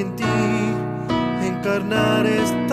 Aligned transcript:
en 0.00 0.14
ti 0.14 0.24
encarnar 1.42 2.26
esta 2.26 2.65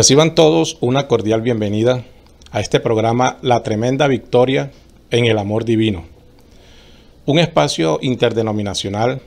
Reciban 0.00 0.34
todos 0.34 0.78
una 0.80 1.08
cordial 1.08 1.42
bienvenida 1.42 2.06
a 2.52 2.60
este 2.60 2.80
programa 2.80 3.36
La 3.42 3.62
Tremenda 3.62 4.08
Victoria 4.08 4.70
en 5.10 5.26
el 5.26 5.36
Amor 5.36 5.66
Divino, 5.66 6.06
un 7.26 7.38
espacio 7.38 7.98
interdenominacional 8.00 9.20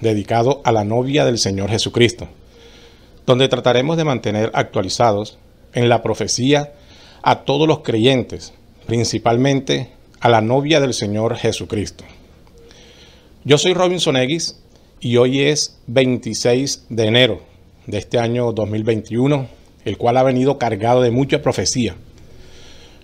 dedicado 0.00 0.62
a 0.64 0.72
la 0.72 0.82
novia 0.82 1.26
del 1.26 1.36
Señor 1.36 1.68
Jesucristo, 1.68 2.26
donde 3.26 3.48
trataremos 3.48 3.98
de 3.98 4.04
mantener 4.04 4.50
actualizados 4.54 5.36
en 5.74 5.90
la 5.90 6.02
profecía 6.02 6.72
a 7.20 7.40
todos 7.40 7.68
los 7.68 7.80
creyentes, 7.80 8.54
principalmente 8.86 9.90
a 10.20 10.30
la 10.30 10.40
novia 10.40 10.80
del 10.80 10.94
Señor 10.94 11.36
Jesucristo. 11.36 12.02
Yo 13.44 13.58
soy 13.58 13.74
Robinson 13.74 14.16
X 14.16 14.58
y 15.00 15.18
hoy 15.18 15.42
es 15.42 15.76
26 15.86 16.86
de 16.88 17.04
enero 17.04 17.42
de 17.86 17.98
este 17.98 18.18
año 18.18 18.52
2021, 18.52 19.63
el 19.84 19.96
cual 19.98 20.16
ha 20.16 20.22
venido 20.22 20.58
cargado 20.58 21.02
de 21.02 21.10
mucha 21.10 21.42
profecía. 21.42 21.96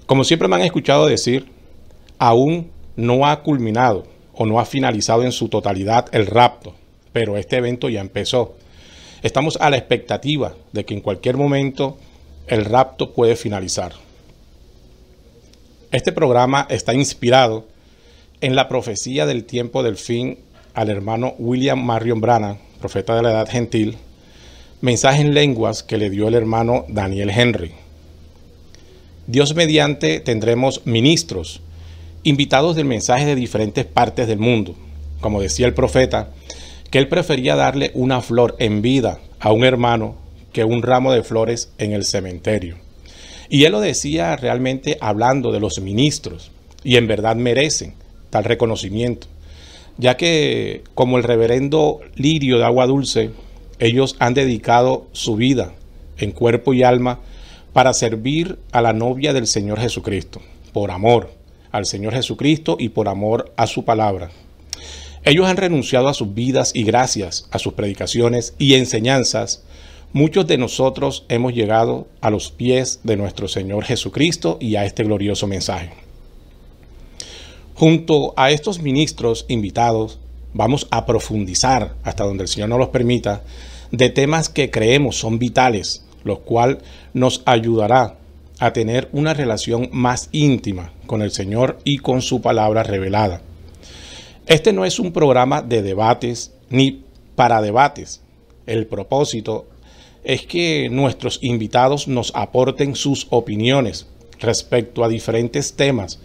Como 0.06 0.25
siempre 0.25 0.49
me 0.49 0.56
han 0.56 0.62
escuchado 0.62 1.06
decir, 1.06 1.47
aún 2.19 2.71
no 2.97 3.27
ha 3.27 3.43
culminado 3.43 4.06
o 4.35 4.47
no 4.47 4.59
ha 4.59 4.65
finalizado 4.65 5.23
en 5.23 5.32
su 5.32 5.49
totalidad 5.49 6.06
el 6.12 6.27
rapto, 6.27 6.75
pero 7.12 7.37
este 7.37 7.56
evento 7.56 7.88
ya 7.88 8.00
empezó. 8.00 8.56
Estamos 9.23 9.59
a 9.61 9.71
la 9.71 9.77
expectativa 9.77 10.55
de 10.73 10.85
que 10.85 10.94
en 10.94 11.00
cualquier 11.00 11.37
momento 11.37 11.99
el 12.47 12.65
rapto 12.65 13.12
puede 13.12 13.37
finalizar. 13.37 13.93
Este 15.93 16.12
programa 16.12 16.67
está 16.71 16.94
inspirado 16.94 17.67
en 18.41 18.56
la 18.56 18.69
profecía 18.69 19.27
del 19.27 19.44
tiempo 19.44 19.82
del 19.82 19.97
fin 19.97 20.38
al 20.75 20.88
hermano 20.88 21.35
William 21.38 21.85
Marion 21.85 22.21
Branham, 22.21 22.59
profeta 22.81 23.15
de 23.15 23.23
la 23.23 23.32
edad 23.32 23.49
gentil, 23.49 23.99
mensaje 24.81 25.21
en 25.21 25.35
lenguas 25.35 25.82
que 25.82 25.99
le 25.99 26.09
dio 26.09 26.29
el 26.29 26.35
hermano 26.35 26.87
Daniel 26.88 27.31
Henry. 27.31 27.73
Dios 29.27 29.55
mediante 29.55 30.21
tendremos 30.21 30.87
ministros, 30.87 31.61
invitados 32.23 32.77
del 32.77 32.87
mensaje 32.87 33.27
de 33.27 33.35
diferentes 33.35 33.85
partes 33.85 34.27
del 34.27 34.38
mundo. 34.38 34.75
Como 35.21 35.43
decía 35.43 35.67
el 35.67 35.75
profeta, 35.75 36.31
que 36.91 36.99
él 36.99 37.09
prefería 37.09 37.56
darle 37.56 37.91
una 37.94 38.23
flor 38.23 38.56
en 38.59 38.81
vida 38.81 39.21
a 39.38 39.53
un 39.53 39.65
hermano 39.65 40.17
que 40.53 40.65
un 40.65 40.82
ramo 40.82 41.12
de 41.12 41.23
flores 41.23 41.71
en 41.79 41.93
el 41.93 42.05
cementerio. 42.05 42.77
Y 43.50 43.65
él 43.65 43.73
lo 43.73 43.81
decía 43.81 44.35
realmente 44.37 44.97
hablando 45.00 45.53
de 45.53 45.61
los 45.61 45.81
ministros, 45.81 46.50
y 46.82 46.97
en 46.97 47.06
verdad 47.06 47.37
merecen 47.37 47.94
tal 48.31 48.44
reconocimiento, 48.44 49.27
ya 49.99 50.17
que 50.17 50.82
como 50.94 51.19
el 51.19 51.25
reverendo 51.25 52.00
Lirio 52.15 52.59
de 52.59 52.65
Agua 52.65 52.87
Dulce, 52.87 53.31
ellos 53.81 54.15
han 54.19 54.35
dedicado 54.35 55.06
su 55.12 55.37
vida 55.37 55.73
en 56.19 56.32
cuerpo 56.32 56.75
y 56.75 56.82
alma 56.82 57.19
para 57.73 57.93
servir 57.93 58.59
a 58.73 58.82
la 58.82 58.93
novia 58.93 59.32
del 59.32 59.47
Señor 59.47 59.81
Jesucristo, 59.81 60.41
por 60.73 60.91
amor 60.91 61.32
al 61.73 61.87
Señor 61.87 62.12
Jesucristo 62.12 62.77
y 62.79 62.91
por 62.91 63.09
amor 63.09 63.53
a 63.56 63.67
su 63.67 63.85
palabra. 63.85 64.31
Ellos 65.25 65.47
han 65.47 65.56
renunciado 65.56 66.09
a 66.09 66.15
sus 66.15 66.35
vidas 66.35 66.73
y 66.75 66.85
gracias 66.85 67.49
a 67.50 67.59
sus 67.59 67.75
predicaciones 67.75 68.55
y 68.59 68.75
enseñanzas, 68.75 69.62
muchos 70.12 70.47
de 70.47 70.59
nosotros 70.59 71.25
hemos 71.29 71.55
llegado 71.55 72.06
a 72.21 72.31
los 72.31 72.50
pies 72.50 73.00
de 73.03 73.17
nuestro 73.17 73.49
Señor 73.49 73.85
Jesucristo 73.85 74.59
y 74.61 74.77
a 74.77 74.85
este 74.85 75.05
glorioso 75.05 75.47
mensaje. 75.47 75.91
Junto 77.75 78.35
a 78.37 78.50
estos 78.50 78.81
ministros 78.81 79.47
invitados, 79.49 80.19
vamos 80.53 80.87
a 80.91 81.06
profundizar 81.06 81.94
hasta 82.03 82.25
donde 82.25 82.43
el 82.43 82.49
Señor 82.49 82.69
nos 82.69 82.79
los 82.79 82.88
permita 82.88 83.43
de 83.90 84.08
temas 84.10 84.48
que 84.48 84.70
creemos 84.70 85.16
son 85.16 85.38
vitales, 85.38 86.04
lo 86.25 86.40
cual 86.40 86.78
nos 87.12 87.42
ayudará 87.44 88.16
a 88.58 88.72
tener 88.72 89.08
una 89.12 89.34
relación 89.34 89.88
más 89.92 90.28
íntima 90.32 90.92
con 91.06 91.22
el 91.22 91.31
Señor 91.31 91.78
y 91.84 91.98
con 91.98 92.22
su 92.22 92.40
palabra 92.40 92.82
revelada. 92.82 93.40
Este 94.46 94.72
no 94.72 94.84
es 94.84 94.98
un 94.98 95.12
programa 95.12 95.62
de 95.62 95.82
debates 95.82 96.52
ni 96.69 97.04
para 97.37 97.62
debates. 97.62 98.20
El 98.66 98.87
propósito 98.87 99.66
es 100.25 100.46
que 100.46 100.88
nuestros 100.90 101.38
invitados 101.43 102.06
nos 102.06 102.32
aporten 102.34 102.94
sus 102.94 103.26
opiniones 103.31 104.06
respecto 104.38 105.04
a 105.04 105.08
diferentes 105.08 105.75
temas. 105.75 106.20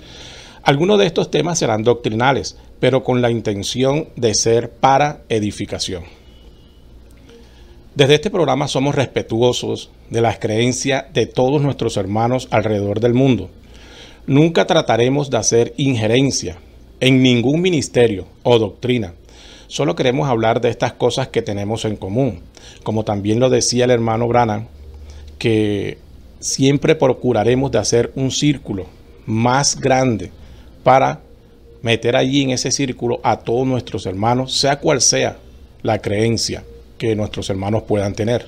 Algunos 0.63 0.99
de 0.99 1.05
estos 1.05 1.31
temas 1.31 1.59
serán 1.59 1.83
doctrinales, 1.83 2.57
pero 2.79 3.03
con 3.03 3.21
la 3.21 3.31
intención 3.31 4.09
de 4.15 4.33
ser 4.33 4.71
para 4.71 5.21
edificación. 5.29 6.03
Desde 7.95 8.15
este 8.15 8.29
programa 8.29 8.67
somos 8.67 8.93
respetuosos 8.93 9.89
de 10.09 10.19
las 10.19 10.37
creencias 10.37 11.05
de 11.13 11.27
todos 11.27 11.61
nuestros 11.61 11.95
hermanos 11.95 12.49
alrededor 12.51 12.99
del 12.99 13.13
mundo. 13.13 13.49
Nunca 14.27 14.67
trataremos 14.67 15.29
de 15.29 15.37
hacer 15.37 15.73
injerencia 15.77 16.57
en 16.99 17.23
ningún 17.23 17.61
ministerio 17.61 18.25
o 18.43 18.59
doctrina. 18.59 19.13
Solo 19.67 19.95
queremos 19.95 20.27
hablar 20.27 20.59
de 20.59 20.71
estas 20.71 20.91
cosas 20.91 21.29
que 21.29 21.41
tenemos 21.41 21.85
en 21.85 21.95
común. 21.95 22.41
Como 22.83 23.05
también 23.05 23.39
lo 23.39 23.49
decía 23.49 23.85
el 23.85 23.91
hermano 23.91 24.27
Branham, 24.27 24.67
que 25.39 25.97
siempre 26.41 26.95
procuraremos 26.95 27.71
de 27.71 27.77
hacer 27.77 28.11
un 28.15 28.29
círculo 28.29 28.87
más 29.25 29.79
grande 29.79 30.31
para 30.83 31.21
meter 31.81 32.17
allí 32.17 32.41
en 32.41 32.49
ese 32.49 32.71
círculo 32.71 33.21
a 33.23 33.37
todos 33.37 33.65
nuestros 33.65 34.05
hermanos, 34.05 34.53
sea 34.53 34.81
cual 34.81 34.99
sea 34.99 35.37
la 35.81 35.99
creencia 35.99 36.65
que 36.97 37.15
nuestros 37.15 37.49
hermanos 37.49 37.83
puedan 37.83 38.13
tener. 38.13 38.47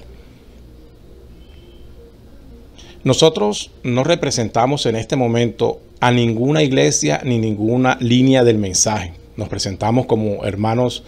Nosotros 3.03 3.71
no 3.83 4.03
representamos 4.03 4.85
en 4.85 4.95
este 4.95 5.15
momento 5.15 5.79
a 5.99 6.11
ninguna 6.11 6.63
iglesia 6.63 7.21
ni 7.23 7.37
ninguna 7.37 7.97
línea 8.01 8.43
del 8.43 8.57
mensaje. 8.57 9.13
Nos 9.35 9.49
presentamos 9.49 10.05
como 10.05 10.45
hermanos 10.45 11.03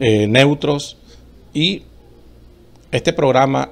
eh, 0.00 0.26
neutros 0.26 0.96
y 1.54 1.82
este 2.90 3.12
programa 3.12 3.70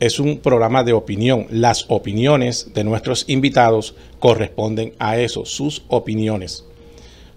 es 0.00 0.18
un 0.18 0.38
programa 0.38 0.82
de 0.82 0.92
opinión. 0.92 1.46
Las 1.50 1.86
opiniones 1.88 2.74
de 2.74 2.84
nuestros 2.84 3.24
invitados 3.28 3.94
corresponden 4.18 4.94
a 4.98 5.18
eso, 5.18 5.44
sus 5.44 5.84
opiniones 5.88 6.64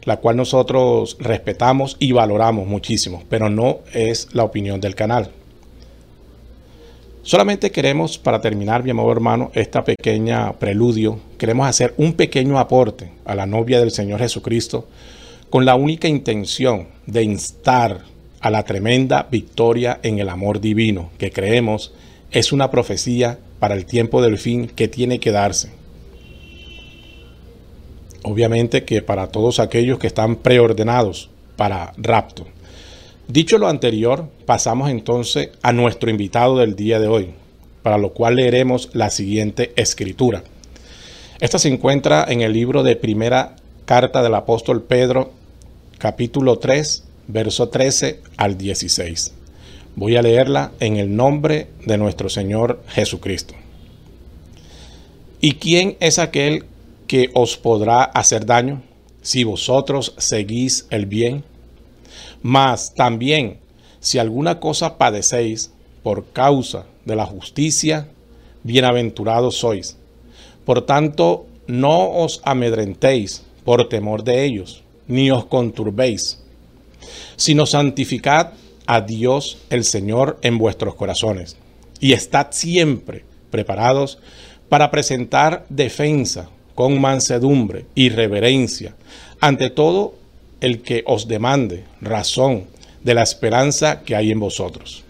la 0.06 0.18
cual 0.18 0.38
nosotros 0.38 1.18
respetamos 1.20 1.98
y 2.00 2.12
valoramos 2.12 2.68
muchísimo, 2.68 3.24
pero 3.30 3.50
no 3.50 3.80
es 3.94 4.30
la 4.34 4.44
opinión 4.44 4.80
del 4.80 4.96
canal. 4.96 5.32
Solamente 7.24 7.72
queremos, 7.72 8.20
para 8.20 8.40
terminar, 8.40 8.84
mi 8.84 8.92
amado 8.92 9.12
hermano, 9.12 9.52
esta 9.56 9.84
pequeña 9.84 10.54
preludio, 10.54 11.20
queremos 11.40 11.68
hacer 11.68 11.96
un 11.98 12.14
pequeño 12.14 12.60
aporte 12.60 13.10
a 13.26 13.34
la 13.34 13.48
novia 13.48 13.80
del 13.80 13.90
Señor 13.90 14.20
Jesucristo 14.20 14.88
con 15.50 15.66
la 15.66 15.74
única 15.74 16.08
intención 16.08 16.88
de 17.08 17.24
instar 17.24 18.02
a 18.42 18.52
la 18.52 18.64
tremenda 18.64 19.28
victoria 19.32 20.00
en 20.04 20.20
el 20.20 20.30
amor 20.30 20.62
divino, 20.62 21.10
que 21.18 21.32
creemos 21.32 21.94
es 22.30 22.52
una 22.52 22.70
profecía 22.70 23.40
para 23.60 23.74
el 23.74 23.86
tiempo 23.86 24.22
del 24.22 24.38
fin 24.38 24.68
que 24.68 24.88
tiene 24.88 25.20
que 25.20 25.32
darse 25.32 25.72
obviamente 28.26 28.84
que 28.86 29.04
para 29.04 29.28
todos 29.28 29.60
aquellos 29.60 30.00
que 30.00 30.08
están 30.08 30.36
preordenados 30.38 31.30
para 31.56 31.94
rapto. 31.98 32.46
Dicho 33.28 33.60
lo 33.60 33.68
anterior, 33.68 34.30
pasamos 34.46 34.90
entonces 34.90 35.50
a 35.62 35.72
nuestro 35.72 36.10
invitado 36.10 36.58
del 36.58 36.76
día 36.76 37.00
de 37.00 37.08
hoy, 37.08 37.30
para 37.84 38.00
lo 38.00 38.14
cual 38.14 38.36
leeremos 38.36 38.90
la 38.94 39.12
siguiente 39.12 39.74
escritura. 39.76 40.44
Esta 41.40 41.60
se 41.60 41.70
encuentra 41.70 42.26
en 42.28 42.42
el 42.42 42.54
libro 42.54 42.82
de 42.82 42.96
primera 42.96 43.58
carta 43.86 44.24
del 44.24 44.34
apóstol 44.34 44.82
Pedro, 44.82 45.32
capítulo 46.00 46.58
3, 46.58 47.04
verso 47.28 47.70
13 47.70 48.22
al 48.38 48.58
16. 48.58 49.34
Voy 49.96 50.16
a 50.16 50.24
leerla 50.24 50.72
en 50.80 50.98
el 50.98 51.16
nombre 51.16 51.68
de 51.86 52.00
nuestro 52.00 52.30
Señor 52.30 52.82
Jesucristo. 52.88 53.54
¿Y 55.42 55.54
quién 55.54 55.96
es 56.00 56.18
aquel 56.18 56.66
que 57.08 57.30
os 57.34 57.58
podrá 57.58 58.04
hacer 58.04 58.46
daño 58.46 58.82
si 59.22 59.44
vosotros 59.44 60.14
seguís 60.18 60.88
el 60.90 61.06
bien. 61.06 61.44
Mas 62.42 62.94
también, 62.94 63.60
si 64.00 64.20
alguna 64.20 64.60
cosa 64.60 64.98
padecéis 64.98 65.72
por 66.04 66.26
causa 66.28 66.86
de 67.06 67.16
la 67.16 67.26
justicia, 67.26 68.08
bienaventurados 68.64 69.58
sois. 69.58 69.98
Por 70.64 70.86
tanto, 70.86 71.48
no 71.68 72.12
os 72.12 72.42
amedrentéis 72.44 73.44
por 73.64 73.90
temor 73.90 74.24
de 74.24 74.46
ellos, 74.46 74.84
ni 75.08 75.32
os 75.32 75.46
conturbéis, 75.46 76.40
sino 77.36 77.66
santificad 77.66 78.54
a 78.86 79.02
Dios 79.02 79.58
el 79.70 79.84
Señor 79.84 80.38
en 80.42 80.58
vuestros 80.58 80.96
corazones, 80.96 81.58
y 82.00 82.14
estad 82.14 82.48
siempre 82.52 83.26
preparados 83.50 84.20
para 84.70 84.92
presentar 84.92 85.66
defensa 85.70 86.50
con 86.76 87.02
mansedumbre 87.02 87.86
y 87.96 88.10
reverencia 88.10 88.96
ante 89.40 89.70
todo 89.70 90.14
el 90.62 90.82
que 90.82 91.04
os 91.08 91.28
demande 91.28 91.84
razón 92.02 92.66
de 93.04 93.14
la 93.14 93.24
esperanza 93.24 94.02
que 94.04 94.16
hay 94.16 94.32
en 94.32 94.40
vosotros, 94.40 95.04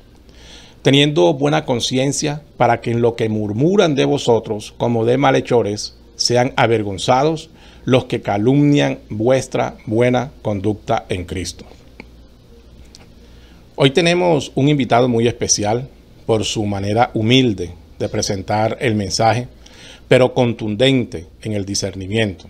teniendo 0.82 1.34
buena 1.34 1.66
conciencia 1.66 2.42
para 2.58 2.82
que 2.82 2.92
en 2.92 3.02
lo 3.02 3.16
que 3.16 3.30
murmuran 3.30 3.96
de 3.96 4.06
vosotros 4.06 4.74
como 4.78 5.06
de 5.06 5.18
malhechores 5.18 5.96
sean 6.16 6.54
avergonzados 6.56 7.50
los 7.86 8.06
que 8.06 8.22
calumnian 8.22 9.00
vuestra 9.10 9.78
buena 9.86 10.32
conducta 10.42 11.06
en 11.10 11.26
Cristo. 11.26 11.66
Hoy 13.76 13.92
tenemos 13.92 14.52
un 14.56 14.70
invitado 14.70 15.08
muy 15.08 15.28
especial 15.28 15.88
por 16.26 16.44
su 16.44 16.66
manera 16.66 17.12
humilde 17.14 17.74
de 18.00 18.10
presentar 18.10 18.78
el 18.82 18.96
mensaje, 18.96 19.48
pero 20.08 20.34
contundente 20.34 21.28
en 21.42 21.54
el 21.54 21.66
discernimiento. 21.66 22.46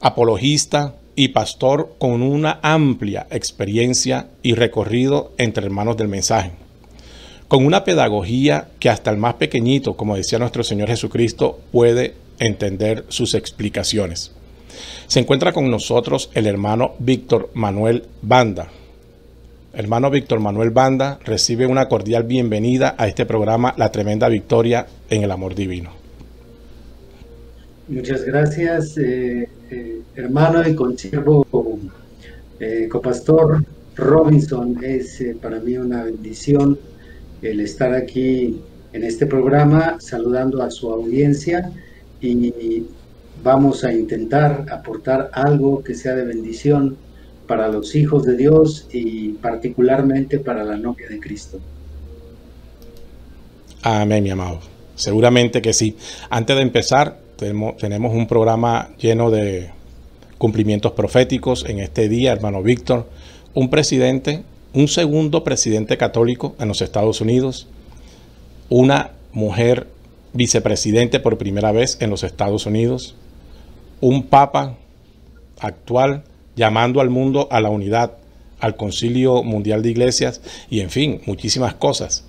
Apologista 0.00 0.94
y 1.14 1.28
pastor 1.28 1.94
con 1.98 2.22
una 2.22 2.58
amplia 2.62 3.26
experiencia 3.30 4.28
y 4.42 4.54
recorrido 4.54 5.32
entre 5.38 5.64
hermanos 5.64 5.96
del 5.96 6.08
mensaje. 6.08 6.52
Con 7.48 7.66
una 7.66 7.84
pedagogía 7.84 8.68
que 8.78 8.88
hasta 8.88 9.10
el 9.10 9.18
más 9.18 9.34
pequeñito, 9.34 9.94
como 9.94 10.16
decía 10.16 10.38
nuestro 10.38 10.64
Señor 10.64 10.88
Jesucristo, 10.88 11.60
puede 11.70 12.14
entender 12.38 13.04
sus 13.08 13.34
explicaciones. 13.34 14.32
Se 15.06 15.20
encuentra 15.20 15.52
con 15.52 15.70
nosotros 15.70 16.30
el 16.32 16.46
hermano 16.46 16.94
Víctor 16.98 17.50
Manuel 17.52 18.04
Banda. 18.22 18.70
Hermano 19.74 20.10
Víctor 20.10 20.40
Manuel 20.40 20.70
Banda 20.70 21.18
recibe 21.24 21.66
una 21.66 21.88
cordial 21.88 22.24
bienvenida 22.24 22.94
a 22.98 23.06
este 23.06 23.26
programa 23.26 23.74
La 23.76 23.92
Tremenda 23.92 24.28
Victoria 24.28 24.86
en 25.10 25.22
el 25.22 25.30
Amor 25.30 25.54
Divino. 25.54 26.01
Muchas 27.88 28.24
gracias, 28.24 28.96
eh, 28.96 29.48
eh, 29.70 30.00
hermano 30.14 30.66
y 30.66 30.74
consiervo 30.74 31.46
eh, 32.60 32.88
copastor 32.88 33.64
Robinson. 33.96 34.78
Es 34.82 35.22
para 35.40 35.58
mí 35.58 35.76
una 35.76 36.04
bendición 36.04 36.78
el 37.42 37.60
estar 37.60 37.92
aquí 37.92 38.60
en 38.92 39.04
este 39.04 39.26
programa 39.26 39.96
saludando 40.00 40.62
a 40.62 40.70
su 40.70 40.92
audiencia 40.92 41.72
y 42.20 42.86
vamos 43.42 43.82
a 43.82 43.92
intentar 43.92 44.64
aportar 44.70 45.30
algo 45.32 45.82
que 45.82 45.94
sea 45.94 46.14
de 46.14 46.24
bendición 46.24 46.96
para 47.48 47.66
los 47.66 47.96
hijos 47.96 48.24
de 48.24 48.36
Dios 48.36 48.86
y 48.92 49.30
particularmente 49.30 50.38
para 50.38 50.62
la 50.62 50.76
novia 50.76 51.08
de 51.08 51.18
Cristo. 51.18 51.58
Amén, 53.82 54.22
mi 54.22 54.30
amado. 54.30 54.60
Seguramente 54.94 55.60
que 55.60 55.72
sí. 55.72 55.96
Antes 56.30 56.54
de 56.54 56.62
empezar, 56.62 57.21
tenemos, 57.78 58.12
un 58.12 58.26
programa 58.26 58.90
lleno 58.98 59.30
de 59.30 59.70
cumplimientos 60.38 60.92
proféticos 60.92 61.64
en 61.68 61.80
este 61.80 62.08
día, 62.08 62.32
hermano 62.32 62.62
Víctor. 62.62 63.08
Un 63.54 63.68
presidente, 63.68 64.44
un 64.72 64.88
segundo 64.88 65.42
presidente 65.42 65.96
católico 65.96 66.54
en 66.60 66.68
los 66.68 66.82
Estados 66.82 67.20
Unidos, 67.20 67.66
una 68.68 69.10
mujer 69.32 69.88
vicepresidente 70.32 71.20
por 71.20 71.36
primera 71.36 71.72
vez 71.72 71.98
en 72.00 72.10
los 72.10 72.22
Estados 72.22 72.66
Unidos, 72.66 73.16
un 74.00 74.22
papa 74.22 74.76
actual 75.60 76.24
llamando 76.54 77.00
al 77.00 77.10
mundo 77.10 77.48
a 77.50 77.60
la 77.60 77.70
unidad, 77.70 78.12
al 78.60 78.76
concilio 78.76 79.42
mundial 79.42 79.82
de 79.82 79.90
iglesias 79.90 80.40
y 80.70 80.80
en 80.80 80.90
fin, 80.90 81.20
muchísimas 81.26 81.74
cosas. 81.74 82.24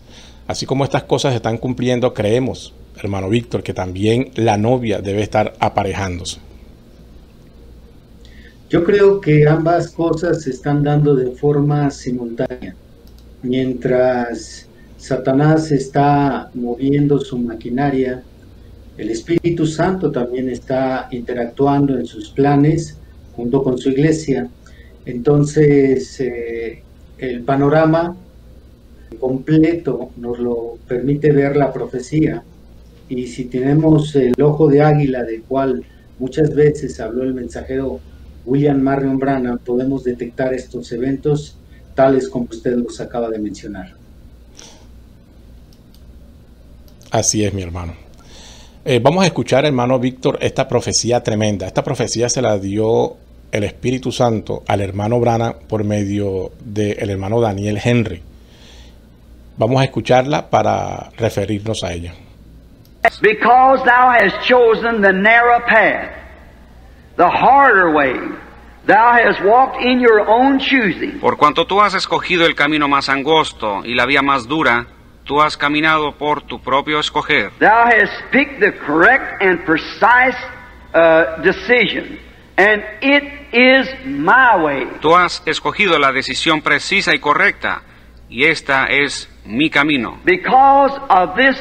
Así 0.47 0.65
como 0.65 0.83
estas 0.83 1.03
cosas 1.03 1.31
se 1.31 1.37
están 1.37 1.57
cumpliendo, 1.57 2.13
creemos, 2.13 2.73
hermano 2.97 3.29
Víctor, 3.29 3.63
que 3.63 3.73
también 3.73 4.31
la 4.35 4.57
novia 4.57 5.01
debe 5.01 5.21
estar 5.23 5.53
aparejándose. 5.59 6.39
Yo 8.69 8.83
creo 8.83 9.21
que 9.21 9.47
ambas 9.47 9.91
cosas 9.91 10.41
se 10.41 10.49
están 10.49 10.83
dando 10.83 11.15
de 11.15 11.31
forma 11.31 11.91
simultánea. 11.91 12.75
Mientras 13.43 14.67
Satanás 14.97 15.71
está 15.71 16.49
moviendo 16.53 17.19
su 17.19 17.37
maquinaria, 17.37 18.23
el 18.97 19.09
Espíritu 19.09 19.67
Santo 19.67 20.11
también 20.11 20.49
está 20.49 21.07
interactuando 21.11 21.97
en 21.97 22.05
sus 22.05 22.29
planes 22.29 22.97
junto 23.35 23.63
con 23.63 23.77
su 23.77 23.89
iglesia. 23.89 24.49
Entonces, 25.05 26.19
eh, 26.19 26.81
el 27.17 27.43
panorama 27.43 28.15
completo 29.19 30.11
nos 30.17 30.39
lo 30.39 30.77
permite 30.87 31.31
ver 31.31 31.57
la 31.57 31.71
profecía. 31.71 32.43
Y 33.15 33.27
si 33.27 33.45
tenemos 33.45 34.15
el 34.15 34.33
ojo 34.41 34.67
de 34.67 34.81
águila, 34.81 35.23
del 35.23 35.43
cual 35.43 35.83
muchas 36.17 36.55
veces 36.55 36.99
habló 36.99 37.21
el 37.21 37.35
mensajero 37.35 37.99
William 38.43 38.81
Marion 38.81 39.19
Branham, 39.19 39.59
podemos 39.59 40.03
detectar 40.03 40.51
estos 40.51 40.91
eventos 40.91 41.55
tales 41.93 42.27
como 42.27 42.47
usted 42.49 42.75
los 42.75 42.99
acaba 42.99 43.29
de 43.29 43.37
mencionar. 43.37 43.93
Así 47.11 47.45
es, 47.45 47.53
mi 47.53 47.61
hermano. 47.61 47.93
Eh, 48.83 48.99
vamos 48.99 49.23
a 49.23 49.27
escuchar, 49.27 49.63
hermano 49.65 49.99
Víctor, 49.99 50.39
esta 50.41 50.67
profecía 50.67 51.21
tremenda. 51.21 51.67
Esta 51.67 51.83
profecía 51.83 52.29
se 52.29 52.41
la 52.41 52.57
dio 52.57 53.15
el 53.51 53.63
Espíritu 53.63 54.11
Santo 54.11 54.63
al 54.67 54.81
hermano 54.81 55.19
Brana 55.19 55.53
por 55.53 55.83
medio 55.83 56.51
del 56.65 57.11
hermano 57.11 57.39
Daniel 57.39 57.79
Henry. 57.81 58.23
Vamos 59.55 59.81
a 59.81 59.83
escucharla 59.83 60.49
para 60.49 61.11
referirnos 61.15 61.83
a 61.83 61.93
ella. 61.93 62.15
Because 63.21 63.83
thou 63.85 64.11
hast 64.11 64.47
chosen 64.47 65.01
the 65.01 65.11
narrow 65.11 65.59
path, 65.59 66.11
the 67.17 67.29
harder 67.29 67.91
way, 67.91 68.15
thou 68.85 69.13
hast 69.13 69.43
walked 69.43 69.81
in 69.81 69.99
your 69.99 70.27
own 70.27 70.59
choosing. 70.59 71.19
Por 71.19 71.37
cuanto 71.37 71.65
tú 71.65 71.81
has 71.81 71.93
escogido 71.93 72.45
el 72.45 72.55
camino 72.55 72.87
más 72.87 73.09
angosto 73.09 73.81
y 73.85 73.93
la 73.93 74.05
vía 74.05 74.21
más 74.21 74.47
dura, 74.47 74.87
Tú 75.25 75.41
has 75.41 75.55
caminado 75.55 76.17
por 76.17 76.41
tu 76.41 76.59
propio 76.59 76.99
escoger. 76.99 77.51
Thou 77.59 77.85
hast 77.85 78.11
picked 78.31 78.59
the 78.59 78.73
correct 78.73 79.41
and 79.41 79.63
precise 79.63 80.35
uh, 80.93 81.41
decision, 81.41 82.19
and 82.57 82.83
it 83.01 83.23
is 83.53 83.87
my 84.05 84.57
way. 84.61 84.85
Tú 84.99 85.15
has 85.15 85.41
escogido 85.45 85.97
la 85.97 86.11
decisión 86.11 86.61
precisa 86.61 87.15
y 87.15 87.19
correcta, 87.19 87.83
y 88.29 88.45
esta 88.45 88.87
es 88.87 89.29
mi 89.45 89.69
camino. 89.69 90.19
Because 90.25 90.93
of 91.09 91.37
this 91.37 91.55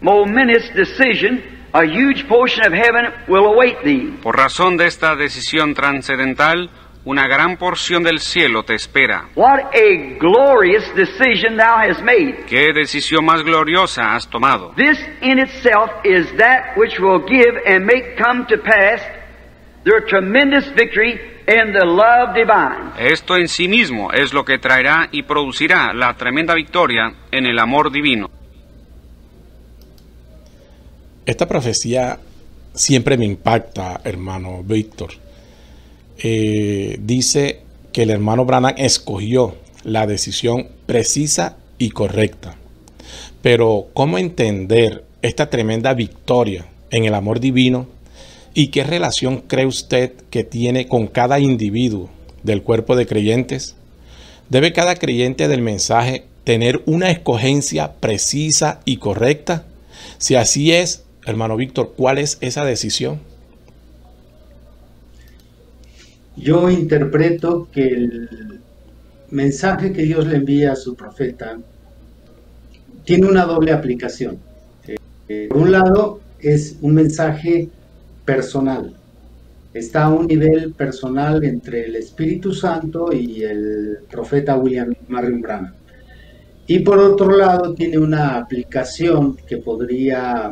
momentous 0.00 0.68
decision, 0.74 1.42
a 1.72 1.84
huge 1.84 2.26
portion 2.28 2.66
of 2.66 2.72
heaven 2.72 3.06
will 3.28 3.46
await 3.46 3.82
thee. 3.84 4.18
Por 4.22 4.36
razón 4.36 4.76
de 4.76 4.86
esta 4.86 5.14
decisión 5.14 5.74
trascendental, 5.74 6.70
una 7.04 7.26
gran 7.26 7.56
porción 7.56 8.02
del 8.02 8.20
cielo 8.20 8.62
te 8.62 8.74
espera. 8.74 9.28
What 9.34 9.74
a 9.74 10.18
glorious 10.18 10.84
decision 10.94 11.56
thou 11.56 11.78
hast 11.78 12.02
made. 12.02 12.44
Qué 12.46 12.72
decisión 12.72 13.24
más 13.24 13.42
gloriosa 13.42 14.14
has 14.14 14.28
tomado. 14.28 14.74
This 14.76 14.98
in 15.22 15.38
itself 15.38 15.90
is 16.04 16.26
that 16.36 16.76
which 16.76 16.98
will 17.00 17.24
give 17.26 17.56
and 17.66 17.86
make 17.86 18.16
come 18.16 18.46
to 18.46 18.58
pass 18.58 19.00
the 19.84 20.02
tremendous 20.08 20.68
victory 20.74 21.18
in 21.46 21.72
the 21.72 21.84
love 21.86 22.34
divine. 22.34 22.92
Esto 22.98 23.36
en 23.36 23.48
sí 23.48 23.66
mismo 23.66 24.12
es 24.12 24.34
lo 24.34 24.44
que 24.44 24.58
traerá 24.58 25.08
y 25.10 25.22
producirá 25.22 25.92
la 25.94 26.14
tremenda 26.14 26.54
victoria 26.54 27.14
en 27.30 27.46
el 27.46 27.58
amor 27.58 27.90
divino. 27.90 28.28
Esta 31.30 31.46
profecía 31.46 32.18
siempre 32.74 33.16
me 33.16 33.24
impacta, 33.24 34.00
hermano 34.02 34.64
Víctor 34.64 35.10
eh, 36.18 36.98
dice 37.00 37.60
que 37.92 38.02
el 38.02 38.10
hermano 38.10 38.44
Branham 38.44 38.74
escogió 38.76 39.54
la 39.84 40.08
decisión 40.08 40.66
precisa 40.86 41.56
y 41.78 41.90
correcta. 41.90 42.56
Pero 43.42 43.90
¿cómo 43.94 44.18
entender 44.18 45.04
esta 45.22 45.48
tremenda 45.50 45.94
victoria 45.94 46.66
en 46.90 47.04
el 47.04 47.14
amor 47.14 47.38
divino? 47.38 47.86
¿Y 48.52 48.72
qué 48.72 48.82
relación 48.82 49.42
cree 49.46 49.66
usted 49.66 50.12
que 50.30 50.42
tiene 50.42 50.88
con 50.88 51.06
cada 51.06 51.38
individuo 51.38 52.10
del 52.42 52.64
cuerpo 52.64 52.96
de 52.96 53.06
creyentes? 53.06 53.76
¿Debe 54.48 54.72
cada 54.72 54.96
creyente 54.96 55.46
del 55.46 55.62
mensaje 55.62 56.24
tener 56.42 56.82
una 56.86 57.12
escogencia 57.12 57.92
precisa 58.00 58.80
y 58.84 58.96
correcta? 58.96 59.64
Si 60.18 60.34
así 60.34 60.72
es, 60.72 61.04
hermano 61.26 61.56
Víctor, 61.56 61.94
¿cuál 61.96 62.18
es 62.18 62.38
esa 62.40 62.64
decisión? 62.64 63.20
Yo 66.36 66.70
interpreto 66.70 67.68
que 67.72 67.86
el 67.88 68.60
mensaje 69.30 69.92
que 69.92 70.02
Dios 70.02 70.26
le 70.26 70.36
envía 70.36 70.72
a 70.72 70.76
su 70.76 70.94
profeta 70.94 71.58
tiene 73.04 73.26
una 73.26 73.44
doble 73.44 73.72
aplicación. 73.72 74.38
Eh, 75.28 75.48
por 75.48 75.58
un 75.58 75.72
lado, 75.72 76.20
es 76.40 76.76
un 76.80 76.94
mensaje 76.94 77.68
personal. 78.24 78.94
Está 79.74 80.04
a 80.04 80.08
un 80.08 80.26
nivel 80.26 80.72
personal 80.72 81.44
entre 81.44 81.84
el 81.84 81.96
Espíritu 81.96 82.52
Santo 82.52 83.12
y 83.12 83.42
el 83.42 83.98
profeta 84.10 84.56
William 84.56 84.94
Marion 85.08 85.40
Branham. 85.40 85.74
Y 86.66 86.80
por 86.80 86.98
otro 86.98 87.36
lado 87.36 87.74
tiene 87.74 87.98
una 87.98 88.36
aplicación 88.36 89.36
que 89.46 89.58
podría 89.58 90.50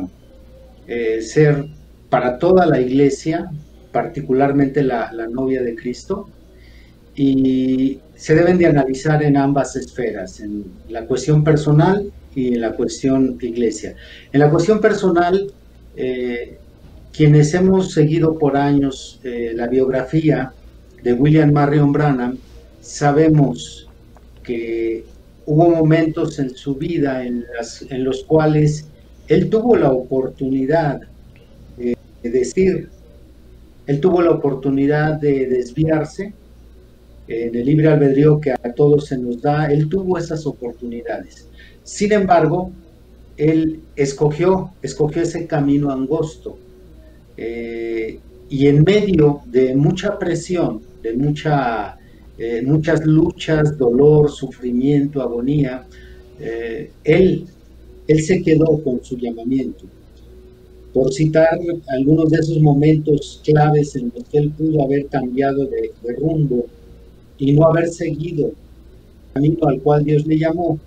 eh, 0.91 1.21
ser 1.21 1.67
para 2.09 2.39
toda 2.39 2.65
la 2.65 2.81
iglesia, 2.81 3.51
particularmente 3.91 4.81
la, 4.81 5.11
novia 5.31 5.61
de 5.61 5.75
Cristo, 5.75 6.27
y 7.15 7.99
se 8.15 8.33
deben 8.33 8.57
de 8.57 8.65
analizar 8.65 9.21
en 9.21 9.37
ambas 9.37 9.75
esferas, 9.75 10.39
en 10.39 10.65
la 10.87 11.05
cuestión 11.05 11.43
personal 11.43 12.11
y 12.33 12.55
en 12.55 12.61
la 12.61 12.71
cuestión 12.71 13.37
iglesia. 13.39 13.95
En 14.33 14.39
la 14.39 14.49
cuestión 14.49 14.81
personal, 14.81 15.51
eh, 15.95 16.57
quienes 17.13 17.53
hemos 17.53 17.91
seguido 17.91 18.39
por 18.39 18.57
años 18.57 19.19
eh, 19.23 19.51
la 19.53 19.67
biografía 19.67 20.53
de 21.03 21.13
William 21.13 21.51
Marion 21.51 21.91
Branham, 21.91 22.39
sabemos 22.81 23.87
que 24.41 25.05
hubo 25.45 25.69
momentos 25.69 26.39
en 26.39 26.49
su 26.49 26.73
vida 26.73 27.23
en 27.23 27.45
los 28.03 28.23
cuales 28.23 28.88
él 29.29 29.49
tuvo 29.49 29.77
la 29.77 29.91
oportunidad 29.91 31.01
de 31.77 32.29
decir, 32.29 32.89
él 33.87 33.99
tuvo 34.01 34.21
la 34.21 34.31
oportunidad 34.31 35.13
de 35.13 35.47
desviarse, 35.47 36.33
en 37.29 37.55
el 37.55 37.65
libre 37.65 37.87
albedrío 37.87 38.41
que 38.41 38.51
a 38.51 38.73
todos 38.75 39.05
se 39.05 39.17
nos 39.17 39.41
da, 39.41 39.67
él 39.67 39.87
tuvo 39.87 40.17
esas 40.17 40.45
oportunidades. 40.47 41.47
Sin 41.83 42.11
embargo, 42.11 42.71
él 43.37 43.79
escogió, 43.95 44.71
escogió 44.81 45.21
ese 45.21 45.47
camino 45.47 45.91
angosto. 45.91 46.57
Eh, 47.37 48.19
y 48.49 48.67
en 48.67 48.83
medio 48.83 49.41
de 49.45 49.75
mucha 49.75 50.17
presión, 50.17 50.81
de 51.03 51.13
mucha, 51.13 51.97
eh, 52.37 52.61
muchas 52.63 53.05
luchas, 53.05 53.77
dolor, 53.77 54.29
sufrimiento, 54.31 55.21
agonía, 55.21 55.85
eh, 56.39 56.91
él, 57.03 57.45
él 58.09 58.23
se 58.23 58.41
quedó 58.41 58.81
con 58.83 59.03
su 59.03 59.17
llamamiento. 59.17 59.85
Por 60.91 61.13
citar 61.13 61.59
algunos 61.89 62.31
de 62.31 62.39
esos 62.39 62.59
momentos 62.59 63.39
claves 63.45 63.95
en 63.95 64.11
los 64.15 64.27
que 64.27 64.39
él 64.39 64.49
pudo 64.49 64.83
haber 64.83 65.05
cambiado 65.05 65.65
de 65.65 66.15
rumbo 66.17 66.65
y 67.37 67.53
no 67.53 67.67
haber 67.67 67.87
seguido 67.89 68.47
el 68.47 68.53
camino 69.33 69.67
al 69.67 69.79
cual 69.81 70.03
Dios 70.03 70.25
le 70.25 70.39
llamó, 70.39 70.79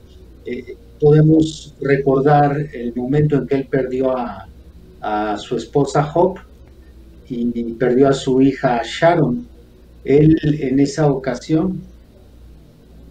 eh, 0.45 0.77
podemos 1.01 1.75
recordar 1.81 2.57
el 2.73 2.93
momento 2.97 3.37
en 3.37 3.47
que 3.47 3.55
él 3.55 3.67
perdió 3.71 4.17
a, 4.17 4.49
su 5.37 5.57
esposa 5.57 6.03
Job 6.05 6.39
y 7.29 7.73
perdió 7.73 8.09
a 8.09 8.13
su 8.13 8.41
hija 8.41 8.83
Sharon. 8.85 9.47
Él 10.05 10.37
en 10.61 10.79
esa 10.79 11.11
ocasión 11.11 11.81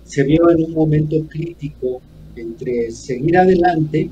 se 0.05 0.23
vio 0.23 0.49
en 0.51 0.63
un 0.65 0.73
momento 0.73 1.17
crítico 1.29 2.01
entre 2.35 2.91
seguir 2.91 3.37
adelante 3.37 4.09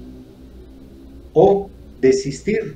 o 1.33 1.69
desistir. 2.01 2.75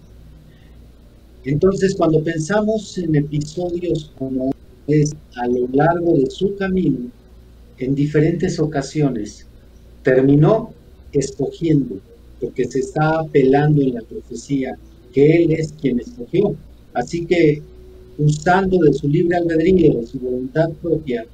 Entonces, 1.46 1.96
cuando 1.96 2.24
pensamos 2.24 2.98
en 2.98 3.16
episodios 3.16 4.12
como 4.18 4.52
es 4.88 5.14
a 5.36 5.48
lo 5.48 5.68
largo 5.72 6.14
de 6.14 6.30
su 6.30 6.56
camino, 6.56 7.10
en 7.78 7.96
diferentes 7.96 8.60
ocasiones, 8.60 9.46
terminó 10.04 10.74
escogiendo, 11.12 12.00
porque 12.40 12.66
se 12.66 12.80
está 12.80 13.20
apelando 13.20 13.82
en 13.82 13.96
la 13.96 14.02
profecía 14.02 14.78
que 15.14 15.44
Él 15.44 15.52
es 15.52 15.74
quien 15.74 16.00
escogió. 16.00 16.56
Así 16.94 17.26
que, 17.26 17.62
usando 18.18 18.78
de 18.80 18.94
su 18.94 19.08
libre 19.08 19.38
albedrío, 19.38 20.00
de 20.02 20.08
su 20.08 20.20
voluntad 20.20 20.70
propia, 20.82 21.26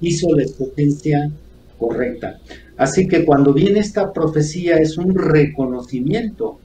hizo 0.00 0.34
la 0.34 0.44
escogencia 0.44 1.30
correcta. 1.78 2.40
Así 2.76 3.06
que 3.06 3.24
cuando 3.24 3.52
viene 3.52 3.80
esta 3.80 4.12
profecía 4.12 4.76
es 4.76 4.98
un 4.98 5.14
reconocimiento 5.14 6.58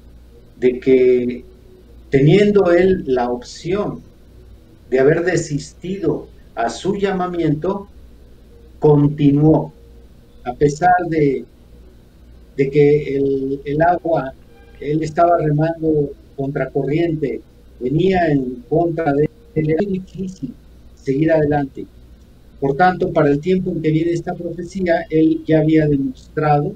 de 0.60 0.80
que 0.80 1.46
teniendo 2.10 2.72
él 2.72 3.04
la 3.06 3.30
opción 3.30 4.02
de 4.90 5.00
haber 5.00 5.24
desistido 5.24 6.28
a 6.56 6.70
su 6.70 6.96
llamamiento, 6.96 7.88
continuó, 8.80 9.72
a 10.44 10.54
pesar 10.54 10.96
de, 11.10 11.46
de 12.58 12.70
que 12.70 13.62
el, 13.66 13.82
agua, 13.82 14.34
él 14.80 15.04
estaba 15.04 15.38
remando 15.38 16.12
contracorriente, 16.36 17.42
venía 17.80 18.32
en 18.32 18.64
contra 18.68 19.14
de 19.14 19.30
él, 19.56 19.70
era 19.70 19.86
difícil 19.88 20.54
seguir 20.96 21.32
adelante. 21.32 21.86
Por 22.60 22.76
tanto, 22.76 23.12
para 23.12 23.30
el 23.30 23.40
tiempo 23.40 23.72
en 23.72 23.82
que 23.82 23.92
viene 23.92 24.12
esta 24.12 24.34
profecía, 24.34 25.06
él 25.10 25.42
ya 25.46 25.60
había 25.60 25.88
demostrado 25.88 26.74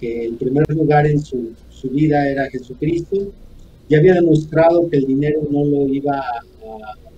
que 0.00 0.26
el 0.26 0.34
primer 0.34 0.68
lugar 0.70 1.06
en 1.06 1.20
su, 1.20 1.52
su 1.70 1.88
vida 1.90 2.28
era 2.28 2.50
Jesucristo, 2.50 3.32
ya 3.88 3.98
había 3.98 4.14
demostrado 4.14 4.88
que 4.90 4.96
el 4.98 5.06
dinero 5.06 5.42
no 5.50 5.64
lo 5.64 5.86
iba 5.88 6.18
a 6.18 6.42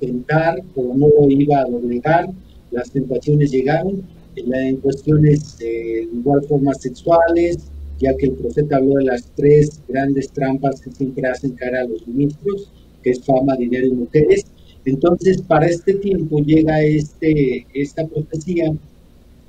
tentar 0.00 0.60
o 0.76 0.94
no 0.94 1.08
lo 1.08 1.30
iba 1.30 1.60
a 1.60 1.64
doblegar, 1.64 2.28
las 2.70 2.90
tentaciones 2.90 3.50
llegaron 3.50 4.02
en, 4.36 4.76
cuestiones 4.76 5.58
de 5.58 6.08
igual 6.12 6.42
forma 6.44 6.74
sexuales, 6.74 7.58
ya 7.98 8.14
que 8.16 8.26
el 8.26 8.32
profeta 8.32 8.76
habló 8.76 8.94
de 8.94 9.04
las 9.04 9.24
tres 9.34 9.80
grandes 9.88 10.30
trampas 10.30 10.80
que 10.80 10.90
siempre 10.92 11.26
hacen 11.28 11.52
cara 11.52 11.80
a 11.80 11.84
los 11.84 12.06
ministros, 12.06 12.70
que 13.02 13.10
es 13.10 13.24
fama, 13.24 13.56
dinero 13.56 13.86
y 13.86 13.92
mujeres. 13.92 14.46
Entonces, 14.88 15.42
para 15.42 15.66
este 15.66 15.94
tiempo 15.94 16.38
llega 16.38 16.80
este, 16.82 17.66
esta 17.74 18.06
profecía 18.06 18.72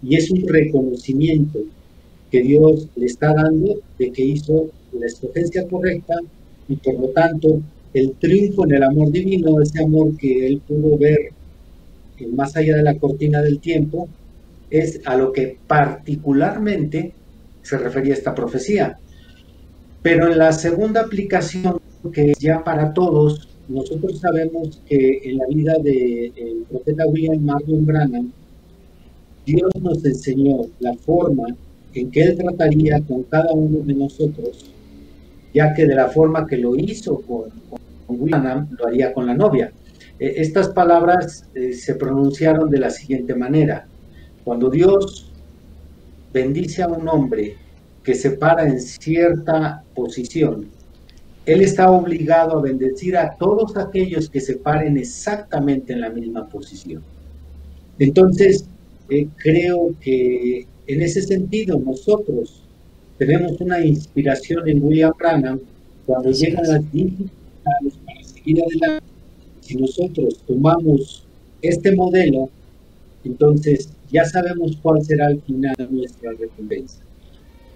y 0.03 0.15
es 0.17 0.29
un 0.31 0.45
reconocimiento 0.45 1.59
que 2.29 2.41
Dios 2.41 2.89
le 2.97 3.05
está 3.05 3.33
dando 3.33 3.75
de 3.97 4.11
que 4.11 4.21
hizo 4.21 4.69
la 4.91 5.05
escogencia 5.05 5.65
correcta 5.67 6.15
y 6.67 6.75
por 6.75 6.99
lo 6.99 7.07
tanto 7.09 7.61
el 7.93 8.11
triunfo 8.19 8.65
en 8.65 8.73
el 8.75 8.83
amor 8.83 9.11
divino, 9.11 9.61
ese 9.61 9.81
amor 9.81 10.15
que 10.17 10.45
él 10.45 10.61
pudo 10.67 10.97
ver 10.97 11.31
más 12.33 12.57
allá 12.57 12.75
de 12.75 12.83
la 12.83 12.95
cortina 12.95 13.41
del 13.41 13.59
tiempo, 13.59 14.09
es 14.69 14.99
a 15.05 15.15
lo 15.15 15.31
que 15.31 15.57
particularmente 15.67 17.13
se 17.61 17.77
refería 17.77 18.13
esta 18.13 18.35
profecía. 18.35 18.99
Pero 20.01 20.29
en 20.29 20.37
la 20.37 20.51
segunda 20.51 20.99
aplicación, 21.01 21.79
que 22.11 22.31
es 22.31 22.39
ya 22.39 22.61
para 22.61 22.93
todos, 22.93 23.48
nosotros 23.69 24.19
sabemos 24.19 24.81
que 24.85 25.21
en 25.23 25.37
la 25.37 25.45
vida 25.47 25.73
del 25.83 26.65
profeta 26.69 27.07
William 27.07 27.41
Marlon 27.43 27.85
Branham, 27.85 28.31
Dios 29.45 29.71
nos 29.81 30.03
enseñó 30.03 30.65
la 30.79 30.93
forma 30.95 31.47
en 31.93 32.11
que 32.11 32.21
él 32.21 32.37
trataría 32.37 33.01
con 33.01 33.23
cada 33.23 33.53
uno 33.53 33.79
de 33.79 33.93
nosotros 33.93 34.69
ya 35.53 35.73
que 35.73 35.85
de 35.85 35.95
la 35.95 36.07
forma 36.09 36.47
que 36.47 36.57
lo 36.57 36.75
hizo 36.75 37.21
con, 37.21 37.49
William, 38.07 38.67
lo 38.77 38.87
haría 38.87 39.13
con 39.13 39.25
la 39.25 39.33
novia. 39.33 39.71
E, 40.19 40.41
estas 40.41 40.69
palabras 40.69 41.45
eh, 41.53 41.73
se 41.73 41.95
pronunciaron 41.95 42.69
de 42.69 42.79
la 42.79 42.89
siguiente 42.89 43.35
manera. 43.35 43.87
Cuando 44.43 44.69
Dios 44.69 45.31
bendice 46.33 46.83
a 46.83 46.87
un 46.87 47.07
hombre 47.07 47.55
que 48.03 48.15
se 48.15 48.31
para 48.31 48.67
en 48.67 48.79
cierta 48.79 49.83
posición, 49.93 50.67
Él 51.45 51.61
está 51.61 51.89
obligado 51.89 52.57
a 52.57 52.61
bendecir 52.61 53.17
a 53.17 53.35
todos 53.35 53.75
aquellos 53.77 54.29
que 54.29 54.39
se 54.39 54.57
paren 54.57 54.97
exactamente 54.97 55.93
en 55.93 56.01
la 56.01 56.09
misma 56.09 56.47
posición. 56.47 57.01
Entonces, 57.97 58.65
eh, 59.09 59.27
creo 59.37 59.95
que 59.99 60.67
en 60.87 61.01
ese 61.01 61.21
sentido 61.21 61.79
nosotros 61.79 62.61
tenemos 63.17 63.59
una 63.59 63.83
inspiración 63.85 64.67
en 64.69 64.83
William 64.83 65.11
Branham 65.17 65.59
cuando 66.05 66.31
llegan 66.31 66.67
las 66.67 66.91
dificultades 66.91 67.93
para 68.05 68.23
seguir 68.23 68.63
adelante. 68.63 69.05
Si 69.61 69.75
nosotros 69.75 70.41
tomamos 70.47 71.23
este 71.61 71.95
modelo, 71.95 72.49
entonces 73.23 73.89
ya 74.11 74.25
sabemos 74.25 74.77
cuál 74.81 75.03
será 75.03 75.27
al 75.27 75.41
final 75.41 75.75
nuestra 75.89 76.31
recompensa. 76.31 77.01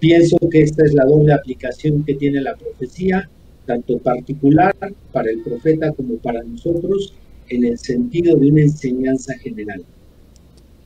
Pienso 0.00 0.36
que 0.50 0.62
esta 0.62 0.84
es 0.84 0.94
la 0.94 1.04
doble 1.04 1.32
aplicación 1.32 2.04
que 2.04 2.14
tiene 2.14 2.40
la 2.40 2.56
profecía, 2.56 3.28
tanto 3.66 3.98
particular 3.98 4.74
para 5.12 5.30
el 5.30 5.42
profeta 5.42 5.92
como 5.92 6.16
para 6.16 6.42
nosotros, 6.42 7.14
en 7.48 7.64
el 7.64 7.78
sentido 7.78 8.36
de 8.36 8.50
una 8.50 8.62
enseñanza 8.62 9.34
general. 9.38 9.84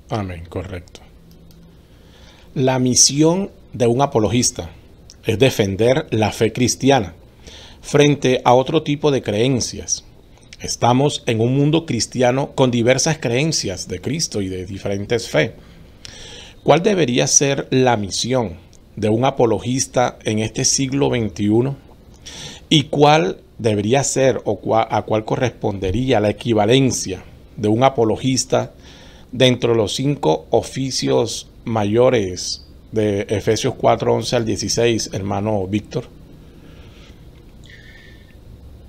Amén, 0.09 0.45
correcto. 0.49 1.01
La 2.55 2.79
misión 2.79 3.51
de 3.73 3.87
un 3.87 4.03
apologista 4.03 4.71
es 5.25 5.38
defender 5.38 6.07
la 6.11 6.33
fe 6.33 6.53
cristiana 6.53 7.14
frente 7.81 8.41
a 8.45 8.55
otro 8.55 8.83
tipo 8.83 9.11
de 9.11 9.23
creencias. 9.23 10.05
Estamos 10.61 11.23
en 11.27 11.41
un 11.41 11.57
mundo 11.57 11.87
cristiano 11.87 12.53
con 12.55 12.71
diversas 12.71 13.19
creencias 13.19 13.87
de 13.87 14.01
Cristo 14.01 14.43
y 14.43 14.49
de 14.49 14.67
diferentes 14.67 15.29
fe. 15.29 15.55
¿Cuál 16.64 16.83
debería 16.83 17.27
ser 17.27 17.69
la 17.71 17.97
misión 17.97 18.55
de 18.97 19.09
un 19.09 19.25
apologista 19.25 20.19
en 20.25 20.41
este 20.41 20.64
siglo 20.64 21.11
XXI? 21.11 21.77
¿Y 22.70 22.85
cuál 22.85 23.38
debería 23.59 24.04
ser 24.04 24.42
o 24.44 24.76
a 24.76 25.02
cuál 25.02 25.24
correspondería 25.24 26.20
la 26.20 26.31
equivalencia 26.31 27.22
de 27.57 27.68
un 27.68 27.83
apologista 27.83 28.72
dentro 29.33 29.72
de 29.72 29.76
los 29.76 29.94
cinco 29.94 30.46
oficios 30.50 31.50
mayores 31.64 32.66
de 32.92 33.22
Efesios 33.28 33.74
4, 33.74 34.14
11 34.14 34.37
al 34.37 34.44
16, 34.44 35.11
hermano 35.14 35.66
Víctor? 35.66 36.04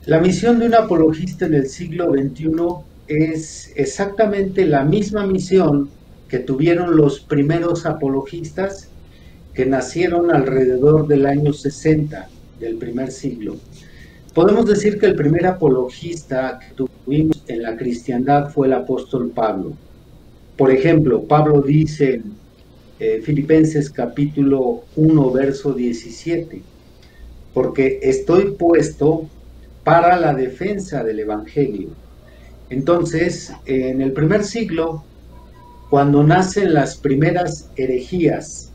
La 0.05 0.19
misión 0.19 0.59
de 0.59 0.65
un 0.65 0.75
apologista 0.75 1.45
en 1.45 1.53
el 1.53 1.67
siglo 1.67 2.11
XXI 2.11 2.49
es 3.07 3.71
exactamente 3.75 4.65
la 4.65 4.83
misma 4.83 5.25
misión 5.25 5.89
que 6.27 6.39
tuvieron 6.39 6.97
los 6.97 7.19
primeros 7.19 7.85
apologistas 7.85 8.89
que 9.53 9.65
nacieron 9.65 10.31
alrededor 10.31 11.07
del 11.07 11.25
año 11.25 11.53
60 11.53 12.29
del 12.59 12.75
primer 12.75 13.11
siglo. 13.11 13.55
Podemos 14.33 14.67
decir 14.67 14.99
que 14.99 15.07
el 15.07 15.15
primer 15.15 15.47
apologista 15.47 16.59
que 16.59 16.75
tuvimos 16.75 17.43
en 17.47 17.63
la 17.63 17.75
cristiandad 17.75 18.51
fue 18.51 18.67
el 18.67 18.73
apóstol 18.73 19.31
Pablo. 19.33 19.73
Por 20.55 20.71
ejemplo, 20.71 21.23
Pablo 21.23 21.61
dice 21.61 22.21
eh, 22.99 23.21
Filipenses 23.23 23.89
capítulo 23.89 24.83
1, 24.95 25.31
verso 25.31 25.73
17, 25.73 26.61
porque 27.53 27.99
estoy 28.03 28.51
puesto 28.51 29.27
para 29.83 30.15
la 30.19 30.33
defensa 30.33 31.03
del 31.03 31.21
Evangelio. 31.21 31.89
Entonces, 32.69 33.51
en 33.65 34.01
el 34.01 34.11
primer 34.11 34.43
siglo, 34.43 35.03
cuando 35.89 36.23
nacen 36.23 36.75
las 36.75 36.97
primeras 36.97 37.71
herejías 37.77 38.68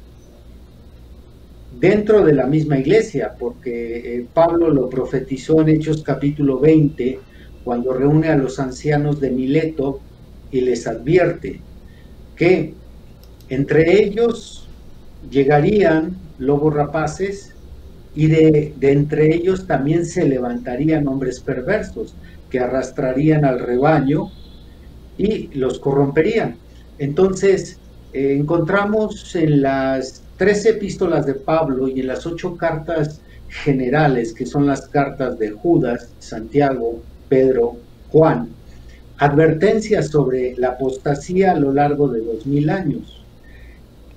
dentro 1.85 2.25
de 2.25 2.33
la 2.33 2.47
misma 2.47 2.79
iglesia, 2.79 3.35
porque 3.39 4.17
eh, 4.17 4.27
Pablo 4.33 4.71
lo 4.71 4.89
profetizó 4.89 5.61
en 5.61 5.69
Hechos 5.69 6.03
capítulo 6.03 6.59
20, 6.59 7.19
cuando 7.63 7.93
reúne 7.93 8.29
a 8.29 8.37
los 8.37 8.59
ancianos 8.59 9.21
de 9.21 9.31
Mileto 9.31 10.01
y 10.51 10.63
les 10.63 10.87
advierte 10.87 11.61
que 12.37 12.73
entre 13.51 14.03
ellos 14.03 14.67
llegarían 15.31 16.17
lobos 16.39 16.73
rapaces 16.73 17.53
y 18.15 18.29
de, 18.29 18.73
entre 18.81 19.35
ellos 19.35 19.67
también 19.67 20.07
se 20.07 20.25
levantarían 20.27 21.07
hombres 21.07 21.41
perversos 21.41 22.15
que 22.49 22.61
arrastrarían 22.61 23.45
al 23.45 23.59
rebaño 23.61 24.31
y 25.19 25.49
los 25.49 25.81
corromperían. 25.81 26.57
Entonces, 26.99 27.79
eh, 28.15 28.37
encontramos 28.41 29.37
en 29.37 29.61
las 29.61 30.24
tres 30.37 30.67
epístolas 30.67 31.27
de 31.27 31.35
Pablo 31.35 31.89
y 31.89 32.01
en 32.01 32.09
las 32.09 32.27
ocho 32.27 32.57
cartas 32.57 33.21
generales, 33.49 34.33
que 34.33 34.47
son 34.47 34.67
las 34.67 34.89
cartas 34.89 35.39
de 35.39 35.51
Judas, 35.51 36.11
Santiago, 36.19 37.01
Pedro, 37.29 37.77
Juan, 38.11 38.49
advertencias 39.19 40.09
sobre 40.09 40.55
la 40.57 40.71
apostasía 40.71 41.53
a 41.53 41.59
lo 41.59 41.73
largo 41.73 42.09
de 42.09 42.21
dos 42.21 42.47
mil 42.47 42.69
años. 42.71 43.23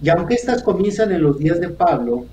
Y 0.02 0.10
aunque 0.10 0.36
estas 0.36 0.64
comienzan 0.64 1.12
en 1.12 1.22
los 1.22 1.38
días 1.38 1.60
de 1.60 1.70
Pablo, 1.70 2.26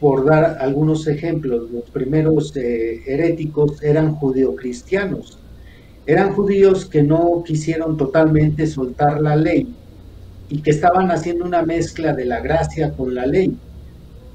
por 0.00 0.26
dar 0.26 0.58
algunos 0.60 1.06
ejemplos, 1.06 1.70
los 1.70 1.84
primeros 1.90 2.54
eh, 2.56 3.02
heréticos 3.06 3.82
eran 3.82 4.14
judeocristianos. 4.14 5.38
Eran 6.06 6.34
judíos 6.34 6.84
que 6.84 7.02
no 7.02 7.42
quisieron 7.44 7.96
totalmente 7.96 8.66
soltar 8.66 9.20
la 9.22 9.36
ley 9.36 9.74
y 10.48 10.62
que 10.62 10.70
estaban 10.70 11.10
haciendo 11.10 11.44
una 11.44 11.62
mezcla 11.62 12.12
de 12.12 12.24
la 12.24 12.40
gracia 12.40 12.92
con 12.92 13.14
la 13.14 13.26
ley, 13.26 13.56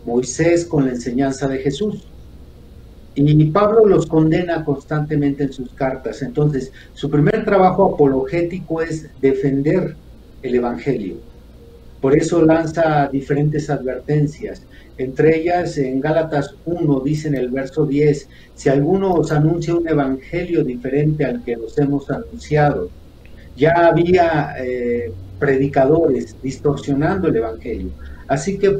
Moisés 0.05 0.65
con 0.65 0.85
la 0.85 0.91
enseñanza 0.91 1.47
de 1.47 1.59
Jesús. 1.59 2.07
Y 3.13 3.45
Pablo 3.45 3.85
los 3.85 4.05
condena 4.05 4.63
constantemente 4.63 5.43
en 5.43 5.51
sus 5.51 5.71
cartas. 5.73 6.21
Entonces, 6.21 6.71
su 6.93 7.09
primer 7.09 7.43
trabajo 7.43 7.93
apologético 7.93 8.81
es 8.81 9.09
defender 9.21 9.95
el 10.41 10.55
Evangelio. 10.55 11.17
Por 11.99 12.17
eso 12.17 12.43
lanza 12.43 13.09
diferentes 13.11 13.69
advertencias. 13.69 14.63
Entre 14.97 15.39
ellas, 15.39 15.77
en 15.77 15.99
Gálatas 15.99 16.55
1 16.65 16.99
dice 17.01 17.27
en 17.27 17.35
el 17.35 17.49
verso 17.49 17.85
10, 17.85 18.27
si 18.55 18.69
alguno 18.69 19.13
os 19.13 19.31
anuncia 19.31 19.75
un 19.75 19.87
evangelio 19.87 20.63
diferente 20.63 21.25
al 21.25 21.43
que 21.43 21.57
nos 21.57 21.77
hemos 21.77 22.09
anunciado, 22.09 22.89
ya 23.55 23.87
había 23.87 24.55
eh, 24.59 25.11
predicadores 25.41 26.35
distorsionando 26.43 27.27
el 27.27 27.37
evangelio. 27.37 27.89
Así 28.27 28.59
que 28.59 28.79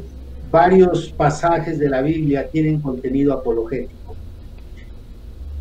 varios 0.52 1.12
pasajes 1.12 1.80
de 1.80 1.90
la 1.90 2.04
Biblia 2.04 2.48
tienen 2.50 2.80
contenido 2.80 3.34
apologético. 3.34 4.16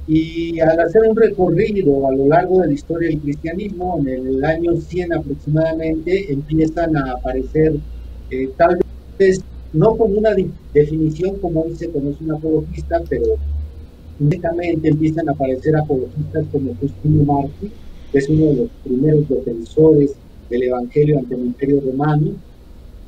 Y 0.07 0.61
al 0.61 0.79
hacer 0.79 1.03
un 1.09 1.17
recorrido 1.17 2.07
a 2.07 2.13
lo 2.13 2.27
largo 2.27 2.61
de 2.61 2.67
la 2.67 2.73
historia 2.75 3.09
del 3.09 3.21
cristianismo, 3.21 3.99
en 4.01 4.27
el 4.27 4.45
año 4.45 4.77
100 4.77 5.15
aproximadamente, 5.15 6.31
empiezan 6.31 6.95
a 6.97 7.13
aparecer, 7.13 7.77
eh, 8.31 8.51
tal 8.59 8.79
vez 9.19 9.41
no 9.73 9.97
con 9.97 10.15
una 10.19 10.31
definición 10.75 11.39
como 11.39 11.63
hoy 11.63 11.77
se 11.77 11.89
conoce 11.91 12.23
un 12.25 12.33
apologista, 12.33 13.01
pero 13.09 13.25
únicamente 14.19 14.89
empiezan 14.89 15.31
a 15.31 15.33
aparecer 15.33 15.75
apologistas 15.77 16.45
como 16.53 16.75
Justino 16.75 17.25
Martí, 17.25 17.71
que 18.13 18.19
es 18.19 18.29
uno 18.29 18.47
de 18.47 18.55
los 18.57 18.71
primeros 18.85 19.29
defensores 19.29 20.20
del 20.51 20.65
Evangelio 20.65 21.19
ante 21.19 21.35
el 21.35 21.47
Imperio 21.47 21.81
Romano. 21.81 22.33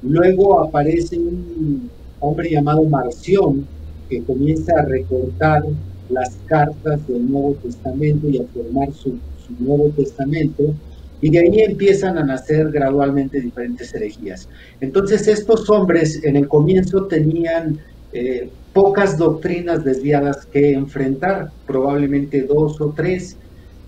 Luego 0.03 0.61
aparece 0.61 1.19
un 1.19 1.91
hombre 2.21 2.51
llamado 2.51 2.85
Marción, 2.85 3.67
que 4.09 4.23
comienza 4.23 4.79
a 4.79 4.85
recortar 4.85 5.63
las 6.09 6.37
cartas 6.47 7.07
del 7.09 7.31
Nuevo 7.31 7.57
Testamento 7.63 8.29
y 8.29 8.39
a 8.39 8.47
formar 8.47 8.93
su, 8.93 9.19
Nuevo 9.59 9.91
Testamento, 9.91 10.75
y 11.21 11.29
de 11.29 11.39
ahí 11.41 11.61
empiezan 11.61 12.17
a 12.17 12.25
nacer 12.25 12.71
gradualmente 12.71 13.41
diferentes 13.41 13.95
herejías. 13.95 14.49
Entonces 14.81 15.29
estos 15.29 15.69
hombres 15.69 16.25
en 16.25 16.37
el 16.37 16.49
comienzo 16.49 17.05
tenían 17.05 17.79
eh, 18.13 18.49
pocas 18.73 19.19
doctrinas 19.19 19.85
desviadas 19.85 20.47
que 20.47 20.73
enfrentar, 20.73 21.51
probablemente 21.67 22.43
dos 22.43 22.81
o 22.81 22.95
tres, 22.97 23.37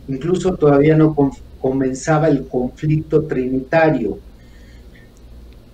incluso 0.06 0.54
todavía 0.56 0.96
no 0.96 1.14
comenzaba 1.64 2.28
el 2.28 2.46
conflicto 2.46 3.22
trinitario. 3.22 4.18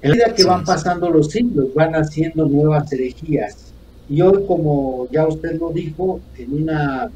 En 0.00 0.11
la 0.11 0.16
medida 0.16 0.35
que 0.37 0.44
van 0.44 0.64
pasando 0.64 1.11
los 1.11 1.33
siglos, 1.33 1.74
van 1.74 1.96
haciendo 1.96 2.46
nuevas 2.46 2.92
herejías. 2.92 3.72
Y 4.09 4.20
hoy, 4.20 4.44
como 4.46 5.09
ya 5.11 5.26
usted 5.26 5.59
lo 5.59 5.70
dijo, 5.70 6.20
en 6.38 6.62
una 6.62 7.11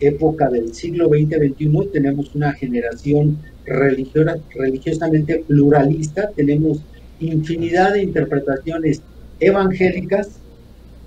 época 0.00 0.48
del 0.50 0.74
siglo 0.74 1.08
XX-XXI 1.08 1.90
tenemos 1.92 2.34
una 2.34 2.52
generación 2.54 3.38
religiosa, 3.64 4.34
religiosamente 4.52 5.44
pluralista, 5.46 6.28
tenemos 6.34 6.80
infinidad 7.20 7.92
de 7.92 8.02
interpretaciones 8.02 9.00
evangélicas 9.38 10.40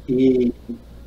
y 0.07 0.53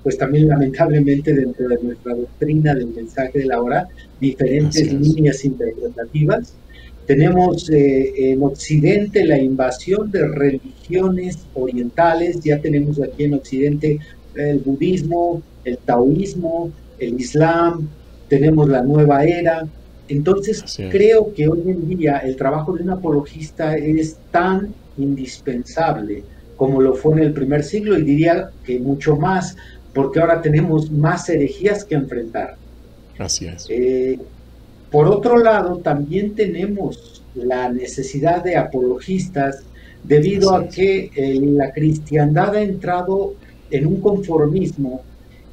pues 0.05 0.19
también 0.19 0.49
lamentablemente 0.49 1.35
dentro 1.35 1.67
de 1.67 1.79
nuestra 1.83 2.15
doctrina 2.15 2.75
del 2.75 2.89
mensaje 2.89 3.41
de 3.41 3.47
la 3.47 3.61
hora, 3.61 3.89
diferentes 4.21 4.93
líneas 4.93 5.45
interpretativas. 5.45 6.55
Tenemos 7.07 7.69
eh, 7.71 8.33
en 8.33 8.43
Occidente 8.43 9.25
la 9.25 9.39
invasión 9.39 10.11
de 10.11 10.29
religiones 10.29 11.39
orientales, 11.55 12.41
ya 12.43 12.61
tenemos 12.61 13.01
aquí 13.01 13.25
en 13.25 13.35
Occidente 13.35 13.99
el 14.35 14.59
budismo, 14.59 15.43
el 15.65 15.79
taoísmo, 15.79 16.71
el 16.99 17.19
islam, 17.19 17.89
tenemos 18.29 18.69
la 18.69 18.83
nueva 18.83 19.25
era. 19.25 19.67
Entonces 20.09 20.63
creo 20.91 21.33
que 21.33 21.49
hoy 21.49 21.63
en 21.67 21.89
día 21.89 22.19
el 22.19 22.37
trabajo 22.37 22.75
de 22.75 22.83
un 22.83 22.91
apologista 22.91 23.75
es 23.77 24.19
tan 24.31 24.75
indispensable 24.99 26.23
como 26.57 26.81
lo 26.81 26.95
fue 26.95 27.15
en 27.15 27.19
el 27.21 27.33
primer 27.33 27.65
siglo 27.65 27.99
y 27.99 28.03
diría 28.03 28.51
que 28.65 28.79
mucho 28.79 29.17
más, 29.17 29.57
porque 29.95 30.21
ahora 30.21 30.43
tenemos 30.43 30.91
más 30.91 31.29
herejías 31.29 31.85
que 31.85 31.95
enfrentar. 31.95 32.57
Así 33.19 33.47
es. 33.47 33.67
Eh, 33.71 34.19
por 34.91 35.07
otro 35.07 35.39
lado, 35.39 35.79
también 35.79 36.35
tenemos 36.35 37.23
la 37.35 37.69
necesidad 37.69 38.43
de 38.43 38.57
apologistas 38.57 39.63
debido 40.03 40.55
a 40.55 40.69
que 40.69 41.11
eh, 41.15 41.41
la 41.41 41.73
cristiandad 41.73 42.55
ha 42.55 42.63
entrado 42.63 43.35
en 43.71 43.87
un 43.87 44.01
conformismo 44.01 45.03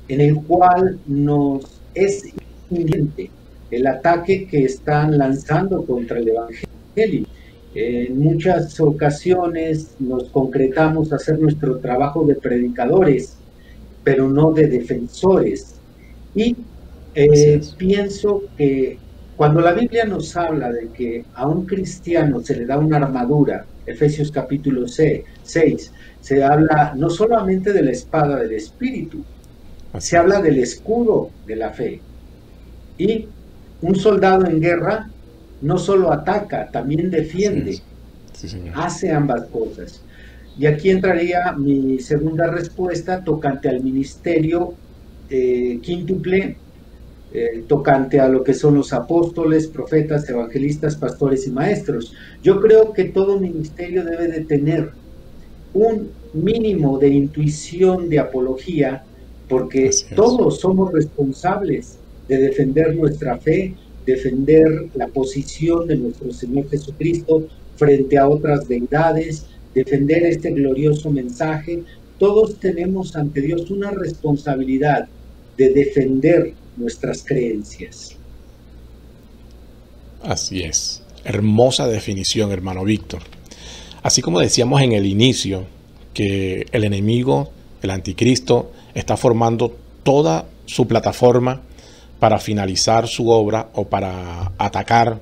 en 0.08 0.22
el 0.22 0.36
cual 0.44 1.00
nos 1.08 1.82
es 1.94 2.26
inminente 2.70 3.32
el 3.72 3.88
ataque 3.88 4.48
que 4.48 4.66
están 4.66 5.18
lanzando 5.18 5.86
contra 5.86 6.20
el 6.20 6.28
Evangelio. 6.28 7.26
En 7.74 8.20
muchas 8.20 8.78
ocasiones 8.82 9.96
nos 10.00 10.26
concretamos 10.26 11.14
a 11.14 11.16
hacer 11.16 11.40
nuestro 11.40 11.78
trabajo 11.78 12.26
de 12.26 12.36
predicadores, 12.36 13.38
pero 14.04 14.30
no 14.30 14.52
de 14.52 14.68
defensores. 14.68 15.76
Y 16.36 16.56
eh, 17.14 17.62
pienso 17.78 18.44
que 18.58 18.98
cuando 19.36 19.62
la 19.62 19.74
Biblia 19.74 20.06
nos 20.06 20.36
habla 20.38 20.72
de 20.72 20.90
que 20.90 21.26
a 21.34 21.48
un 21.48 21.66
cristiano 21.66 22.42
se 22.42 22.56
le 22.56 22.66
da 22.66 22.78
una 22.78 22.98
armadura, 22.98 23.66
Efesios 23.86 24.32
capítulo 24.32 24.88
6, 24.88 25.92
se 26.22 26.44
habla 26.44 26.94
no 26.96 27.10
solamente 27.10 27.74
de 27.74 27.82
la 27.82 27.92
espada 27.92 28.38
del 28.40 28.54
Espíritu, 28.54 29.24
se 29.98 30.18
habla 30.18 30.42
del 30.42 30.60
escudo 30.60 31.32
de 31.48 31.56
la 31.56 31.72
fe. 31.72 32.02
Y 32.98 33.28
un 33.82 33.96
soldado 33.96 34.46
en 34.46 34.62
guerra 34.62 35.10
no 35.62 35.78
solo 35.78 36.12
ataca, 36.12 36.70
también 36.72 37.10
defiende. 37.10 37.80
hace 38.74 39.12
ambas 39.12 39.46
cosas. 39.48 40.02
Y 40.58 40.66
aquí 40.66 40.90
entraría 40.90 41.54
mi 41.54 42.00
segunda 42.00 42.48
respuesta 42.52 43.24
tocante 43.24 43.70
al 43.70 43.82
ministerio 43.82 44.74
eh, 45.30 45.80
quíntuple, 45.82 46.58
eh, 47.34 47.64
tocante 47.68 48.20
a 48.20 48.28
lo 48.28 48.44
que 48.44 48.54
son 48.54 48.76
los 48.76 48.92
apóstoles, 48.92 49.68
profetas, 49.68 50.30
evangelistas, 50.30 50.98
pastores 50.98 51.48
y 51.48 51.52
maestros. 51.52 52.14
Yo 52.44 52.60
creo 52.60 52.92
que 52.92 53.06
todo 53.06 53.40
ministerio 53.40 54.04
debe 54.04 54.28
de 54.28 54.42
tener 54.42 54.92
un 55.74 56.12
mínimo 56.34 57.00
de 57.00 57.10
intuición 57.10 58.10
de 58.10 58.20
apología, 58.20 59.06
porque 59.48 59.90
todos 60.16 60.60
somos 60.60 60.92
responsables 60.92 62.00
de 62.28 62.38
defender 62.38 62.96
nuestra 62.96 63.38
fe, 63.38 63.76
defender 64.06 64.90
la 64.94 65.08
posición 65.08 65.88
de 65.88 65.98
nuestro 65.98 66.32
Señor 66.32 66.70
Jesucristo 66.70 67.48
frente 67.76 68.18
a 68.18 68.28
otras 68.28 68.68
deidades, 68.68 69.46
defender 69.74 70.24
este 70.24 70.52
glorioso 70.52 71.10
mensaje. 71.10 71.84
Todos 72.18 72.60
tenemos 72.60 73.16
ante 73.16 73.42
Dios 73.42 73.70
una 73.72 73.92
responsabilidad 73.92 75.08
de 75.58 75.70
defender 75.70 76.54
nuestras 76.78 77.24
creencias. 77.24 78.16
Así 80.24 80.62
es. 80.62 81.04
Hermosa 81.24 81.88
definición, 81.88 82.52
hermano 82.52 82.84
Víctor. 82.84 83.22
Así 84.04 84.22
como 84.22 84.40
decíamos 84.40 84.82
en 84.82 84.94
el 84.94 85.06
inicio, 85.06 85.66
que 86.14 86.66
el 86.72 86.84
enemigo, 86.84 87.52
el 87.82 87.92
anticristo, 87.92 88.72
está 88.94 89.18
formando 89.18 89.78
toda 90.04 90.46
su 90.66 90.88
plataforma 90.88 91.62
para 92.20 92.40
finalizar 92.40 93.08
su 93.08 93.30
obra 93.30 93.70
o 93.74 93.86
para 93.88 94.52
atacar 94.58 95.22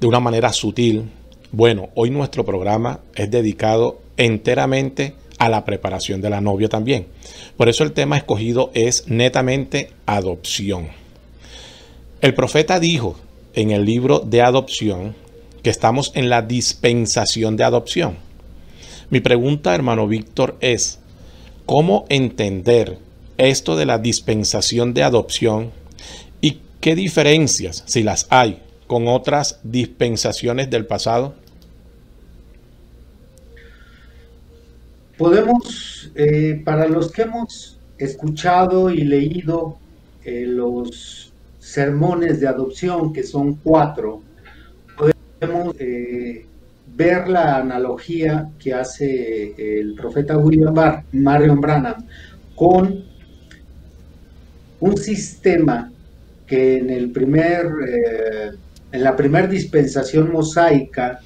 de 0.00 0.06
una 0.06 0.20
manera 0.20 0.52
sutil. 0.52 1.10
Bueno, 1.54 1.90
hoy 1.94 2.08
nuestro 2.08 2.46
programa 2.46 3.00
es 3.14 3.30
dedicado 3.30 4.00
enteramente 4.16 5.12
a 5.36 5.50
la 5.50 5.66
preparación 5.66 6.22
de 6.22 6.30
la 6.30 6.40
novia 6.40 6.70
también. 6.70 7.08
Por 7.58 7.68
eso 7.68 7.84
el 7.84 7.92
tema 7.92 8.16
escogido 8.16 8.70
es 8.72 9.06
netamente 9.06 9.90
adopción. 10.06 10.88
El 12.22 12.32
profeta 12.32 12.80
dijo 12.80 13.16
en 13.52 13.70
el 13.70 13.84
libro 13.84 14.20
de 14.20 14.40
adopción 14.40 15.14
que 15.62 15.68
estamos 15.68 16.12
en 16.14 16.30
la 16.30 16.40
dispensación 16.40 17.58
de 17.58 17.64
adopción. 17.64 18.16
Mi 19.10 19.20
pregunta, 19.20 19.74
hermano 19.74 20.08
Víctor, 20.08 20.56
es, 20.60 21.00
¿cómo 21.66 22.06
entender 22.08 22.96
esto 23.36 23.76
de 23.76 23.84
la 23.84 23.98
dispensación 23.98 24.94
de 24.94 25.02
adopción 25.02 25.70
y 26.40 26.60
qué 26.80 26.94
diferencias, 26.94 27.84
si 27.84 28.02
las 28.02 28.26
hay, 28.30 28.62
con 28.86 29.06
otras 29.06 29.60
dispensaciones 29.64 30.70
del 30.70 30.86
pasado? 30.86 31.41
Podemos, 35.16 36.10
eh, 36.14 36.62
para 36.64 36.86
los 36.86 37.12
que 37.12 37.22
hemos 37.22 37.78
escuchado 37.98 38.90
y 38.90 39.04
leído 39.04 39.78
eh, 40.24 40.46
los 40.46 41.32
sermones 41.58 42.40
de 42.40 42.48
adopción, 42.48 43.12
que 43.12 43.22
son 43.22 43.56
cuatro, 43.56 44.22
podemos 44.96 45.76
eh, 45.78 46.46
ver 46.96 47.28
la 47.28 47.58
analogía 47.58 48.48
que 48.58 48.72
hace 48.72 49.54
el 49.80 49.94
profeta 49.94 50.38
William 50.38 50.74
Barr, 50.74 51.04
Marion 51.12 51.60
Branham 51.60 52.06
con 52.54 53.04
un 54.80 54.96
sistema 54.96 55.90
que 56.46 56.78
en 56.78 56.90
el 56.90 57.10
primer 57.10 57.66
en 58.92 59.02
la 59.02 59.16
primera 59.16 59.46
dispensación 59.46 60.30
mosaica 60.30 61.18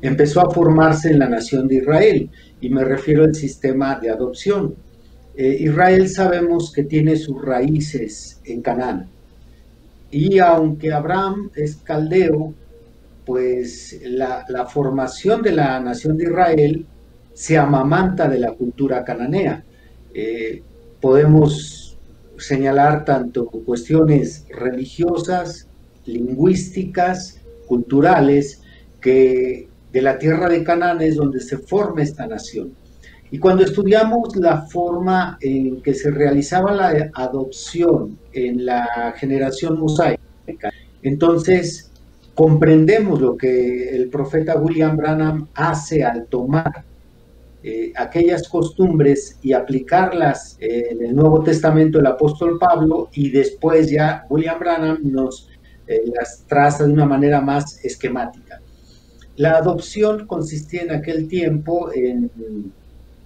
empezó 0.00 0.40
a 0.40 0.50
formarse 0.50 1.10
en 1.10 1.18
la 1.18 1.28
nación 1.28 1.66
de 1.66 1.76
Israel 1.76 2.30
y 2.60 2.68
me 2.70 2.84
refiero 2.84 3.24
al 3.24 3.34
sistema 3.34 3.98
de 4.00 4.10
adopción. 4.10 4.74
Eh, 5.36 5.56
Israel 5.60 6.08
sabemos 6.08 6.72
que 6.72 6.84
tiene 6.84 7.16
sus 7.16 7.40
raíces 7.40 8.40
en 8.44 8.60
Canaán. 8.62 9.08
Y 10.10 10.38
aunque 10.38 10.92
Abraham 10.92 11.50
es 11.54 11.76
caldeo, 11.76 12.54
pues 13.24 14.00
la, 14.04 14.66
formación 14.66 15.42
de 15.42 15.52
la 15.52 15.78
nación 15.80 16.16
de 16.16 16.24
Israel 16.24 16.86
se 17.34 17.58
amamanta 17.58 18.26
de 18.26 18.38
la 18.38 18.52
cultura 18.52 19.04
cananea. 19.04 19.62
Eh, 20.14 20.62
podemos 21.00 21.96
señalar 22.38 23.04
tanto 23.04 23.46
cuestiones 23.46 24.46
religiosas, 24.48 25.68
lingüísticas, 26.06 27.40
culturales, 27.66 28.62
que 29.00 29.68
de 29.98 30.02
la 30.02 30.16
tierra 30.16 30.48
de 30.48 30.62
Canaán 30.62 31.02
es 31.02 31.16
donde 31.16 31.40
se 31.40 31.58
forma 31.58 32.02
esta 32.02 32.24
nación. 32.24 32.72
Y 33.32 33.38
cuando 33.40 33.64
estudiamos 33.64 34.36
la 34.36 34.62
forma 34.62 35.36
en 35.40 35.82
que 35.82 35.92
se 35.92 36.12
realizaba 36.12 36.70
la 36.72 37.10
adopción 37.14 38.16
en 38.32 38.64
la 38.64 39.12
generación 39.16 39.78
mosaica, 39.80 40.22
entonces 41.02 41.90
comprendemos 42.34 43.20
lo 43.20 43.36
que 43.36 43.96
el 43.96 44.08
profeta 44.08 44.56
William 44.56 44.96
Branham 44.96 45.48
hace 45.54 46.04
al 46.04 46.26
tomar 46.26 46.84
eh, 47.64 47.92
aquellas 47.96 48.48
costumbres 48.48 49.36
y 49.42 49.52
aplicarlas 49.52 50.56
en 50.60 51.02
el 51.02 51.16
Nuevo 51.16 51.42
Testamento 51.42 51.98
del 51.98 52.06
apóstol 52.06 52.56
Pablo 52.56 53.08
y 53.12 53.30
después 53.30 53.90
ya 53.90 54.24
William 54.30 54.60
Branham 54.60 54.98
nos 55.02 55.48
eh, 55.88 56.02
las 56.14 56.44
traza 56.46 56.86
de 56.86 56.92
una 56.92 57.04
manera 57.04 57.40
más 57.40 57.84
esquemática. 57.84 58.60
La 59.38 59.52
adopción 59.52 60.26
consistía 60.26 60.82
en 60.82 60.90
aquel 60.90 61.28
tiempo 61.28 61.92
en 61.94 62.28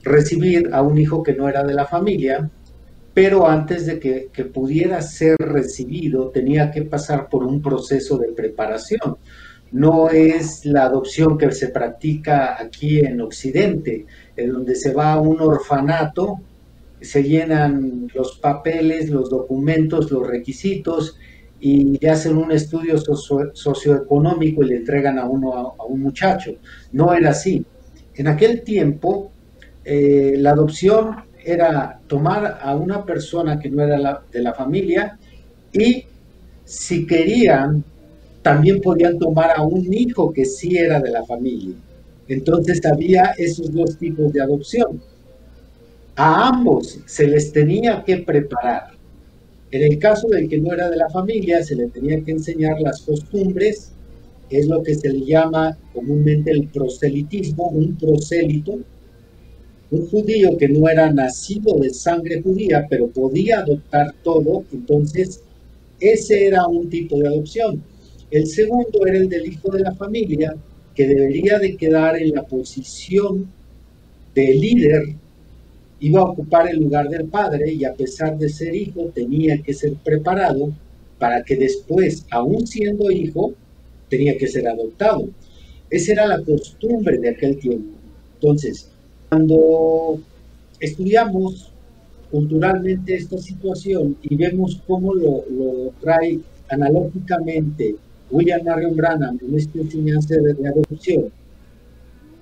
recibir 0.03 0.69
a 0.75 0.83
un 0.83 0.99
hijo 0.99 1.23
que 1.23 1.33
no 1.33 1.49
era 1.49 1.65
de 1.65 1.73
la 1.73 1.87
familia, 1.87 2.51
pero 3.15 3.49
antes 3.49 3.87
de 3.87 3.99
que, 3.99 4.45
pudiera 4.45 5.01
ser 5.01 5.37
recibido 5.39 6.29
tenía 6.29 6.71
que 6.71 6.83
pasar 6.83 7.31
por 7.31 7.45
un 7.45 7.63
proceso 7.63 8.19
de 8.19 8.29
preparación. 8.29 9.17
No 9.71 10.11
es 10.11 10.67
la 10.67 10.85
adopción 10.85 11.39
que 11.39 11.51
se 11.51 11.69
practica 11.69 12.61
aquí 12.61 13.01
en 13.01 13.23
Occidente, 13.23 14.05
en 14.37 14.53
donde 14.53 14.75
se 14.75 14.93
va 14.93 15.15
a 15.15 15.21
un 15.21 15.41
orfanato, 15.41 16.41
se 17.01 17.23
llenan 17.23 18.09
los 18.15 18.37
papeles, 18.37 19.09
los 19.09 19.31
documentos, 19.31 20.11
los 20.11 20.27
requisitos 20.27 21.17
y 21.65 22.05
hacen 22.09 22.39
un 22.39 22.51
estudio 22.51 22.97
socioeconómico 22.99 24.65
y 24.65 24.67
le 24.67 24.77
entregan 24.79 25.17
a 25.17 25.27
uno 25.27 25.77
a, 25.79 25.85
un 25.85 26.03
muchacho. 26.03 26.57
No 26.91 27.15
era 27.15 27.31
así. 27.31 27.65
En 28.17 28.27
aquel 28.27 28.63
tiempo, 28.63 29.31
eh, 29.85 30.35
la 30.39 30.51
adopción 30.51 31.15
era 31.45 32.01
tomar 32.09 32.59
a 32.61 32.75
una 32.75 33.07
persona 33.07 33.61
que 33.61 33.71
no 33.71 33.81
era 33.81 34.23
de 34.33 34.43
la 34.43 34.55
familia 34.55 35.17
y 35.73 36.05
si 36.65 37.07
querían, 37.07 37.85
también 38.43 38.81
podían 38.81 39.17
tomar 39.21 39.53
a 39.57 39.63
un 39.63 39.87
hijo 39.95 40.33
que 40.33 40.45
sí 40.45 40.77
era 40.77 40.99
de 40.99 41.13
la 41.13 41.25
familia. 41.25 41.77
Entonces 42.27 42.85
había 42.85 43.35
esos 43.39 43.73
dos 43.73 43.97
tipos 43.99 44.33
de 44.33 44.43
adopción. 44.43 45.01
A 46.17 46.49
ambos 46.49 46.99
se 47.07 47.29
les 47.29 47.53
tenía 47.53 48.03
que 48.03 48.19
preparar 48.19 49.02
en 49.73 49.83
el 49.83 49.99
caso 49.99 50.29
del 50.29 50.49
que 50.49 50.59
no 50.59 50.73
era 50.73 50.91
de 50.91 50.99
la 50.99 51.09
familia, 51.09 51.63
se 51.63 51.75
le 51.75 51.89
tenía 51.89 52.23
que 52.23 52.33
enseñar 52.33 52.79
las 52.81 53.01
costumbres, 53.01 53.93
es 54.51 54.69
lo 54.69 54.83
que 54.83 54.95
se 54.95 55.09
le 55.09 55.25
llama 55.25 55.79
comúnmente 55.95 56.51
el 56.51 56.69
proselitismo, 56.69 57.69
un 57.69 57.97
prosélito, 57.97 58.79
un 59.91 60.07
judío 60.09 60.59
que 60.59 60.69
no 60.69 60.89
era 60.91 61.11
nacido 61.11 61.79
de 61.79 61.89
sangre 61.89 62.43
judía, 62.43 62.87
pero 62.89 63.09
podía 63.09 63.61
adoptar 63.61 64.15
todo, 64.23 64.63
entonces 64.73 65.41
ese 66.01 66.47
era 66.49 66.67
un 66.67 66.91
tipo 66.91 67.19
de 67.19 67.29
adopción. 67.29 67.83
El 68.31 68.47
segundo 68.47 69.07
era 69.07 69.17
el 69.17 69.29
del 69.31 69.47
hijo 69.47 69.71
de 69.71 69.81
la 69.81 69.95
familia, 69.95 70.55
que 70.95 71.07
debería 71.07 71.59
de 71.59 71.79
quedar 71.79 72.21
en 72.21 72.33
la 72.33 72.43
posición 72.43 73.51
de 74.35 74.55
líder 74.55 75.15
iba 76.03 76.21
a 76.21 76.25
ocupar 76.25 76.69
el 76.69 76.81
lugar 76.81 77.09
del 77.09 77.27
padre 77.27 77.73
y 77.73 77.85
a 77.85 77.95
pesar 77.95 78.37
de 78.37 78.49
ser 78.49 78.75
hijo 78.75 79.11
tenía 79.15 79.63
que 79.63 79.73
ser 79.73 79.95
preparado 79.95 80.73
para 81.19 81.45
que 81.45 81.55
después, 81.55 82.27
aún 82.31 82.67
siendo 82.67 83.09
hijo, 83.11 83.55
tenía 84.09 84.37
que 84.37 84.49
ser 84.49 84.67
adoptado. 84.67 85.29
Esa 85.89 86.13
era 86.13 86.27
la 86.27 86.43
costumbre 86.43 87.19
de 87.19 87.31
aquel 87.31 87.57
tiempo. 87.59 87.97
Entonces, 88.35 88.89
cuando 89.29 90.19
estudiamos 90.81 91.73
culturalmente 92.33 93.15
esta 93.15 93.39
situación 93.39 94.17
y 94.23 94.35
vemos 94.35 94.83
cómo 94.89 95.15
lo, 95.15 95.45
trae 96.01 96.41
analógicamente 96.69 97.95
William 98.33 98.65
Marion 98.65 98.97
Branham 98.97 99.39
en 99.47 99.57
esta 99.57 99.79
enseñanza 99.79 100.35
de 100.35 100.69
adopción, 100.69 101.31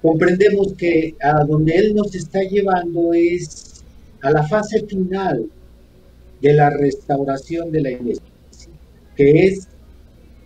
comprendemos 0.02 0.74
que 0.74 1.14
a 1.22 1.44
donde 1.44 1.76
Él 1.76 1.94
nos 1.94 2.14
está 2.14 2.40
llevando 2.42 3.12
es 3.12 3.84
a 4.22 4.30
la 4.30 4.46
fase 4.46 4.86
final 4.86 5.46
de 6.40 6.52
la 6.54 6.70
restauración 6.70 7.70
de 7.70 7.80
la 7.80 7.90
iglesia, 7.90 8.24
que 9.14 9.46
es 9.46 9.68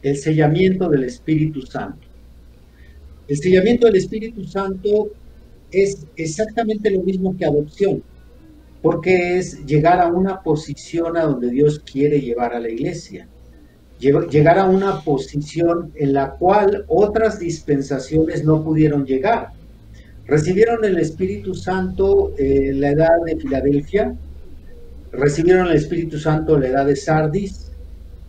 el 0.02 0.16
sellamiento 0.16 0.88
del 0.88 1.04
Espíritu 1.04 1.62
Santo. 1.62 2.06
El 3.28 3.38
sellamiento 3.38 3.86
del 3.86 3.96
Espíritu 3.96 4.44
Santo 4.44 5.10
es 5.70 6.06
exactamente 6.16 6.90
lo 6.90 7.02
mismo 7.02 7.36
que 7.36 7.46
adopción, 7.46 8.02
porque 8.82 9.38
es 9.38 9.64
llegar 9.64 10.00
a 10.00 10.08
una 10.08 10.42
posición 10.42 11.16
a 11.16 11.22
donde 11.22 11.50
Dios 11.50 11.80
quiere 11.80 12.20
llevar 12.20 12.52
a 12.54 12.60
la 12.60 12.68
iglesia, 12.68 13.28
llegar 14.00 14.59
a 14.59 14.66
una 14.66 15.00
posición 15.00 15.92
en 15.94 16.12
la 16.12 16.30
cual 16.30 16.85
otras 16.88 17.38
dispensaciones 17.38 18.44
no 18.44 18.62
pudieron 18.62 19.07
llegar. 19.07 19.48
Recibieron 20.26 20.85
el 20.85 20.98
Espíritu 20.98 21.54
Santo 21.54 22.33
en 22.38 22.80
la 22.80 22.90
edad 22.90 23.22
de 23.24 23.37
Filadelfia, 23.37 24.14
recibieron 25.12 25.68
el 25.68 25.76
Espíritu 25.76 26.18
Santo 26.18 26.57
en 26.57 26.62
la 26.62 26.68
edad 26.68 26.87
de 26.87 26.96
Sardis 26.96 27.70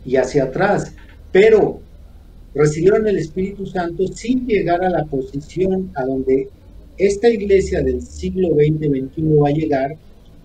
y 0.06 0.18
hacia 0.18 0.46
atrás, 0.46 0.94
pero 1.32 1.80
recibieron 2.54 3.08
el 3.08 3.18
Espíritu 3.18 3.66
Santo 3.66 4.08
sin 4.08 4.46
llegar 4.46 4.84
a 4.84 4.90
la 4.90 5.06
posición 5.06 5.92
a 5.96 6.06
donde 6.06 6.50
esta 6.98 7.30
iglesia 7.30 7.82
del 7.82 8.02
siglo 8.02 8.50
XX-XXI 8.50 9.38
va 9.42 9.50
a 9.50 9.52
llegar, 9.52 9.96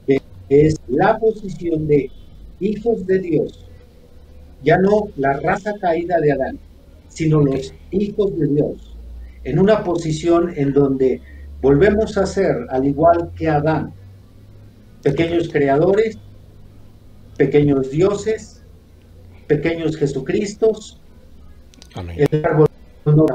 que 0.06 0.20
es 0.48 0.76
la 0.88 1.18
posición 1.18 1.86
de 1.86 2.10
hijos 2.58 3.06
de 3.06 3.18
Dios, 3.20 3.69
ya 4.62 4.78
no 4.78 5.08
la 5.16 5.34
raza 5.40 5.74
caída 5.80 6.18
de 6.20 6.32
Adán, 6.32 6.58
sino 7.08 7.40
los 7.40 7.74
hijos 7.90 8.38
de 8.38 8.46
Dios, 8.48 8.96
en 9.44 9.58
una 9.58 9.82
posición 9.82 10.52
en 10.56 10.72
donde 10.72 11.20
volvemos 11.60 12.16
a 12.18 12.26
ser, 12.26 12.66
al 12.70 12.86
igual 12.86 13.30
que 13.36 13.48
Adán, 13.48 13.92
pequeños 15.02 15.48
creadores, 15.50 16.18
pequeños 17.36 17.90
dioses, 17.90 18.62
pequeños 19.46 19.96
Jesucristos, 19.96 21.00
el 22.16 22.44
árbol 22.44 22.68
no 23.04 23.26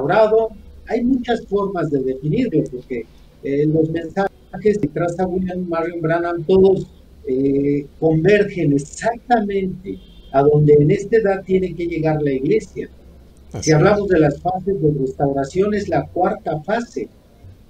Hay 0.88 1.04
muchas 1.04 1.46
formas 1.48 1.90
de 1.90 2.00
definirlo, 2.04 2.64
porque 2.72 3.06
eh, 3.44 3.66
los 3.66 3.90
mensajes 3.90 4.78
que 4.80 4.88
traza 4.88 5.28
William 5.28 5.68
Marion 5.68 6.02
Branham 6.02 6.44
todos 6.44 6.88
eh, 7.28 7.86
convergen 8.00 8.74
exactamente 8.74 10.00
a 10.36 10.42
donde 10.42 10.74
en 10.74 10.92
esta 10.92 11.16
edad 11.16 11.44
tiene 11.46 11.74
que 11.74 11.88
llegar 11.88 12.22
la 12.22 12.34
iglesia. 12.34 12.90
si 13.62 13.72
hablamos 13.72 14.10
de 14.10 14.20
las 14.20 14.38
fases 14.42 14.82
de 14.82 14.92
restauración, 15.00 15.74
es 15.74 15.88
la 15.88 16.06
cuarta 16.08 16.60
fase. 16.64 17.08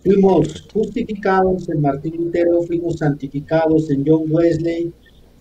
Fuimos 0.03 0.65
justificados 0.73 1.69
en 1.69 1.81
Martín 1.81 2.15
Lutero, 2.17 2.63
fuimos 2.63 2.97
santificados 2.97 3.91
en 3.91 4.03
John 4.05 4.23
Wesley, 4.29 4.91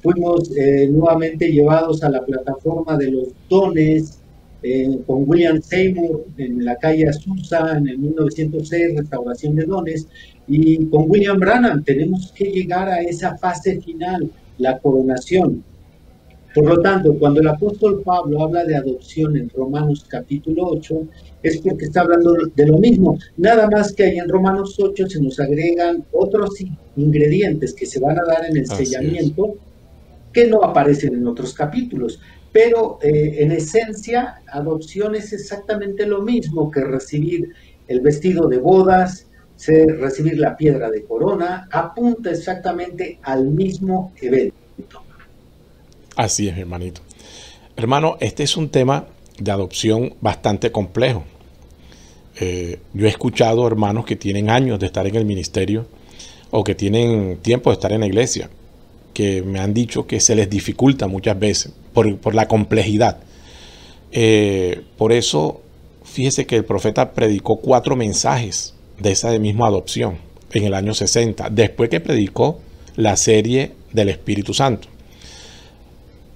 fuimos 0.02 0.54
eh, 0.54 0.87
nuevamente 0.90 1.50
llevados 1.50 2.02
a 2.02 2.10
la 2.10 2.22
plataforma 2.22 2.98
de 2.98 3.10
los 3.10 3.28
dones 3.48 4.18
eh, 4.62 4.98
con 5.06 5.26
William 5.26 5.62
Seymour 5.62 6.26
en 6.37 6.62
la 6.62 6.76
calle 6.76 7.08
Azusa 7.08 7.78
en 7.78 7.88
el 7.88 7.98
1906, 7.98 8.98
restauración 8.98 9.54
de 9.54 9.64
dones, 9.64 10.08
y 10.46 10.84
con 10.87 11.10
William 11.10 11.38
Branham 11.38 11.82
tenemos 11.84 12.32
que 12.32 12.44
llegar 12.50 12.87
a 12.90 13.00
esa 13.00 13.38
fase 13.38 13.80
final, 13.80 14.30
la 14.58 14.78
coronación. 14.78 15.64
Por 16.54 16.66
lo 16.66 16.80
tanto, 16.80 17.18
cuando 17.18 17.40
el 17.40 17.48
apóstol 17.48 18.02
Pablo 18.04 18.44
habla 18.44 18.64
de 18.64 18.76
adopción 18.76 19.36
en 19.36 19.48
Romanos 19.48 20.06
capítulo 20.08 20.68
8, 20.68 21.08
es 21.42 21.58
porque 21.58 21.86
está 21.86 22.02
hablando 22.02 22.32
de 22.54 22.66
lo 22.66 22.78
mismo. 22.78 23.18
Nada 23.36 23.68
más 23.68 23.92
que 23.92 24.04
ahí 24.04 24.18
en 24.18 24.28
Romanos 24.28 24.76
8 24.78 25.08
se 25.08 25.20
nos 25.20 25.40
agregan 25.40 26.04
otros 26.12 26.50
ingredientes 26.96 27.74
que 27.74 27.86
se 27.86 27.98
van 27.98 28.20
a 28.20 28.24
dar 28.24 28.44
en 28.48 28.56
el 28.56 28.66
sellamiento 28.68 29.56
que 30.32 30.46
no 30.46 30.62
aparecen 30.62 31.14
en 31.14 31.26
otros 31.26 31.54
capítulos. 31.54 32.20
Pero 32.52 32.98
eh, 33.02 33.38
en 33.40 33.50
esencia, 33.50 34.36
adopción 34.46 35.16
es 35.16 35.32
exactamente 35.32 36.06
lo 36.06 36.22
mismo 36.22 36.70
que 36.70 36.84
recibir 36.84 37.50
el 37.88 38.00
vestido 38.00 38.48
de 38.48 38.58
bodas, 38.58 39.26
recibir 39.98 40.38
la 40.38 40.56
piedra 40.56 40.88
de 40.90 41.04
corona, 41.04 41.68
apunta 41.70 42.30
exactamente 42.30 43.18
al 43.22 43.46
mismo 43.48 44.12
evento. 44.20 45.03
Así 46.16 46.48
es, 46.48 46.57
hermanito. 46.57 47.00
Hermano, 47.77 48.16
este 48.20 48.44
es 48.44 48.57
un 48.57 48.68
tema 48.68 49.07
de 49.38 49.50
adopción 49.50 50.14
bastante 50.20 50.70
complejo. 50.70 51.24
Eh, 52.40 52.79
yo 52.92 53.07
he 53.07 53.09
escuchado 53.09 53.66
hermanos 53.66 54.05
que 54.05 54.16
tienen 54.16 54.48
años 54.50 54.79
de 54.79 54.87
estar 54.87 55.07
en 55.07 55.16
el 55.16 55.24
ministerio 55.24 55.87
o 56.50 56.62
que 56.62 56.74
tienen 56.74 57.38
tiempo 57.38 57.70
de 57.70 57.74
estar 57.74 57.92
en 57.92 58.00
la 58.00 58.07
iglesia 58.07 58.48
que 59.12 59.42
me 59.42 59.61
han 59.61 59.72
dicho 59.72 60.07
que 60.07 60.20
se 60.20 60.35
les 60.35 60.50
dificulta 60.50 61.07
muchas 61.07 61.38
veces 61.38 61.72
por, 61.92 62.35
la 62.35 62.48
complejidad. 62.48 63.18
Eh, 64.12 64.83
por 64.98 65.12
eso, 65.12 65.62
fíjese 66.05 66.46
que 66.46 66.57
el 66.57 66.64
profeta 66.64 67.12
predicó 67.12 67.57
cuatro 67.57 67.96
mensajes 67.96 68.74
de 68.98 69.12
esa 69.12 69.37
misma 69.38 69.68
adopción 69.68 70.18
en 70.53 70.64
el 70.64 70.74
año 70.74 70.94
60, 70.94 71.50
después 71.50 71.90
que 71.90 72.00
predicó 72.00 72.61
la 72.96 73.16
serie 73.16 73.72
del 73.92 74.09
Espíritu 74.09 74.55
Santo. 74.55 74.88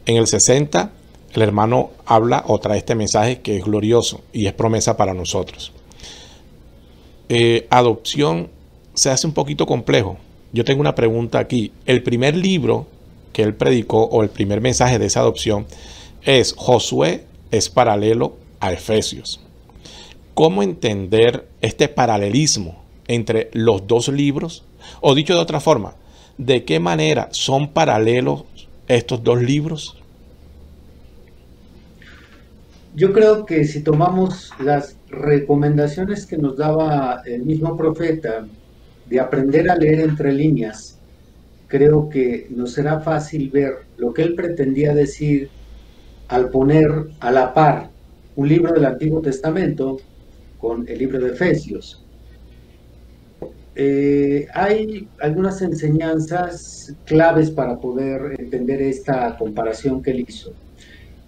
En 0.08 0.16
el 0.16 0.26
60, 0.26 0.90
el 1.34 1.42
hermano 1.42 1.90
habla 2.04 2.42
o 2.48 2.58
trae 2.58 2.78
este 2.78 2.96
mensaje 2.96 3.40
que 3.42 3.58
es 3.58 3.64
glorioso 3.64 4.22
y 4.32 4.46
es 4.46 4.52
promesa 4.52 4.96
para 4.96 5.14
nosotros. 5.14 5.70
Eh, 7.28 7.68
adopción 7.70 8.48
se 8.94 9.10
hace 9.10 9.28
un 9.28 9.34
poquito 9.34 9.64
complejo 9.64 10.18
yo 10.52 10.64
tengo 10.64 10.80
una 10.80 10.94
pregunta 10.94 11.38
aquí. 11.38 11.72
El 11.84 12.02
primer 12.02 12.36
libro 12.36 12.86
que 13.32 13.42
él 13.42 13.54
predicó 13.54 14.04
o 14.04 14.22
el 14.22 14.30
primer 14.30 14.60
mensaje 14.60 14.98
de 14.98 15.06
esa 15.06 15.20
adopción 15.20 15.66
es 16.24 16.54
Josué 16.56 17.24
es 17.50 17.68
paralelo 17.68 18.36
a 18.60 18.72
Efesios. 18.72 19.40
¿Cómo 20.34 20.62
entender 20.62 21.48
este 21.60 21.88
paralelismo 21.88 22.82
entre 23.06 23.50
los 23.52 23.86
dos 23.86 24.08
libros? 24.08 24.64
O 25.00 25.14
dicho 25.14 25.34
de 25.34 25.40
otra 25.40 25.60
forma, 25.60 25.94
¿de 26.38 26.64
qué 26.64 26.80
manera 26.80 27.28
son 27.32 27.68
paralelos 27.68 28.44
estos 28.86 29.22
dos 29.22 29.42
libros? 29.42 29.97
Yo 32.98 33.12
creo 33.12 33.46
que 33.46 33.64
si 33.64 33.82
tomamos 33.84 34.50
las 34.58 34.96
recomendaciones 35.08 36.26
que 36.26 36.36
nos 36.36 36.56
daba 36.56 37.22
el 37.24 37.44
mismo 37.44 37.76
profeta 37.76 38.44
de 39.08 39.20
aprender 39.20 39.70
a 39.70 39.76
leer 39.76 40.00
entre 40.00 40.32
líneas, 40.32 40.98
creo 41.68 42.08
que 42.08 42.48
nos 42.50 42.72
será 42.72 42.98
fácil 42.98 43.50
ver 43.50 43.72
lo 43.98 44.12
que 44.12 44.22
él 44.22 44.34
pretendía 44.34 44.94
decir 44.94 45.48
al 46.26 46.50
poner 46.50 46.90
a 47.20 47.30
la 47.30 47.54
par 47.54 47.88
un 48.34 48.48
libro 48.48 48.72
del 48.72 48.86
Antiguo 48.86 49.20
Testamento 49.20 49.98
con 50.58 50.88
el 50.88 50.98
libro 50.98 51.20
de 51.20 51.28
Efesios. 51.28 52.04
Eh, 53.76 54.48
hay 54.52 55.06
algunas 55.20 55.62
enseñanzas 55.62 56.96
claves 57.04 57.52
para 57.52 57.78
poder 57.78 58.34
entender 58.40 58.82
esta 58.82 59.36
comparación 59.36 60.02
que 60.02 60.10
él 60.10 60.24
hizo. 60.26 60.52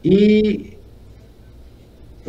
Y 0.03 0.80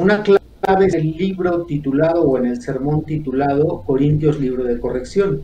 una 0.02 0.24
clave 0.24 0.86
en 0.88 0.96
el 0.96 1.16
libro 1.16 1.64
titulado 1.66 2.24
o 2.24 2.38
en 2.40 2.48
el 2.48 2.60
sermón 2.60 3.04
titulado 3.04 3.84
Corintios, 3.86 4.40
libro 4.40 4.64
de 4.64 4.80
corrección. 4.80 5.44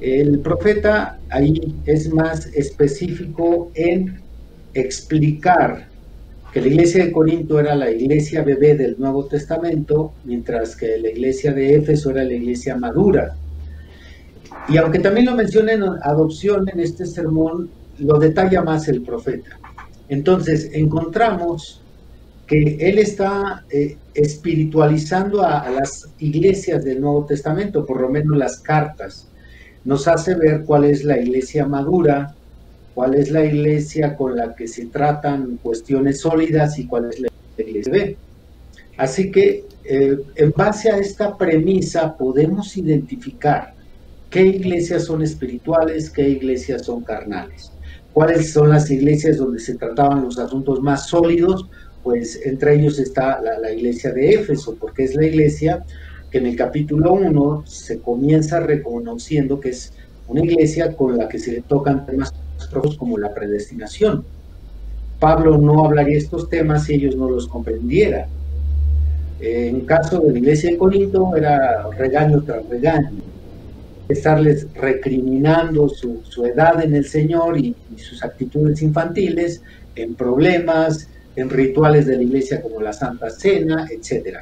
El 0.00 0.38
profeta 0.38 1.18
ahí 1.28 1.74
es 1.84 2.12
más 2.12 2.46
específico 2.54 3.72
en 3.74 4.20
explicar 4.74 5.88
que 6.52 6.60
la 6.60 6.68
iglesia 6.68 7.04
de 7.04 7.10
Corinto 7.10 7.58
era 7.58 7.74
la 7.74 7.90
iglesia 7.90 8.44
bebé 8.44 8.76
del 8.76 8.94
Nuevo 8.96 9.24
Testamento, 9.24 10.12
mientras 10.24 10.76
que 10.76 10.98
la 10.98 11.10
iglesia 11.10 11.52
de 11.52 11.74
Éfeso 11.74 12.10
era 12.10 12.22
la 12.22 12.34
iglesia 12.34 12.76
madura. 12.76 13.34
Y 14.68 14.76
aunque 14.76 15.00
también 15.00 15.26
lo 15.26 15.34
menciona 15.34 15.72
en 15.72 15.82
adopción 15.82 16.68
en 16.68 16.78
este 16.78 17.06
sermón, 17.06 17.70
lo 17.98 18.20
detalla 18.20 18.62
más 18.62 18.86
el 18.86 19.02
profeta. 19.02 19.58
Entonces, 20.08 20.70
encontramos 20.72 21.83
que 22.46 22.76
él 22.80 22.98
está 22.98 23.64
eh, 23.70 23.96
espiritualizando 24.14 25.42
a, 25.42 25.68
las 25.70 26.08
iglesias 26.18 26.84
del 26.84 27.00
Nuevo 27.00 27.24
Testamento, 27.24 27.86
por 27.86 28.00
lo 28.00 28.08
menos 28.08 28.36
las 28.36 28.60
cartas. 28.60 29.28
Nos 29.84 30.08
hace 30.08 30.34
ver 30.34 30.64
cuál 30.64 30.84
es 30.84 31.04
la 31.04 31.18
iglesia 31.18 31.66
madura, 31.66 32.34
cuál 32.94 33.14
es 33.14 33.30
la 33.30 33.44
iglesia 33.44 34.16
con 34.16 34.36
la 34.36 34.54
que 34.54 34.68
se 34.68 34.86
tratan 34.86 35.58
cuestiones 35.62 36.20
sólidas 36.20 36.78
y 36.78 36.86
cuál 36.86 37.10
es 37.10 37.20
la 37.20 37.28
iglesia 37.58 37.92
B. 37.92 38.16
Así 38.96 39.30
que 39.30 39.64
eh, 39.84 40.18
en 40.36 40.52
base 40.56 40.90
a 40.90 40.98
esta 40.98 41.36
premisa 41.36 42.16
podemos 42.16 42.76
identificar 42.76 43.74
qué 44.30 44.46
iglesias 44.46 45.04
son 45.04 45.22
espirituales, 45.22 46.10
qué 46.10 46.28
iglesias 46.28 46.84
son 46.86 47.02
carnales, 47.02 47.72
cuáles 48.12 48.52
son 48.52 48.70
las 48.70 48.90
iglesias 48.90 49.38
donde 49.38 49.58
se 49.58 49.74
trataban 49.74 50.22
los 50.22 50.38
asuntos 50.38 50.80
más 50.80 51.08
sólidos 51.08 51.68
pues 52.04 52.38
entre 52.44 52.76
ellos 52.76 52.98
está 52.98 53.40
la, 53.40 53.72
iglesia 53.72 54.12
de 54.12 54.34
Éfeso, 54.34 54.76
porque 54.78 55.04
es 55.04 55.14
la 55.14 55.26
iglesia 55.26 55.84
que 56.30 56.38
en 56.38 56.46
el 56.46 56.54
capítulo 56.54 57.14
1 57.14 57.64
se 57.66 57.98
comienza 57.98 58.60
reconociendo 58.60 59.58
que 59.58 59.70
es 59.70 59.92
una 60.28 60.44
iglesia 60.44 60.94
con 60.94 61.16
la 61.16 61.28
que 61.28 61.38
se 61.38 61.52
le 61.52 61.62
tocan 61.62 62.04
temas 62.04 62.32
como 62.98 63.18
la 63.18 63.32
predestinación. 63.32 64.24
Pablo 65.18 65.56
no 65.58 65.84
hablaría 65.84 66.18
estos 66.18 66.50
temas 66.50 66.84
si 66.84 66.94
ellos 66.94 67.16
no 67.16 67.30
los 67.30 67.48
comprendieran. 67.48 68.26
En 69.40 69.80
caso 69.86 70.20
de 70.20 70.32
la 70.32 70.38
iglesia 70.38 70.70
de 70.70 70.76
Corinto 70.76 71.34
era 71.36 71.88
regaño 71.96 72.42
tras 72.42 72.68
regaño, 72.68 73.10
estarles 74.08 74.66
recriminando 74.74 75.88
su, 75.88 76.44
edad 76.44 76.84
en 76.84 76.94
el 76.94 77.06
Señor 77.06 77.58
y, 77.58 77.74
sus 77.96 78.22
actitudes 78.22 78.82
infantiles 78.82 79.62
en 79.96 80.14
problemas, 80.14 81.08
en 81.36 81.50
rituales 81.50 82.06
de 82.06 82.16
la 82.16 82.22
iglesia 82.22 82.62
como 82.62 82.80
la 82.80 82.92
Santa 82.92 83.30
Cena, 83.30 83.86
etc. 83.90 84.38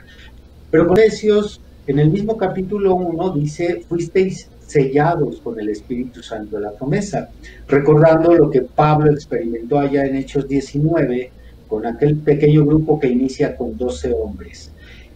Pero 0.70 0.86
con 0.86 0.98
Efesios, 0.98 1.60
en 1.86 1.98
el 1.98 2.10
mismo 2.10 2.36
capítulo 2.36 2.94
1, 2.94 3.34
dice, 3.34 3.84
fuisteis 3.88 4.48
sellados 4.66 5.40
con 5.40 5.58
el 5.60 5.68
Espíritu 5.68 6.22
Santo 6.22 6.56
de 6.56 6.62
la 6.62 6.72
promesa, 6.72 7.28
recordando 7.68 8.34
lo 8.34 8.50
que 8.50 8.62
Pablo 8.62 9.10
experimentó 9.10 9.78
allá 9.78 10.06
en 10.06 10.16
Hechos 10.16 10.48
19 10.48 11.30
con 11.68 11.86
aquel 11.86 12.16
pequeño 12.16 12.64
grupo 12.64 12.98
que 12.98 13.08
inicia 13.08 13.56
con 13.56 13.76
12 13.76 14.12
hombres. 14.12 14.70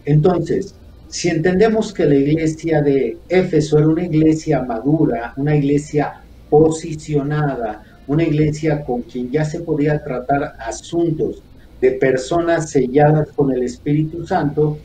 Entonces, 0.04 0.74
si 1.08 1.28
entendemos 1.28 1.92
que 1.92 2.04
la 2.04 2.16
iglesia 2.16 2.82
de 2.82 3.16
Éfeso 3.28 3.78
era 3.78 3.88
una 3.88 4.04
iglesia 4.04 4.62
madura, 4.62 5.32
una 5.36 5.56
iglesia 5.56 6.20
posicionada, 6.50 7.82
una 8.06 8.24
iglesia 8.24 8.84
con 8.84 9.02
quien 9.02 9.30
ya 9.30 9.44
se 9.44 9.60
podía 9.60 10.02
tratar 10.02 10.54
asuntos 10.58 11.42
de 11.80 11.92
personas 11.92 12.70
selladas 12.70 13.30
con 13.32 13.52
el 13.52 13.62
Espíritu 13.62 14.26
Santo, 14.26 14.78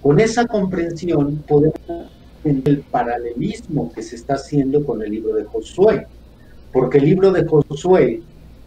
con 0.00 0.18
esa 0.20 0.46
comprensión 0.46 1.42
podemos 1.46 2.10
el 2.44 2.80
paralelismo 2.90 3.92
que 3.92 4.02
se 4.02 4.16
está 4.16 4.34
haciendo 4.34 4.84
con 4.84 5.02
el 5.02 5.10
libro 5.10 5.34
de 5.34 5.44
Josué, 5.44 6.06
porque 6.72 6.98
el 6.98 7.04
libro 7.04 7.30
de 7.30 7.44
Josué 7.46 8.20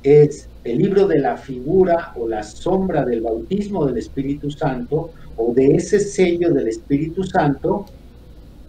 es 0.03 0.47
el 0.63 0.77
libro 0.77 1.07
de 1.07 1.19
la 1.19 1.37
figura 1.37 2.13
o 2.15 2.27
la 2.27 2.43
sombra 2.43 3.03
del 3.03 3.21
bautismo 3.21 3.85
del 3.85 3.97
Espíritu 3.97 4.49
Santo 4.49 5.11
o 5.35 5.53
de 5.53 5.75
ese 5.75 5.99
sello 5.99 6.53
del 6.53 6.67
Espíritu 6.67 7.23
Santo 7.23 7.85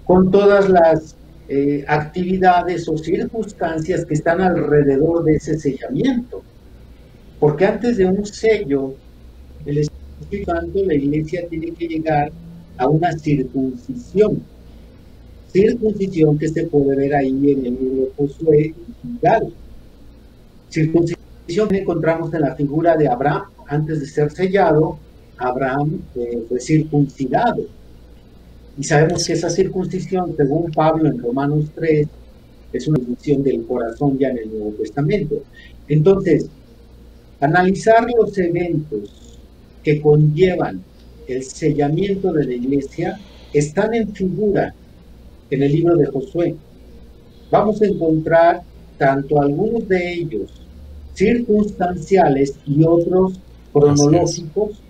con 0.05 0.31
todas 0.31 0.69
las 0.69 1.17
eh, 1.49 1.85
actividades 1.87 2.89
o 2.89 2.99
circunstancias 2.99 4.05
que 4.05 4.15
están 4.15 4.41
alrededor 4.41 5.25
de 5.25 5.37
ese 5.37 5.59
sellamiento. 5.59 6.43
Porque 7.39 7.67
antes 7.67 7.97
de 7.97 8.07
un 8.07 8.25
sello, 8.27 8.95
el 9.65 9.79
Espíritu 9.79 10.51
Santo, 10.51 10.85
la 10.85 10.95
iglesia 10.95 11.47
tiene 11.49 11.73
que 11.73 11.87
llegar 11.87 12.33
a 12.79 12.89
una 12.89 13.13
circuncisión 13.19 14.43
circuncisión 15.57 16.39
que 16.39 16.49
se 16.49 16.65
puede 16.65 16.97
ver 16.97 17.15
ahí 17.15 17.51
en 17.53 17.67
el 17.67 17.75
libro 17.75 18.03
de 18.03 18.13
Josué 18.17 18.75
Circuncisión 20.69 21.69
que 21.69 21.79
encontramos 21.79 22.35
en 22.35 22.43
la 22.43 22.55
figura 22.55 22.97
de 22.97 23.09
Abraham 23.09 23.45
antes 23.69 24.01
de 24.01 24.07
ser 24.07 24.31
sellado, 24.31 24.99
Abraham 25.39 26.01
eh, 26.17 26.45
fue 26.49 26.61
circuncidado. 26.61 27.63
Y 28.79 28.85
sabemos 28.85 29.25
que 29.27 29.33
esa 29.33 29.49
circuncisión, 29.49 30.35
según 30.37 30.71
Pablo 30.73 31.09
en 31.09 31.19
Romanos 31.19 31.71
3, 31.75 32.07
es 32.73 32.89
una 32.89 32.99
circuncisión 32.99 33.43
del 33.43 33.65
corazón 33.65 34.19
ya 34.19 34.29
en 34.29 34.39
el 34.39 34.51
Nuevo 34.51 34.73
Testamento. 34.73 35.37
Entonces, 35.89 36.51
analizar 37.47 38.07
los 38.19 38.37
eventos 38.39 39.39
que 39.83 40.01
conllevan 40.01 40.83
el 41.29 41.43
sellamiento 41.43 42.33
de 42.33 42.45
la 42.45 42.55
iglesia 42.55 43.19
están 43.53 43.95
en 43.95 44.13
figura 44.13 44.75
en 45.51 45.63
el 45.63 45.73
libro 45.73 45.97
de 45.97 46.07
Josué. 46.07 46.55
Vamos 47.51 47.81
a 47.81 47.87
encontrar 47.87 48.63
tanto 48.99 49.41
algunos 49.41 49.89
de 49.89 50.13
ellos 50.13 50.51
circunstanciales 51.15 52.55
y 52.67 52.85
otros 52.85 53.41
cronológicos. 53.73 54.83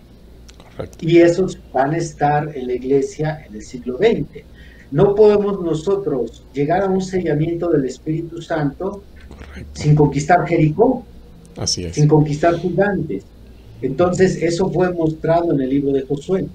Y 1.01 1.19
esos 1.19 1.59
van 1.73 1.95
a 1.95 1.99
estar 1.99 2.55
en 2.57 2.67
la 2.67 2.75
iglesia 2.75 3.45
en 3.47 3.55
el 3.55 3.63
siglo 3.63 3.97
XX. 3.99 4.45
No 4.91 5.15
podemos 5.15 5.63
nosotros 5.63 6.45
llegar 6.53 6.83
a 6.83 6.87
un 6.87 7.01
sellamiento 7.01 7.69
del 7.69 7.87
Espíritu 7.87 8.43
Santo 8.43 9.03
sin 9.73 9.95
conquistar 9.95 10.47
Jericó, 10.47 11.05
Así 11.57 11.85
es. 11.85 11.95
sin 11.95 12.09
conquistar 12.09 12.59
gigantes. 12.59 13.25
Entonces, 13.83 14.43
eso 14.43 14.71
fue 14.71 14.93
mostrado 14.93 15.53
en 15.53 15.61
el 15.61 15.69
libro 15.69 15.93
de 15.93 16.03
Josué. 16.03 16.47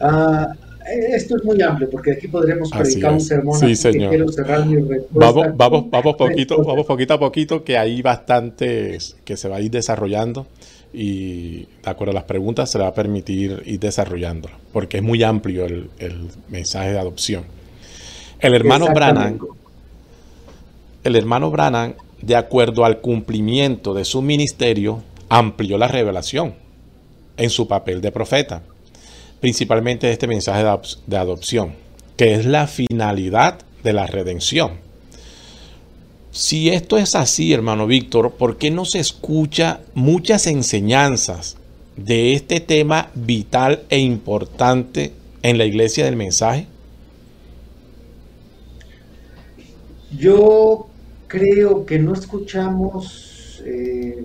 Ah, 0.00 0.54
esto 0.88 1.36
es 1.36 1.44
muy 1.44 1.60
amplio 1.60 1.90
porque 1.90 2.12
aquí 2.12 2.28
podremos 2.28 2.70
predicar 2.70 3.12
un 3.12 3.20
sermón. 3.20 3.58
Sí, 3.58 3.76
señor. 3.76 4.10
quiero 4.10 4.28
cerrar 4.32 4.64
mi 4.64 4.76
vamos, 5.10 5.46
vamos, 5.54 5.90
vamos, 5.90 6.16
poquito, 6.16 6.62
vamos 6.64 6.86
poquito 6.86 7.14
a 7.14 7.18
poquito, 7.18 7.64
que 7.64 7.76
hay 7.76 8.00
bastantes 8.00 9.16
que 9.24 9.36
se 9.36 9.48
va 9.48 9.56
a 9.56 9.60
ir 9.60 9.70
desarrollando 9.70 10.46
y 10.92 11.66
de 11.82 11.90
acuerdo 11.90 12.12
a 12.12 12.14
las 12.14 12.24
preguntas 12.24 12.70
se 12.70 12.78
le 12.78 12.84
va 12.84 12.90
a 12.90 12.94
permitir 12.94 13.62
ir 13.66 13.78
desarrollando, 13.78 14.48
porque 14.72 14.98
es 14.98 15.02
muy 15.02 15.22
amplio 15.22 15.66
el, 15.66 15.90
el 15.98 16.28
mensaje 16.48 16.92
de 16.92 16.98
adopción. 16.98 17.44
El 18.40 18.54
hermano 18.54 18.86
Brannan, 18.94 19.38
el 21.04 21.16
hermano 21.16 21.50
Brannan, 21.50 21.96
de 22.22 22.36
acuerdo 22.36 22.84
al 22.84 23.00
cumplimiento 23.00 23.94
de 23.94 24.04
su 24.04 24.22
ministerio, 24.22 25.02
amplió 25.28 25.78
la 25.78 25.88
revelación 25.88 26.54
en 27.36 27.50
su 27.50 27.68
papel 27.68 28.00
de 28.00 28.12
profeta 28.12 28.62
principalmente 29.40 30.10
este 30.10 30.26
mensaje 30.26 30.64
de, 31.06 31.16
adopción, 31.16 31.74
que 32.16 32.34
es 32.34 32.46
la 32.46 32.66
finalidad 32.66 33.58
de 33.82 33.92
la 33.92 34.06
redención. 34.06 34.72
Si 36.30 36.68
esto 36.68 36.98
es 36.98 37.14
así, 37.14 37.52
hermano 37.52 37.86
Víctor, 37.86 38.32
¿por 38.32 38.58
qué 38.58 38.70
no 38.70 38.84
se 38.84 39.00
escucha 39.00 39.80
muchas 39.94 40.46
enseñanzas 40.46 41.56
de 41.96 42.34
este 42.34 42.60
tema 42.60 43.10
vital 43.14 43.82
e 43.88 43.98
importante 43.98 45.12
en 45.42 45.58
la 45.58 45.64
iglesia 45.64 46.04
del 46.04 46.16
mensaje? 46.16 46.66
Yo 50.16 50.87
creo 51.28 51.86
que 51.86 51.98
no 51.98 52.14
escuchamos 52.14 53.62
eh, 53.64 54.24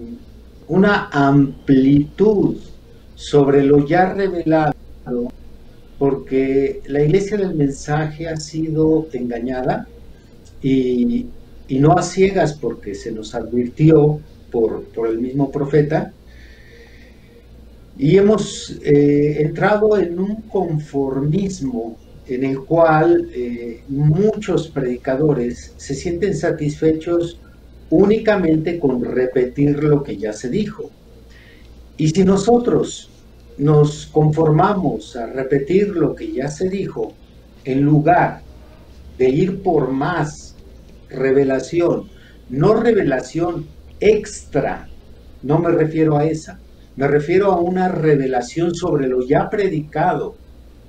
una 0.68 1.10
amplitud 1.12 2.56
sobre 3.16 3.64
lo 3.64 3.86
ya 3.86 4.14
revelado 4.14 4.74
porque 6.00 6.82
la 6.88 7.04
iglesia 7.04 7.38
del 7.38 7.56
mensaje 7.56 8.28
ha 8.28 8.38
sido 8.38 9.08
engañada 9.14 9.88
y, 10.62 11.28
no 11.70 11.98
a 11.98 12.04
ciegas 12.04 12.54
porque 12.54 12.94
se 12.94 13.12
nos 13.12 13.34
advirtió 13.34 14.20
por, 14.52 14.86
el 15.10 15.20
mismo 15.20 15.52
profeta. 15.52 16.14
Y 17.98 18.18
hemos 18.18 18.80
eh, 18.84 19.42
entrado 19.42 19.98
en 19.98 20.20
un 20.20 20.42
conformismo 20.44 21.98
en 22.28 22.44
el 22.44 22.60
cual 22.62 23.30
eh, 23.34 23.84
muchos 23.90 24.70
predicadores 24.70 25.74
se 25.78 25.94
sienten 25.94 26.36
satisfechos 26.36 27.40
únicamente 27.90 28.80
con 28.80 29.04
repetir 29.04 29.84
lo 29.84 30.04
que 30.04 30.18
ya 30.18 30.34
se 30.34 30.50
dijo. 30.50 30.90
Y 31.98 32.10
si 32.10 32.24
nosotros 32.24 33.10
nos 33.58 34.08
conformamos 34.08 35.16
a 35.16 35.28
repetir 35.28 35.90
lo 35.90 36.16
que 36.16 36.32
ya 36.32 36.48
se 36.48 36.70
dijo, 36.70 37.14
en 37.66 37.82
lugar 37.82 38.42
de 39.18 39.30
ir 39.30 39.62
por 39.62 39.92
más 39.92 40.56
revelación, 41.10 42.10
no 42.50 42.74
revelación 42.74 43.68
extra, 44.00 44.88
no 45.44 45.60
me 45.60 45.72
refiero 45.72 46.18
a 46.18 46.26
esa, 46.26 46.60
me 46.96 47.08
refiero 47.08 47.52
a 47.52 47.60
una 47.60 47.90
revelación 47.90 48.74
sobre 48.74 49.08
lo 49.08 49.26
ya 49.26 49.50
predicado 49.50 50.36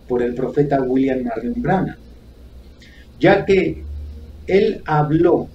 por 0.08 0.22
el 0.22 0.34
profeta 0.34 0.82
William 0.82 1.22
Marion 1.22 1.54
Branham, 1.56 1.96
ya 3.18 3.44
que 3.44 3.82
él 4.46 4.82
habló 4.84 5.48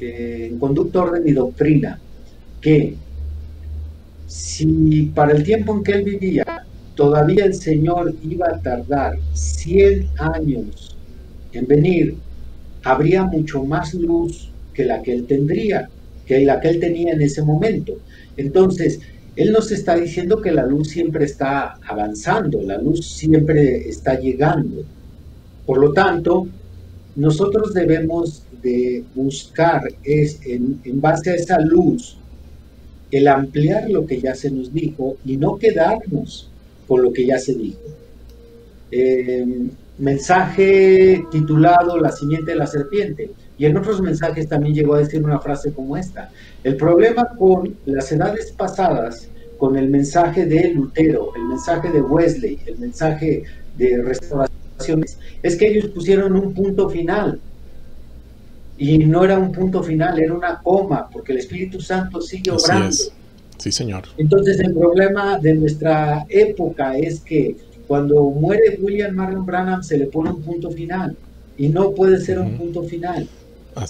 eh, 0.00 0.48
en 0.50 0.58
Conducto, 0.58 1.02
Orden 1.02 1.26
y 1.26 1.32
Doctrina 1.32 1.98
que 2.60 2.96
si 4.26 5.10
para 5.14 5.32
el 5.32 5.42
tiempo 5.42 5.74
en 5.74 5.84
que 5.84 5.92
él 5.92 6.04
vivía 6.04 6.66
todavía 6.96 7.44
el 7.44 7.54
Señor 7.54 8.14
iba 8.22 8.48
a 8.48 8.60
tardar 8.60 9.18
100 9.34 10.08
años 10.18 10.96
en 11.52 11.66
venir, 11.66 12.16
habría 12.82 13.22
mucho 13.24 13.62
más 13.64 13.94
luz 13.94 14.50
que 14.72 14.84
la 14.84 15.02
que 15.02 15.12
él 15.12 15.26
tendría, 15.26 15.88
que 16.26 16.44
la 16.44 16.58
que 16.58 16.68
él 16.68 16.80
tenía 16.80 17.12
en 17.12 17.22
ese 17.22 17.42
momento. 17.42 17.92
Entonces, 18.36 19.00
él 19.36 19.52
nos 19.52 19.70
está 19.70 19.94
diciendo 19.94 20.40
que 20.40 20.50
la 20.50 20.64
luz 20.64 20.88
siempre 20.88 21.26
está 21.26 21.78
avanzando, 21.86 22.62
la 22.62 22.78
luz 22.78 23.06
siempre 23.06 23.88
está 23.88 24.18
llegando. 24.18 24.82
Por 25.66 25.78
lo 25.78 25.92
tanto, 25.92 26.46
nosotros 27.14 27.74
debemos 27.74 28.42
de 28.62 29.04
buscar 29.14 29.82
es 30.02 30.40
en, 30.44 30.80
en 30.84 31.00
base 31.00 31.30
a 31.30 31.34
esa 31.34 31.60
luz 31.60 32.16
el 33.10 33.28
ampliar 33.28 33.88
lo 33.90 34.06
que 34.06 34.20
ya 34.20 34.34
se 34.34 34.50
nos 34.50 34.72
dijo 34.72 35.16
y 35.24 35.36
no 35.36 35.58
quedarnos 35.58 36.50
con 36.88 37.02
lo 37.02 37.12
que 37.12 37.26
ya 37.26 37.38
se 37.38 37.54
dijo. 37.54 37.80
Eh, 38.90 39.44
mensaje 39.98 41.24
titulado 41.30 41.98
La 41.98 42.12
simiente 42.12 42.52
de 42.52 42.56
la 42.56 42.66
serpiente. 42.66 43.30
Y 43.58 43.64
en 43.64 43.76
otros 43.76 44.00
mensajes 44.00 44.48
también 44.48 44.74
llegó 44.74 44.94
a 44.94 44.98
decir 44.98 45.24
una 45.24 45.38
frase 45.38 45.72
como 45.72 45.96
esta. 45.96 46.30
El 46.62 46.76
problema 46.76 47.28
con 47.38 47.74
las 47.86 48.12
edades 48.12 48.52
pasadas, 48.52 49.28
con 49.56 49.76
el 49.76 49.88
mensaje 49.88 50.44
de 50.44 50.68
Lutero, 50.68 51.34
el 51.34 51.44
mensaje 51.44 51.90
de 51.90 52.02
Wesley, 52.02 52.58
el 52.66 52.78
mensaje 52.78 53.44
de 53.78 54.02
restauraciones, 54.02 55.18
es 55.42 55.56
que 55.56 55.68
ellos 55.68 55.86
pusieron 55.86 56.36
un 56.36 56.52
punto 56.52 56.88
final. 56.88 57.40
Y 58.78 58.98
no 58.98 59.24
era 59.24 59.38
un 59.38 59.52
punto 59.52 59.82
final, 59.82 60.18
era 60.18 60.34
una 60.34 60.60
coma, 60.62 61.08
porque 61.10 61.32
el 61.32 61.38
Espíritu 61.38 61.80
Santo 61.80 62.20
sigue 62.20 62.50
obrando. 62.50 62.94
Sí, 63.56 63.72
señor. 63.72 64.04
Entonces 64.18 64.60
el 64.60 64.74
problema 64.74 65.38
de 65.38 65.54
nuestra 65.54 66.26
época 66.28 66.96
es 66.98 67.20
que 67.20 67.56
cuando 67.86 68.24
muere 68.24 68.78
William 68.80 69.14
Marion 69.14 69.46
Branham 69.46 69.82
se 69.82 69.96
le 69.96 70.06
pone 70.06 70.30
un 70.30 70.42
punto 70.42 70.70
final 70.70 71.16
y 71.56 71.68
no 71.68 71.92
puede 71.92 72.20
ser 72.20 72.38
un 72.38 72.58
punto 72.58 72.82
final. 72.82 73.26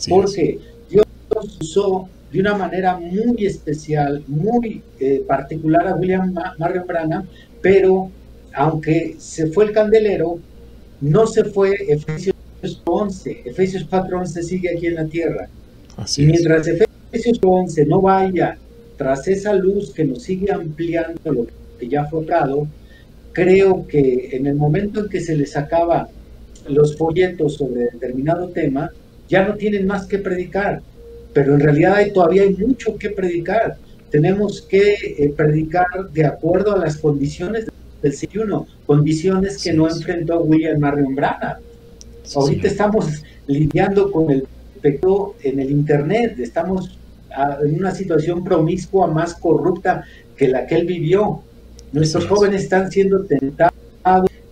Porque 0.08 0.58
Dios 0.90 1.06
usó 1.60 2.08
de 2.32 2.40
una 2.40 2.56
manera 2.56 2.98
muy 2.98 3.46
especial, 3.46 4.22
muy 4.26 4.82
eh, 5.00 5.22
particular 5.26 5.86
a 5.86 5.94
William 5.94 6.34
Marion 6.58 6.86
Branham, 6.86 7.26
pero 7.62 8.10
aunque 8.52 9.16
se 9.18 9.48
fue 9.48 9.66
el 9.66 9.72
candelero, 9.72 10.38
no 11.00 11.26
se 11.26 11.44
fue 11.44 11.74
Efesios 11.88 12.34
11. 12.84 13.42
Efesios 13.44 13.88
4.11 13.88 14.42
sigue 14.42 14.74
aquí 14.74 14.86
en 14.86 14.94
la 14.94 15.06
tierra. 15.06 15.48
y 16.16 16.26
mientras 16.26 16.66
Efesios 16.66 17.38
11 17.42 17.86
no 17.86 18.00
vaya 18.00 18.56
tras 18.96 19.28
esa 19.28 19.52
luz 19.52 19.92
que 19.92 20.04
nos 20.04 20.22
sigue 20.22 20.50
ampliando 20.52 21.32
lo 21.32 21.46
que 21.78 21.88
ya 21.88 22.06
fue 22.06 22.24
dado, 22.24 22.66
creo 23.32 23.86
que 23.86 24.30
en 24.32 24.46
el 24.46 24.54
momento 24.54 25.00
en 25.00 25.08
que 25.08 25.20
se 25.20 25.36
les 25.36 25.56
acaba 25.56 26.08
los 26.68 26.96
folletos 26.96 27.54
sobre 27.54 27.82
determinado 27.92 28.48
tema, 28.48 28.90
ya 29.28 29.46
no 29.46 29.54
tienen 29.54 29.86
más 29.86 30.06
que 30.06 30.18
predicar, 30.18 30.82
pero 31.32 31.54
en 31.54 31.60
realidad 31.60 31.94
hay, 31.94 32.12
todavía 32.12 32.42
hay 32.42 32.54
mucho 32.54 32.96
que 32.96 33.10
predicar. 33.10 33.76
Tenemos 34.10 34.62
que 34.62 34.94
eh, 35.18 35.34
predicar 35.36 36.10
de 36.12 36.24
acuerdo 36.24 36.74
a 36.74 36.78
las 36.78 36.96
condiciones 36.96 37.66
del 38.02 38.12
siglo 38.12 38.66
condiciones 38.86 39.62
que 39.62 39.72
no 39.72 39.88
enfrentó 39.88 40.42
William 40.42 40.78
Marion 40.78 41.14
Branham. 41.14 41.56
Ahorita 42.34 42.68
estamos 42.68 43.22
lidiando 43.46 44.10
con 44.10 44.30
el 44.30 44.46
pecado 44.80 45.34
en 45.42 45.60
el 45.60 45.70
Internet, 45.70 46.38
estamos 46.38 46.98
en 47.62 47.78
una 47.78 47.94
situación 47.94 48.42
promiscua 48.44 49.06
más 49.08 49.34
corrupta 49.34 50.04
que 50.36 50.48
la 50.48 50.66
que 50.66 50.76
él 50.76 50.86
vivió. 50.86 51.42
Nuestros 51.92 52.26
jóvenes 52.26 52.64
están 52.64 52.90
siendo 52.90 53.24
tentados 53.24 53.76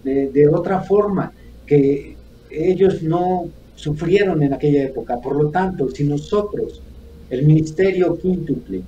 de, 0.02 0.48
otra 0.48 0.80
forma 0.80 1.32
que 1.66 2.16
ellos 2.50 3.02
no 3.02 3.48
sufrieron 3.74 4.42
en 4.42 4.52
aquella 4.52 4.84
época. 4.84 5.20
Por 5.20 5.36
lo 5.36 5.50
tanto, 5.50 5.88
si 5.90 6.04
nosotros, 6.04 6.80
el 7.30 7.44
ministerio 7.44 8.18
quíntuple, 8.18 8.82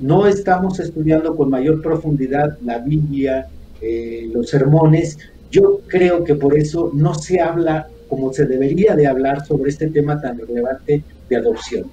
no 0.00 0.26
estamos 0.26 0.78
estudiando 0.80 1.34
con 1.36 1.50
mayor 1.50 1.80
profundidad 1.82 2.58
la 2.64 2.78
Biblia, 2.78 3.48
eh, 3.80 4.28
los 4.32 4.48
sermones, 4.48 5.18
yo 5.50 5.80
creo 5.86 6.24
que 6.24 6.34
por 6.34 6.56
eso 6.58 6.90
no 6.94 7.14
se 7.14 7.40
habla 7.40 7.88
como 8.08 8.32
se 8.32 8.46
debería 8.46 8.94
de 8.94 9.06
hablar 9.06 9.44
sobre 9.46 9.70
este 9.70 9.88
tema 9.88 10.20
tan 10.20 10.38
relevante 10.38 11.02
de 11.28 11.36
adopción. 11.36 11.90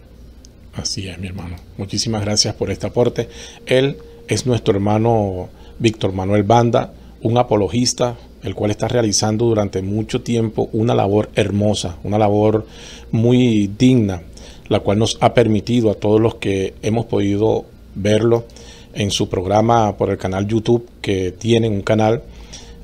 Así 0.74 1.08
es, 1.08 1.20
mi 1.20 1.28
hermano. 1.28 1.56
Muchísimas 1.78 2.24
gracias 2.24 2.56
por 2.56 2.72
este 2.72 2.88
aporte. 2.88 3.30
Él 3.66 3.98
es 4.28 4.46
nuestro 4.46 4.74
hermano 4.74 5.50
Víctor 5.80 6.14
Manuel 6.14 6.44
Banda, 6.44 6.94
un 7.24 7.38
apologista, 7.38 8.15
el 8.43 8.53
cual 8.53 8.71
está 8.71 8.88
realizando 8.88 9.45
durante 9.45 9.82
mucho 9.82 10.21
tiempo 10.21 10.69
una 10.74 10.93
labor 10.93 11.30
hermosa, 11.36 11.97
una 12.03 12.17
labor 12.17 12.67
muy 13.11 13.71
digna, 13.80 14.21
la 14.67 14.82
cual 14.82 14.99
nos 14.99 15.17
ha 15.21 15.34
permitido 15.34 15.89
a 15.89 15.95
todos 15.95 16.21
los 16.21 16.36
que 16.36 16.76
hemos 16.82 17.05
podido 17.05 17.65
verlo 17.95 18.45
en 18.93 19.09
su 19.09 19.30
programa 19.30 19.97
por 19.97 20.09
el 20.09 20.17
canal 20.17 20.47
YouTube, 20.47 20.88
que 21.01 21.32
tienen 21.32 21.74
un 21.74 21.82
canal 21.82 22.24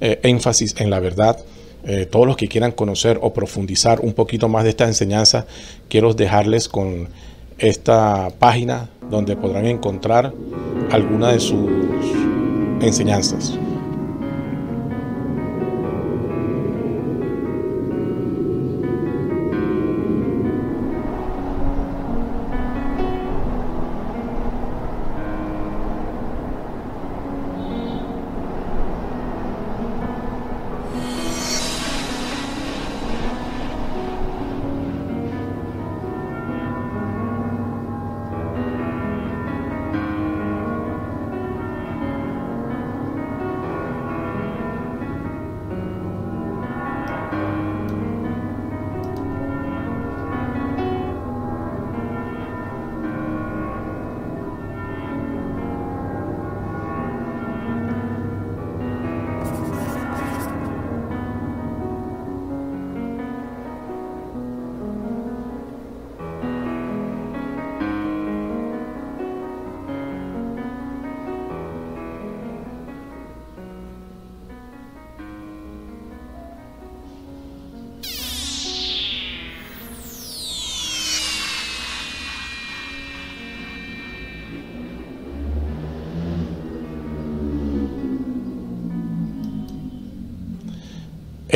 eh, 0.02 0.20
énfasis 0.24 0.76
en 0.80 0.90
la 0.90 1.00
verdad. 1.00 1.38
Eh, 1.84 2.06
todos 2.06 2.26
los 2.26 2.38
que 2.38 2.48
quieran 2.48 2.72
conocer 2.72 3.20
o 3.22 3.34
profundizar 3.34 4.00
un 4.02 4.14
poquito 4.14 4.48
más 4.48 4.64
de 4.64 4.72
esta 4.72 4.86
enseñanza, 4.86 5.46
quiero 5.90 6.14
dejarles 6.14 6.70
con 6.70 7.10
esta 7.58 8.30
página 8.40 8.90
donde 9.10 9.36
podrán 9.36 9.66
encontrar 9.66 10.34
alguna 10.92 11.34
de 11.34 11.40
sus 11.40 11.70
enseñanzas. 12.82 13.58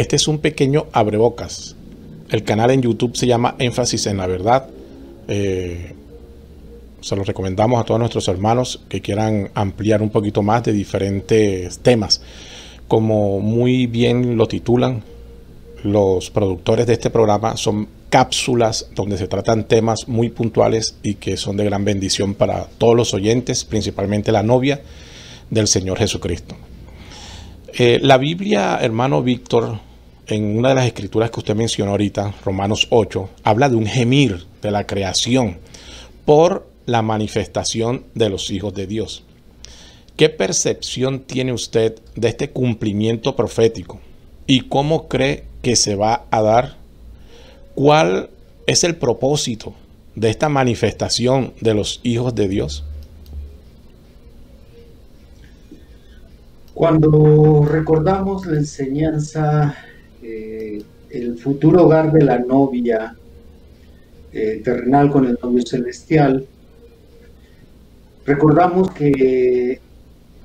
Este 0.04 0.18
es 0.18 0.28
un 0.28 0.40
pequeño 0.40 0.88
abrebocas. 0.92 1.78
El 2.30 2.44
canal 2.44 2.72
en 2.72 2.82
YouTube 2.82 3.16
se 3.16 3.26
llama 3.26 3.56
Énfasis 3.58 4.06
en 4.08 4.18
la 4.18 4.28
Verdad. 4.28 4.68
Eh, 5.30 5.94
se 7.00 7.16
lo 7.16 7.24
recomendamos 7.24 7.80
a 7.80 7.86
todos 7.86 8.02
nuestros 8.02 8.28
hermanos 8.28 8.82
que 8.90 9.00
quieran 9.00 9.50
ampliar 9.54 10.02
un 10.02 10.10
poquito 10.10 10.42
más 10.42 10.62
de 10.66 10.74
diferentes 10.74 11.80
temas. 11.80 12.22
Como 12.90 13.40
muy 13.40 13.88
bien 13.88 14.36
lo 14.36 14.46
titulan 14.46 15.04
los 15.84 16.30
productores 16.32 16.86
de 16.86 16.94
este 16.94 17.10
programa, 17.10 17.56
son 17.56 17.88
cápsulas 18.10 18.90
donde 18.94 19.18
se 19.18 19.30
tratan 19.30 19.70
temas 19.70 20.10
muy 20.10 20.28
puntuales 20.32 20.98
y 21.02 21.14
que 21.14 21.38
son 21.38 21.56
de 21.56 21.64
gran 21.64 21.86
bendición 21.86 22.34
para 22.34 22.66
todos 22.78 22.98
los 22.98 23.14
oyentes, 23.14 23.64
principalmente 23.64 24.34
la 24.34 24.44
novia 24.44 24.82
del 25.50 25.70
Señor 25.70 25.98
Jesucristo. 25.98 26.58
Eh, 27.76 28.00
la 28.02 28.18
Biblia, 28.18 28.80
hermano 28.82 29.24
Víctor, 29.24 29.80
en 30.28 30.58
una 30.58 30.70
de 30.70 30.76
las 30.76 30.86
escrituras 30.86 31.32
que 31.32 31.40
usted 31.40 31.56
mencionó 31.56 31.92
ahorita, 31.92 32.34
Romanos 32.46 32.88
8, 32.90 33.30
habla 33.44 33.70
de 33.70 33.76
un 33.76 33.86
gemir 33.86 34.46
de 34.62 34.72
la 34.72 34.86
creación 34.88 35.58
por 36.26 36.68
la 36.86 37.02
manifestación 37.02 38.04
de 38.16 38.30
los 38.30 38.50
hijos 38.50 38.74
de 38.74 38.88
Dios. 38.88 39.24
¿Qué 40.16 40.30
percepción 40.30 41.22
tiene 41.22 41.54
usted 41.54 42.00
de 42.16 42.30
este 42.30 42.52
cumplimiento 42.52 43.36
profético? 43.36 44.00
¿Y 44.46 44.62
cómo 44.62 45.08
cree 45.08 45.46
que 45.62 45.76
se 45.76 45.96
va 45.96 46.26
a 46.30 46.42
dar? 46.42 46.76
¿Cuál 47.76 48.30
es 48.68 48.84
el 48.84 48.96
propósito 48.96 49.74
de 50.16 50.30
esta 50.30 50.50
manifestación 50.50 51.54
de 51.60 51.74
los 51.74 52.00
hijos 52.04 52.36
de 52.36 52.48
Dios? 52.48 52.86
Cuando 56.74 57.66
recordamos 57.66 58.46
la 58.46 58.58
enseñanza, 58.58 59.76
eh, 60.24 60.82
el 61.10 61.38
futuro 61.38 61.84
hogar 61.84 62.12
de 62.12 62.24
la 62.24 62.40
novia 62.40 63.16
eh, 64.32 64.62
terrenal 64.64 65.12
con 65.12 65.26
el 65.26 65.38
novio 65.42 65.62
celestial, 65.66 66.46
recordamos 68.26 68.92
que 68.92 69.80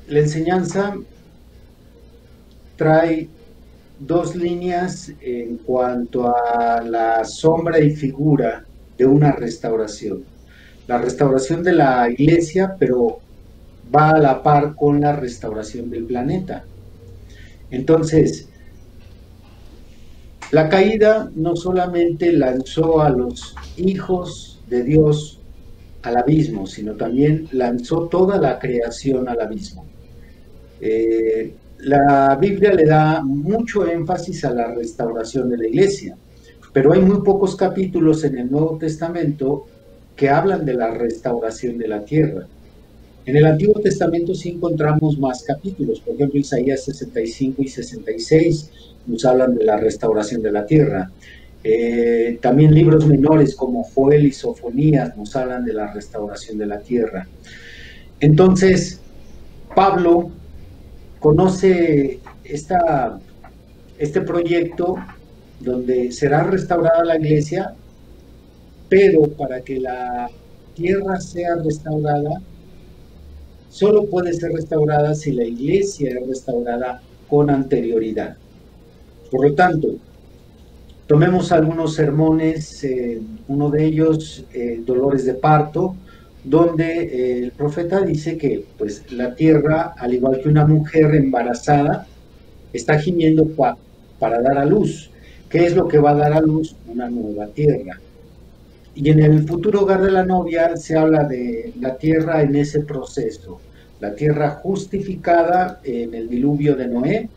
la 0.09 0.19
enseñanza 0.19 0.97
trae 2.77 3.29
dos 3.99 4.37
líneas 4.37 5.13
en 5.21 5.59
cuanto 5.59 6.29
a 6.29 6.83
la 6.83 7.25
sombra 7.25 7.81
y 7.81 7.91
figura 7.91 8.65
de 8.97 9.07
una 9.07 9.33
restauración. 9.33 10.25
La 10.87 10.99
restauración 10.99 11.63
de 11.63 11.73
la 11.73 12.11
iglesia, 12.11 12.75
pero 12.79 13.21
va 13.95 14.11
a 14.11 14.19
la 14.19 14.43
par 14.43 14.75
con 14.75 15.01
la 15.01 15.15
restauración 15.15 15.91
del 15.91 16.05
planeta. 16.05 16.65
Entonces, 17.71 18.49
la 20.51 20.69
caída 20.69 21.31
no 21.35 21.57
solamente 21.57 22.33
lanzó 22.33 23.01
a 23.03 23.11
los 23.11 23.55
hijos 23.77 24.61
de 24.69 24.83
Dios 24.83 25.41
al 26.03 26.17
abismo, 26.17 26.67
sino 26.67 26.95
también 26.95 27.49
lanzó 27.53 28.09
toda 28.09 28.39
la 28.39 28.59
creación 28.59 29.29
al 29.29 29.41
abismo. 29.41 29.85
Eh, 30.81 31.53
la 31.81 32.37
Biblia 32.41 32.73
le 32.73 32.85
da 32.85 33.23
mucho 33.23 33.87
énfasis 33.87 34.45
a 34.45 34.51
la 34.51 34.75
restauración 34.75 35.51
de 35.51 35.59
la 35.59 35.67
iglesia, 35.67 36.17
pero 36.73 36.93
hay 36.93 37.01
muy 37.01 37.23
pocos 37.23 37.55
capítulos 37.55 38.25
en 38.25 38.39
el 38.39 38.51
Nuevo 38.51 38.79
Testamento 38.79 39.67
que 40.17 40.31
hablan 40.31 40.65
de 40.65 40.75
la 40.75 40.91
restauración 40.91 41.79
de 41.79 41.89
la 41.89 42.05
tierra. 42.05 42.47
En 43.27 43.37
el 43.37 43.47
Antiguo 43.47 43.81
Testamento 43.81 44.35
sí 44.35 44.51
encontramos 44.51 45.19
más 45.19 45.43
capítulos, 45.43 46.01
por 46.01 46.15
ejemplo 46.15 46.41
Isaías 46.41 46.85
65 46.85 47.63
y 47.63 47.69
66 47.69 48.71
nos 49.07 49.25
hablan 49.25 49.55
de 49.55 49.65
la 49.65 49.77
restauración 49.77 50.43
de 50.43 50.53
la 50.53 50.67
tierra. 50.67 51.11
Eh, 51.65 52.39
también 52.41 52.73
libros 52.73 53.07
menores 53.07 53.55
como 53.55 53.83
Joel 53.83 54.27
y 54.27 54.33
Sofonías 54.33 55.17
nos 55.17 55.35
hablan 55.35 55.65
de 55.65 55.73
la 55.75 55.93
restauración 55.93 56.59
de 56.59 56.67
la 56.67 56.79
tierra. 56.79 57.27
Entonces, 58.21 59.01
Pablo 59.75 60.31
conoce 61.19 62.21
esta, 62.45 63.19
este 63.99 64.21
proyecto 64.21 64.97
donde 65.61 66.13
será 66.13 66.45
restaurada 66.45 67.05
la 67.05 67.17
iglesia, 67.17 67.75
pero 68.89 69.23
para 69.29 69.61
que 69.61 69.81
la 69.81 70.31
tierra 70.75 71.21
sea 71.21 71.57
restaurada, 71.57 72.41
solo 73.69 74.07
puede 74.07 74.33
ser 74.33 74.53
restaurada 74.53 75.15
si 75.15 75.33
la 75.33 75.45
iglesia 75.45 76.11
es 76.11 76.27
restaurada 76.27 77.03
con 77.29 77.51
anterioridad. 77.51 78.37
Por 79.31 79.49
lo 79.49 79.55
tanto, 79.55 79.97
tomemos 81.07 81.53
algunos 81.53 81.95
sermones, 81.95 82.83
eh, 82.85 83.21
uno 83.49 83.71
de 83.71 83.85
ellos, 83.85 84.45
eh, 84.53 84.81
Dolores 84.85 85.25
de 85.25 85.35
Parto, 85.35 85.95
donde 86.45 87.03
eh, 87.03 87.39
el 87.45 87.53
profeta 87.53 88.01
dice 88.01 88.39
que 88.39 88.65
pues, 88.79 89.11
la 89.13 89.35
tierra, 89.35 89.95
al 89.97 90.15
igual 90.15 90.41
que 90.41 90.49
una 90.49 90.67
mujer 90.67 91.15
embarazada, 91.15 92.07
está 92.73 92.99
gimiendo 92.99 93.47
para 94.19 94.41
dar 94.41 94.59
a 94.59 94.65
luz. 94.65 95.11
¿Qué 95.49 95.65
es 95.67 95.75
lo 95.75 95.89
que 95.89 95.99
va 95.99 96.11
a 96.11 96.15
dar 96.15 96.33
a 96.33 96.41
luz? 96.41 96.77
Una 96.87 97.09
nueva 97.09 97.47
tierra. 97.49 97.99
Y 99.01 99.11
en 99.11 99.23
el 99.23 99.47
futuro 99.47 99.83
hogar 99.83 100.03
de 100.03 100.11
la 100.11 100.25
novia 100.25 100.77
se 100.77 100.99
habla 100.99 101.23
de 101.23 101.73
la 101.79 101.97
tierra 101.97 102.43
en 102.43 102.57
ese 102.57 102.81
proceso. 102.81 103.61
La 104.01 104.17
tierra 104.17 104.59
justificada 104.61 105.81
en 105.85 106.15
el 106.15 106.29
diluvio 106.29 106.75
de 106.75 106.89
Noé, 106.89 107.29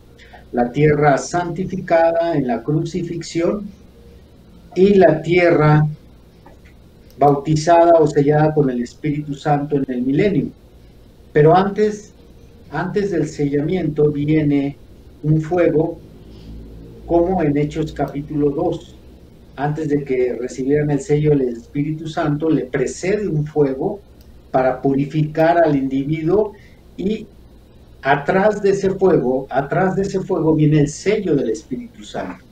la 0.53 0.71
tierra 0.71 1.19
santificada 1.19 2.35
en 2.35 2.47
la 2.47 2.63
crucifixión 2.63 3.69
y 4.75 4.95
la 4.95 5.21
tierra 5.21 5.85
bautizada 7.19 7.99
o 7.99 8.07
sellada 8.07 8.55
con 8.55 8.71
el 8.71 8.81
Espíritu 8.81 9.35
Santo 9.35 9.75
en 9.75 9.85
el 9.87 10.01
milenio. 10.01 10.47
Pero 11.31 11.55
antes, 11.55 12.11
antes 12.71 13.11
del 13.11 13.27
sellamiento 13.27 14.11
viene 14.11 14.77
un 15.21 15.39
fuego 15.39 15.99
como 17.05 17.43
en 17.43 17.55
Hechos 17.55 17.93
capítulo 17.93 18.49
2. 18.49 18.95
Antes 19.61 19.89
de 19.89 20.03
que 20.03 20.33
recibieran 20.33 20.89
el 20.89 21.01
sello 21.01 21.29
del 21.29 21.49
Espíritu 21.49 22.07
Santo, 22.07 22.49
le 22.49 22.65
precede 22.65 23.27
un 23.27 23.45
fuego 23.45 23.99
para 24.49 24.81
purificar 24.81 25.59
al 25.63 25.75
individuo 25.75 26.53
y 26.97 27.27
atrás 28.01 28.63
de 28.63 28.71
ese 28.71 28.89
fuego, 28.89 29.45
atrás 29.51 29.95
de 29.95 30.01
ese 30.01 30.19
fuego 30.21 30.55
viene 30.55 30.79
el 30.79 30.87
sello 30.87 31.35
del 31.35 31.51
Espíritu 31.51 32.03
Santo. 32.03 32.43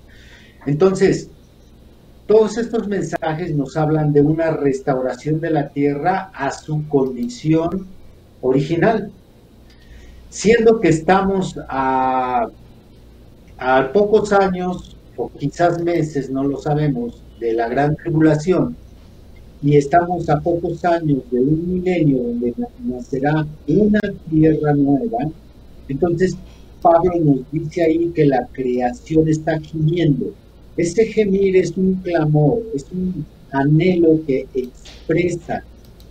Entonces, 0.67 1.31
todos 2.27 2.59
estos 2.59 2.87
mensajes 2.87 3.55
nos 3.55 3.75
hablan 3.75 4.13
de 4.13 4.21
una 4.21 4.51
restauración 4.51 5.39
de 5.41 5.49
la 5.49 5.69
tierra 5.69 6.29
a 6.31 6.51
su 6.51 6.87
condición 6.87 7.87
original, 8.41 9.11
siendo 10.29 10.79
que 10.79 10.89
estamos 10.89 11.59
a, 11.69 12.49
pocos 13.93 14.31
años 14.31 14.95
o 15.19 15.29
quizás 15.37 15.83
meses, 15.83 16.29
no 16.29 16.45
lo 16.45 16.57
sabemos, 16.57 17.21
de 17.41 17.53
la 17.53 17.67
gran 17.67 17.93
tribulación. 17.97 18.75
Y 19.61 19.75
estamos 19.75 20.29
a 20.29 20.39
pocos 20.39 20.85
años 20.85 21.19
de 21.29 21.41
un 21.41 21.73
milenio 21.73 22.23
donde 22.23 22.53
nacerá 22.85 23.45
una 23.67 23.99
tierra 24.29 24.73
nueva, 24.75 25.17
entonces 25.89 26.37
Pablo 26.81 27.11
nos 27.21 27.51
dice 27.51 27.83
ahí 27.83 28.11
que 28.15 28.25
la 28.25 28.47
creación 28.53 29.27
está 29.27 29.59
gimiendo. 29.59 30.27
Ese 30.77 31.05
gemir 31.07 31.57
es 31.57 31.75
un 31.75 31.95
clamor, 31.95 32.61
es 32.73 32.85
un 32.91 33.25
anhelo 33.51 34.21
que 34.25 34.47
expresa 34.53 35.65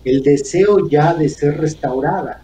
el 0.05 0.23
deseo 0.23 0.87
ya 0.91 1.15
de 1.15 1.31
ser 1.31 1.57
restaurada. 1.57 2.43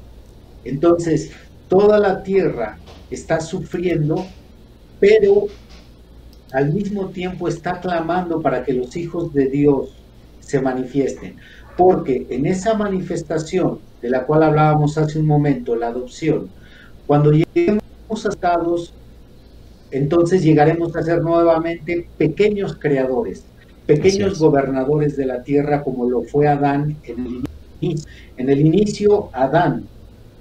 Entonces, 0.65 1.31
toda 1.69 2.01
la 2.01 2.23
tierra 2.23 2.79
está 3.11 3.41
sufriendo, 3.41 4.25
pero 4.99 5.49
al 6.55 6.72
mismo 6.72 7.09
tiempo 7.09 7.48
está 7.48 7.80
clamando 7.80 8.40
para 8.40 8.64
que 8.64 8.72
los 8.72 8.96
hijos 8.96 9.34
de 9.34 9.46
Dios 9.46 9.94
se 10.40 10.61
manifiesten. 10.61 11.36
Porque 11.76 12.26
en 12.30 12.46
esa 12.46 12.74
manifestación 12.74 13.80
de 14.00 14.09
la 14.09 14.24
cual 14.24 14.44
hablábamos 14.44 14.96
hace 14.96 15.18
un 15.18 15.26
momento, 15.26 15.76
la 15.76 15.88
adopción, 15.88 16.48
cuando 17.07 17.32
lleguemos 17.32 17.82
a 18.24 18.28
estados 18.28 18.94
entonces 19.94 20.42
llegaremos 20.42 20.96
a 20.96 21.02
ser 21.05 21.22
nuevamente 21.22 22.09
pequeños 22.18 22.76
creadores, 22.80 23.44
pequeños 23.86 24.40
gobernadores 24.40 25.16
de 25.16 25.24
la 25.24 25.44
tierra 25.44 25.84
como 25.84 26.11
lo 26.11 26.22
fue 26.22 26.48
Adán 26.48 26.96
en 27.05 27.26
el 27.26 27.44
inicio. 27.80 28.09
En 28.36 28.48
el 28.48 28.61
inicio, 28.61 29.28
Adán 29.32 29.84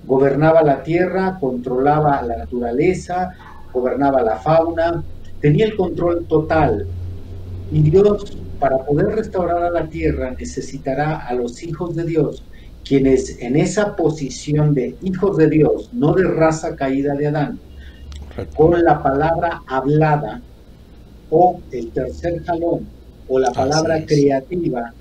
gobernaba 0.05 0.63
la 0.63 0.81
tierra, 0.81 1.37
controlaba 1.39 2.19
la 2.23 2.37
naturaleza, 2.37 3.35
gobernaba 3.71 4.23
la 4.23 4.37
fauna, 4.37 5.03
tenía 5.43 5.65
el 5.65 5.75
control 5.75 6.25
total. 6.25 6.87
Y 7.69 7.81
Dios, 7.81 8.37
para 8.61 8.77
poder 8.77 9.07
restaurar 9.07 9.61
a 9.61 9.69
la 9.69 9.89
tierra, 9.89 10.33
necesitará 10.39 11.17
a 11.17 11.33
los 11.33 11.61
hijos 11.63 11.97
de 11.97 12.05
Dios, 12.05 12.43
quienes 12.85 13.41
en 13.41 13.57
esa 13.57 13.97
posición 13.97 14.73
de 14.73 14.95
hijos 15.03 15.35
de 15.35 15.49
Dios, 15.49 15.89
no 15.91 16.13
de 16.13 16.23
raza 16.23 16.77
caída 16.77 17.13
de 17.15 17.27
Adán, 17.27 17.59
con 18.55 18.81
la 18.81 19.03
palabra 19.03 19.61
hablada 19.67 20.41
o 21.29 21.59
el 21.71 21.91
tercer 21.91 22.41
jalón 22.45 22.87
o 23.27 23.37
la 23.37 23.51
palabra 23.51 24.05
creativa, 24.05 24.93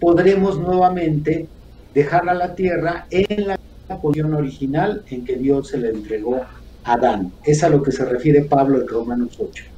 podremos 0.00 0.58
nuevamente 0.58 1.46
dejar 1.92 2.26
a 2.26 2.34
la 2.34 2.54
tierra 2.54 3.06
en 3.10 3.48
la 3.48 3.58
posición 4.00 4.32
original 4.32 5.02
en 5.10 5.26
que 5.26 5.36
Dios 5.36 5.68
se 5.68 5.76
le 5.76 5.90
entregó 5.90 6.36
a 6.84 6.94
Adán. 6.94 7.32
Es 7.44 7.62
a 7.62 7.68
lo 7.68 7.82
que 7.82 7.92
se 7.92 8.06
refiere 8.06 8.44
Pablo 8.44 8.80
en 8.80 8.88
Romanos 8.88 9.36
8. 9.38 9.69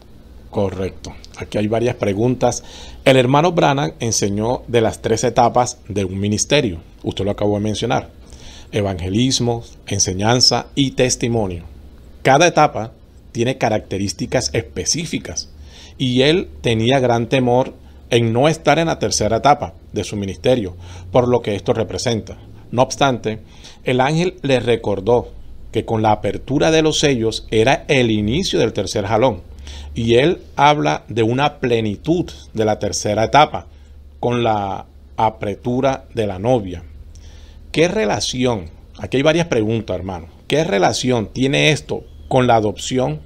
Correcto. 0.53 1.15
Aquí 1.39 1.57
hay 1.57 1.67
varias 1.67 1.97
preguntas. 1.97 2.63
El 3.07 3.17
hermano 3.17 3.53
Branham 3.53 3.93
enseñó 4.01 4.65
de 4.69 4.83
las 4.83 5.01
tres 5.01 5.25
etapas 5.25 5.79
de 5.89 6.05
un 6.05 6.21
ministerio. 6.21 6.83
Usted 7.03 7.25
lo 7.25 7.31
acabó 7.31 7.55
de 7.55 7.65
mencionar. 7.65 8.11
Evangelismo, 8.71 9.65
enseñanza 9.87 10.67
y 10.75 10.91
testimonio. 10.91 11.65
Cada 12.23 12.47
etapa 12.47 12.93
tiene 13.33 13.57
características 13.57 14.51
específicas 14.53 15.49
y 15.97 16.21
él 16.21 16.51
tenía 16.61 17.01
gran 17.01 17.29
temor 17.29 17.73
en 18.11 18.35
no 18.35 18.47
estar 18.47 18.79
en 18.79 18.89
la 18.89 18.99
tercera 18.99 19.39
etapa 19.39 19.73
de 19.95 20.05
su 20.05 20.17
ministerio, 20.17 20.77
por 21.11 21.29
lo 21.29 21.41
que 21.41 21.55
esto 21.55 21.73
representa. 21.73 22.37
No 22.71 22.83
obstante, 22.83 23.39
el 23.85 24.03
ángel 24.03 24.35
le 24.43 24.61
recordó 24.61 25.33
que 25.73 25.85
con 25.85 26.03
la 26.03 26.13
apertura 26.13 26.71
de 26.71 26.83
los 26.83 26.99
sellos 26.99 27.47
era 27.51 27.85
el 27.89 28.11
inicio 28.11 28.59
del 28.59 28.73
tercer 28.73 29.07
jalón, 29.07 29.43
y 29.95 30.15
él 30.17 30.39
habla 30.55 31.05
de 31.09 31.23
una 31.23 31.59
plenitud 31.59 32.31
de 32.53 32.65
la 32.65 32.79
tercera 32.79 33.25
etapa, 33.25 33.67
con 34.21 34.45
la 34.45 34.87
apertura 35.17 36.05
de 36.15 36.27
la 36.27 36.39
novia. 36.39 36.85
¿Qué 37.73 37.89
relación? 37.89 38.71
Aquí 38.99 39.17
hay 39.17 39.23
varias 39.23 39.47
preguntas, 39.47 39.97
hermano. 39.97 40.27
¿Qué 40.47 40.63
relación 40.65 41.29
tiene 41.33 41.71
esto 41.71 42.05
con 42.29 42.47
la 42.47 42.57
adopción, 42.57 43.21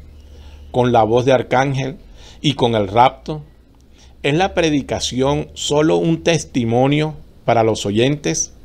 con 0.70 0.92
la 0.92 1.02
voz 1.02 1.24
de 1.24 1.32
arcángel 1.32 1.96
y 2.40 2.54
con 2.54 2.74
el 2.74 2.88
rapto? 2.88 3.42
¿Es 4.22 4.34
la 4.34 4.54
predicación 4.54 5.48
solo 5.54 5.96
un 5.96 6.22
testimonio 6.22 7.14
para 7.44 7.62
los 7.62 7.86
oyentes? 7.86 8.55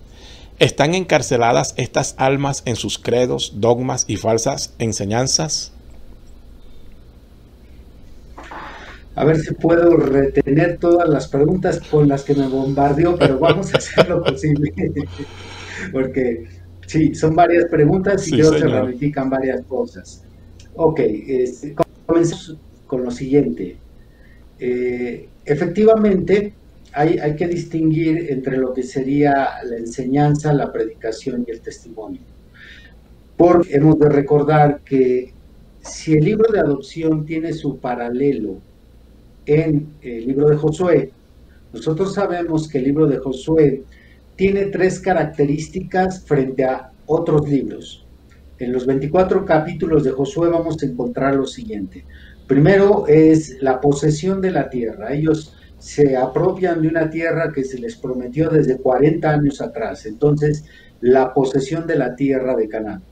¿Están 0.62 0.94
encarceladas 0.94 1.74
estas 1.76 2.14
almas 2.20 2.62
en 2.68 2.76
sus 2.76 3.00
credos, 3.00 3.54
dogmas 3.56 4.06
y 4.08 4.18
falsas 4.18 4.76
enseñanzas? 4.78 5.74
A 9.16 9.26
ver 9.26 9.40
si 9.40 9.56
puedo 9.56 9.98
retener 9.98 10.78
todas 10.78 11.10
las 11.10 11.30
preguntas 11.30 11.80
con 11.90 12.08
las 12.08 12.24
que 12.24 12.36
me 12.36 12.48
bombardeó, 12.48 13.18
pero 13.18 13.40
vamos 13.40 13.74
a 13.74 13.80
hacer 13.80 14.08
lo 14.08 14.24
posible. 14.24 14.72
Porque 15.92 16.46
sí, 16.86 17.16
son 17.16 17.36
varias 17.36 17.66
preguntas 17.66 18.28
y 18.28 18.34
creo 18.34 18.52
que 18.52 18.60
se 18.60 18.68
ramifican 18.68 19.32
varias 19.32 19.64
cosas. 19.66 20.24
Ok, 20.76 21.00
este, 21.00 21.74
comenzamos 22.06 22.56
con 22.86 23.04
lo 23.04 23.10
siguiente. 23.10 23.78
Eh, 24.60 25.28
efectivamente, 25.44 26.54
hay, 26.94 27.36
que 27.36 27.48
distinguir 27.48 28.28
entre 28.30 28.58
lo 28.58 28.74
que 28.74 28.84
sería 28.84 29.50
la 29.64 29.78
enseñanza, 29.78 30.54
la 30.54 30.72
predicación 30.72 31.46
y 31.48 31.52
el 31.52 31.62
testimonio. 31.62 32.22
Porque 33.38 33.76
hemos 33.76 33.98
de 33.98 34.10
recordar 34.10 34.82
que 34.84 35.34
si 35.82 36.14
el 36.14 36.26
libro 36.26 36.52
de 36.52 36.60
adopción 36.60 37.26
tiene 37.26 37.54
su 37.54 37.78
paralelo 37.78 38.58
en 39.46 39.88
el 40.02 40.28
libro 40.28 40.50
de 40.50 40.58
Josué, 40.58 41.12
nosotros 41.74 42.14
sabemos 42.14 42.68
que 42.68 42.80
el 42.80 42.84
libro 42.86 43.08
de 43.08 43.18
Josué 43.18 43.84
tiene 44.36 44.66
tres 44.66 45.00
características 45.00 46.24
frente 46.26 46.66
a 46.66 46.92
otros 47.06 47.48
libros. 47.50 48.06
En 48.60 48.74
los 48.74 48.86
24 48.86 49.46
capítulos 49.46 50.04
de 50.04 50.12
Josué 50.12 50.50
vamos 50.50 50.82
a 50.82 50.86
encontrar 50.86 51.36
lo 51.36 51.48
siguiente. 51.48 52.06
Primero 52.48 53.08
es 53.08 53.62
la 53.62 53.80
posesión 53.80 54.42
de 54.42 54.52
la 54.52 54.70
tierra. 54.70 55.14
Ellos 55.14 55.56
se 55.82 56.16
apropian 56.16 56.80
de 56.80 56.88
una 56.88 57.10
tierra 57.10 57.52
que 57.52 57.64
se 57.64 57.80
les 57.80 57.96
prometió 57.96 58.50
desde 58.50 58.78
40 58.78 59.28
años 59.28 59.62
atrás. 59.62 60.06
Entonces, 60.06 60.64
la 61.02 61.34
posesión 61.34 61.88
de 61.88 61.96
la 61.96 62.16
tierra 62.16 62.56
de 62.56 62.68
Canaán. 62.70 63.04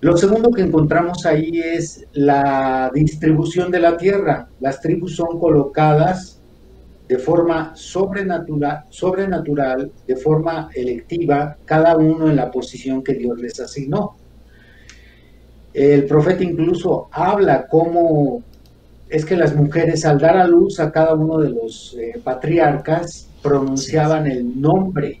Lo 0.00 0.16
segundo 0.18 0.50
que 0.50 0.60
encontramos 0.60 1.24
ahí 1.24 1.58
es 1.58 2.06
la 2.12 2.90
distribución 2.94 3.70
de 3.70 3.80
la 3.80 3.96
tierra. 3.96 4.48
Las 4.60 4.82
tribus 4.82 5.16
son 5.16 5.40
colocadas 5.40 6.38
de 7.08 7.18
forma 7.18 7.72
sobrenatural, 7.74 8.84
sobrenatural, 8.90 9.90
de 10.06 10.16
forma 10.16 10.68
electiva, 10.74 11.56
cada 11.64 11.96
uno 11.96 12.28
en 12.28 12.36
la 12.36 12.50
posición 12.50 13.02
que 13.02 13.14
Dios 13.14 13.40
les 13.40 13.58
asignó. 13.58 14.16
El 15.72 16.04
profeta 16.04 16.44
incluso 16.44 17.08
habla 17.10 17.66
cómo 17.66 18.42
es 19.10 19.24
que 19.24 19.36
las 19.36 19.54
mujeres 19.54 20.04
al 20.04 20.18
dar 20.18 20.36
a 20.36 20.46
luz 20.46 20.80
a 20.80 20.92
cada 20.92 21.14
uno 21.14 21.38
de 21.38 21.50
los 21.50 21.96
eh, 21.98 22.20
patriarcas 22.22 23.28
pronunciaban 23.42 24.26
el 24.26 24.60
nombre 24.60 25.20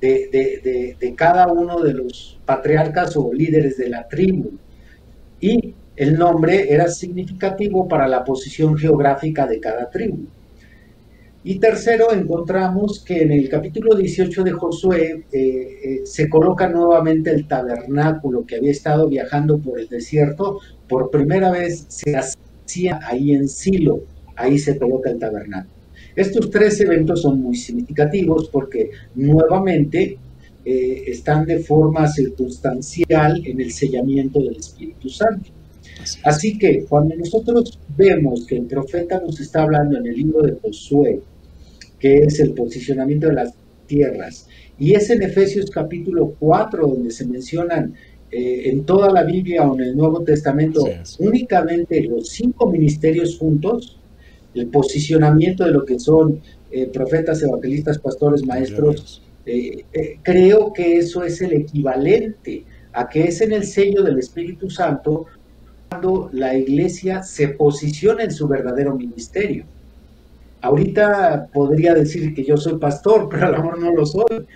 de, 0.00 1.14
cada 1.16 1.48
uno 1.48 1.80
de 1.82 1.94
los 1.94 2.38
patriarcas 2.44 3.16
o 3.16 3.32
líderes 3.32 3.76
de 3.76 3.88
la 3.88 4.06
tribu. 4.08 4.50
Y 5.40 5.74
el 5.96 6.18
nombre 6.18 6.72
era 6.72 6.88
significativo 6.88 7.88
para 7.88 8.06
la 8.06 8.24
posición 8.24 8.76
geográfica 8.76 9.46
de 9.46 9.60
cada 9.60 9.88
tribu. 9.90 10.26
Y 11.44 11.60
tercero, 11.60 12.12
encontramos 12.12 13.04
que 13.04 13.22
en 13.22 13.30
el 13.30 13.48
capítulo 13.48 13.94
18 13.94 14.42
de 14.42 14.50
Josué 14.50 15.26
eh, 15.32 15.38
eh, 15.40 16.00
se 16.04 16.28
coloca 16.28 16.68
nuevamente 16.68 17.30
el 17.30 17.46
tabernáculo 17.46 18.44
que 18.44 18.56
había 18.56 18.72
estado 18.72 19.08
viajando 19.08 19.58
por 19.58 19.78
el 19.78 19.88
desierto. 19.88 20.58
Por 20.88 21.10
primera 21.10 21.52
vez 21.52 21.86
se 21.88 22.16
hacía 22.66 23.00
ahí 23.02 23.32
en 23.32 23.48
Silo, 23.48 24.02
ahí 24.34 24.58
se 24.58 24.76
coloca 24.76 25.10
el 25.10 25.18
tabernáculo. 25.18 25.74
Estos 26.14 26.50
tres 26.50 26.80
eventos 26.80 27.22
son 27.22 27.40
muy 27.40 27.56
significativos 27.56 28.48
porque 28.50 28.90
nuevamente 29.14 30.18
eh, 30.64 31.04
están 31.06 31.46
de 31.46 31.60
forma 31.60 32.08
circunstancial 32.08 33.40
en 33.44 33.60
el 33.60 33.70
sellamiento 33.70 34.40
del 34.40 34.56
Espíritu 34.56 35.08
Santo. 35.08 35.50
Así 36.24 36.58
que 36.58 36.84
cuando 36.88 37.14
nosotros 37.16 37.78
vemos 37.96 38.46
que 38.46 38.56
el 38.56 38.66
profeta 38.66 39.20
nos 39.20 39.40
está 39.40 39.62
hablando 39.62 39.98
en 39.98 40.06
el 40.06 40.14
libro 40.14 40.42
de 40.42 40.56
Josué, 40.60 41.20
que 41.98 42.18
es 42.18 42.40
el 42.40 42.52
posicionamiento 42.52 43.28
de 43.28 43.34
las 43.34 43.54
tierras, 43.86 44.48
y 44.78 44.94
es 44.94 45.08
en 45.10 45.22
Efesios 45.22 45.70
capítulo 45.70 46.34
4 46.38 46.86
donde 46.86 47.10
se 47.10 47.26
mencionan 47.26 47.94
eh, 48.30 48.70
en 48.70 48.84
toda 48.84 49.10
la 49.10 49.22
Biblia 49.22 49.62
o 49.62 49.74
en 49.74 49.82
el 49.82 49.96
Nuevo 49.96 50.22
Testamento 50.22 50.84
únicamente 51.18 52.02
los 52.02 52.28
cinco 52.28 52.70
ministerios 52.70 53.38
juntos, 53.38 53.98
el 54.54 54.66
posicionamiento 54.68 55.64
de 55.64 55.70
lo 55.70 55.84
que 55.84 55.98
son 55.98 56.40
eh, 56.70 56.86
profetas, 56.86 57.42
evangelistas, 57.42 57.98
pastores, 57.98 58.44
maestros, 58.44 59.22
eh, 59.46 59.84
eh, 59.92 60.18
creo 60.22 60.72
que 60.72 60.98
eso 60.98 61.22
es 61.22 61.40
el 61.40 61.52
equivalente 61.52 62.64
a 62.92 63.08
que 63.08 63.24
es 63.24 63.40
en 63.40 63.52
el 63.52 63.64
sello 63.64 64.02
del 64.02 64.18
Espíritu 64.18 64.68
Santo 64.68 65.26
cuando 65.88 66.28
la 66.32 66.56
iglesia 66.56 67.22
se 67.22 67.48
posiciona 67.50 68.24
en 68.24 68.32
su 68.32 68.48
verdadero 68.48 68.96
ministerio. 68.96 69.64
Ahorita 70.60 71.46
podría 71.52 71.94
decir 71.94 72.34
que 72.34 72.42
yo 72.42 72.56
soy 72.56 72.78
pastor, 72.78 73.28
pero 73.30 73.46
a 73.46 73.50
lo 73.50 73.58
mejor 73.58 73.78
no 73.78 73.92
lo 73.94 74.04
soy. 74.04 74.46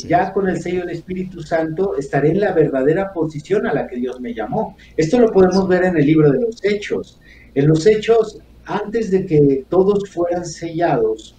Ya 0.00 0.32
con 0.32 0.48
el 0.48 0.60
sello 0.60 0.80
del 0.80 0.90
Espíritu 0.90 1.42
Santo 1.42 1.96
estaré 1.96 2.30
en 2.30 2.40
la 2.40 2.52
verdadera 2.52 3.12
posición 3.12 3.66
a 3.66 3.72
la 3.72 3.86
que 3.86 3.96
Dios 3.96 4.20
me 4.20 4.34
llamó. 4.34 4.76
Esto 4.96 5.18
lo 5.18 5.30
podemos 5.32 5.68
ver 5.68 5.84
en 5.84 5.96
el 5.96 6.06
libro 6.06 6.30
de 6.30 6.40
los 6.40 6.64
Hechos. 6.64 7.20
En 7.54 7.68
los 7.68 7.86
Hechos 7.86 8.38
antes 8.66 9.10
de 9.10 9.26
que 9.26 9.64
todos 9.68 10.08
fueran 10.10 10.44
sellados, 10.44 11.34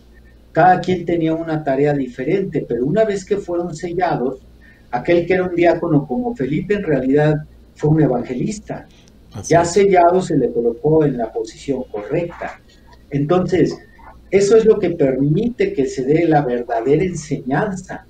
cada 0.51 0.79
quien 0.79 1.05
tenía 1.05 1.33
una 1.33 1.63
tarea 1.63 1.93
diferente, 1.93 2.65
pero 2.67 2.85
una 2.85 3.03
vez 3.03 3.25
que 3.25 3.37
fueron 3.37 3.75
sellados, 3.75 4.39
aquel 4.91 5.25
que 5.25 5.33
era 5.33 5.43
un 5.43 5.55
diácono 5.55 6.07
como 6.07 6.35
Felipe 6.35 6.75
en 6.75 6.83
realidad 6.83 7.35
fue 7.75 7.89
un 7.89 8.01
evangelista. 8.01 8.87
ya 9.47 9.65
sellado 9.65 10.21
se 10.21 10.37
le 10.37 10.49
colocó 10.51 11.03
en 11.03 11.17
la 11.17 11.31
posición 11.31 11.83
correcta. 11.91 12.61
Entonces, 13.09 13.77
eso 14.31 14.55
es 14.55 14.65
lo 14.65 14.79
que 14.79 14.91
permite 14.91 15.73
que 15.73 15.85
se 15.85 16.03
dé 16.03 16.25
la 16.25 16.41
verdadera 16.41 17.03
enseñanza. 17.03 18.05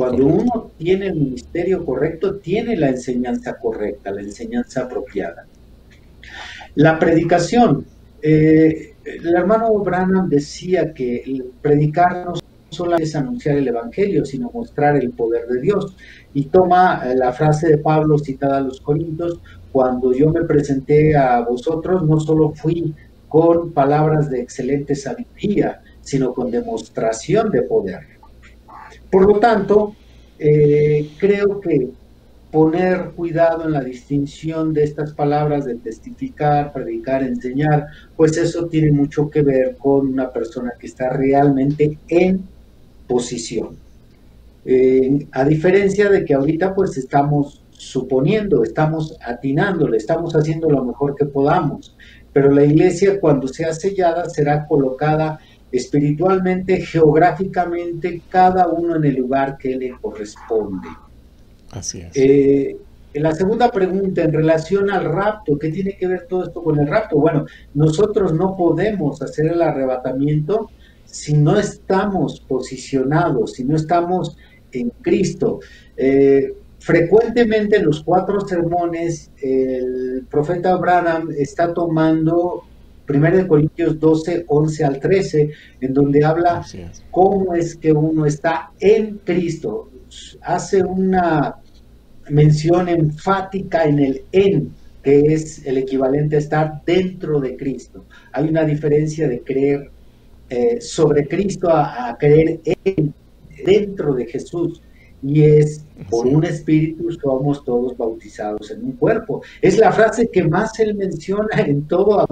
Cuando 0.00 0.24
uno 0.24 0.70
tiene 0.78 1.08
el 1.08 1.14
ministerio 1.16 1.84
correcto, 1.84 2.36
tiene 2.36 2.74
la 2.74 2.88
enseñanza 2.88 3.58
correcta, 3.58 4.10
la 4.10 4.22
enseñanza 4.22 4.84
apropiada. 4.84 5.44
La 6.76 6.98
predicación, 6.98 7.84
eh, 8.22 8.94
el 9.04 9.34
hermano 9.34 9.74
Branham 9.80 10.30
decía 10.30 10.94
que 10.94 11.42
predicar 11.60 12.24
no 12.24 12.32
solo 12.70 12.96
es 12.96 13.14
anunciar 13.14 13.58
el 13.58 13.68
Evangelio, 13.68 14.24
sino 14.24 14.50
mostrar 14.54 14.96
el 14.96 15.10
poder 15.10 15.46
de 15.48 15.60
Dios. 15.60 15.94
Y 16.32 16.46
toma 16.46 17.02
eh, 17.04 17.14
la 17.14 17.34
frase 17.34 17.68
de 17.68 17.76
Pablo 17.76 18.16
citada 18.16 18.56
a 18.56 18.62
los 18.62 18.80
Corintios, 18.80 19.38
cuando 19.70 20.14
yo 20.14 20.30
me 20.30 20.44
presenté 20.44 21.14
a 21.14 21.42
vosotros, 21.42 22.08
no 22.08 22.18
solo 22.20 22.54
fui 22.54 22.94
con 23.28 23.72
palabras 23.72 24.30
de 24.30 24.40
excelente 24.40 24.94
sabiduría, 24.94 25.82
sino 26.00 26.32
con 26.32 26.50
demostración 26.50 27.50
de 27.50 27.60
poder. 27.64 28.19
Por 29.10 29.26
lo 29.26 29.38
tanto, 29.38 29.94
eh, 30.38 31.10
creo 31.18 31.60
que 31.60 31.88
poner 32.50 33.10
cuidado 33.14 33.64
en 33.64 33.72
la 33.72 33.82
distinción 33.82 34.72
de 34.72 34.84
estas 34.84 35.12
palabras 35.12 35.64
de 35.64 35.76
testificar, 35.76 36.72
predicar, 36.72 37.22
enseñar, 37.22 37.86
pues 38.16 38.36
eso 38.36 38.66
tiene 38.66 38.90
mucho 38.90 39.30
que 39.30 39.42
ver 39.42 39.76
con 39.76 40.08
una 40.08 40.30
persona 40.30 40.72
que 40.78 40.88
está 40.88 41.10
realmente 41.10 41.98
en 42.08 42.42
posición. 43.06 43.76
a 45.32 45.44
diferencia 45.44 46.10
de 46.10 46.24
que 46.24 46.34
ahorita 46.34 46.74
pues 46.74 46.96
estamos 46.96 47.62
suponiendo, 47.80 48.62
estamos 48.62 49.16
atinándole, 49.24 49.96
estamos 49.96 50.36
haciendo 50.36 50.68
lo 50.68 50.84
mejor 50.84 51.16
que 51.16 51.24
podamos, 51.24 51.96
pero 52.30 52.50
la 52.50 52.64
iglesia 52.64 53.18
cuando 53.18 53.48
sea 53.48 53.72
sellada 53.72 54.28
será 54.28 54.66
colocada 54.66 55.38
espiritualmente, 55.72 56.80
geográficamente, 56.80 58.22
cada 58.28 58.68
uno 58.68 58.96
en 58.96 59.04
el 59.04 59.16
lugar 59.16 59.56
que 59.58 59.76
le 59.76 59.92
corresponde. 60.00 60.88
Así 61.70 62.00
es. 62.00 62.10
Eh, 62.14 62.76
la 63.14 63.34
segunda 63.34 63.70
pregunta 63.70 64.22
en 64.22 64.32
relación 64.32 64.90
al 64.90 65.04
rapto, 65.04 65.58
¿qué 65.58 65.70
tiene 65.70 65.96
que 65.96 66.06
ver 66.06 66.26
todo 66.28 66.44
esto 66.44 66.62
con 66.62 66.78
el 66.78 66.86
rapto? 66.86 67.18
Bueno, 67.18 67.44
nosotros 67.74 68.32
no 68.32 68.56
podemos 68.56 69.20
hacer 69.22 69.46
el 69.46 69.60
arrebatamiento 69.62 70.70
si 71.04 71.34
no 71.34 71.58
estamos 71.58 72.40
posicionados, 72.40 73.54
si 73.54 73.64
no 73.64 73.74
estamos 73.74 74.36
en 74.70 74.90
Cristo. 75.02 75.58
Eh, 75.96 76.54
frecuentemente 76.78 77.76
en 77.76 77.86
los 77.86 78.02
cuatro 78.02 78.40
sermones 78.46 79.30
el 79.42 80.24
profeta 80.30 80.70
Abraham 80.70 81.30
está 81.36 81.74
tomando 81.74 82.64
1 83.10 83.48
Corintios 83.48 83.98
12, 83.98 84.44
11 84.46 84.84
al 84.84 85.00
13, 85.00 85.50
en 85.80 85.94
donde 85.94 86.24
habla 86.24 86.64
cómo 87.10 87.54
es 87.54 87.76
que 87.76 87.92
uno 87.92 88.26
está 88.26 88.70
en 88.78 89.18
Cristo. 89.24 89.90
Hace 90.42 90.82
una 90.82 91.56
mención 92.28 92.88
enfática 92.88 93.84
en 93.84 93.98
el 93.98 94.22
en, 94.32 94.72
que 95.02 95.32
es 95.32 95.64
el 95.66 95.78
equivalente 95.78 96.36
a 96.36 96.38
estar 96.38 96.82
dentro 96.84 97.40
de 97.40 97.56
Cristo. 97.56 98.04
Hay 98.32 98.48
una 98.48 98.64
diferencia 98.64 99.28
de 99.28 99.40
creer 99.40 99.90
eh, 100.48 100.80
sobre 100.80 101.26
Cristo 101.26 101.68
a, 101.70 102.16
creer 102.18 102.60
en, 102.64 103.14
dentro 103.64 104.14
de 104.14 104.26
Jesús. 104.26 104.82
Y 105.22 105.42
es 105.42 105.84
por 106.08 106.26
un 106.26 106.44
espíritu 106.44 107.10
somos 107.12 107.64
todos 107.64 107.96
bautizados 107.96 108.70
en 108.70 108.84
un 108.84 108.92
cuerpo. 108.92 109.42
Es 109.60 109.78
la 109.78 109.92
frase 109.92 110.30
que 110.30 110.42
más 110.44 110.78
él 110.80 110.94
menciona 110.94 111.60
en 111.60 111.86
todo 111.86 112.26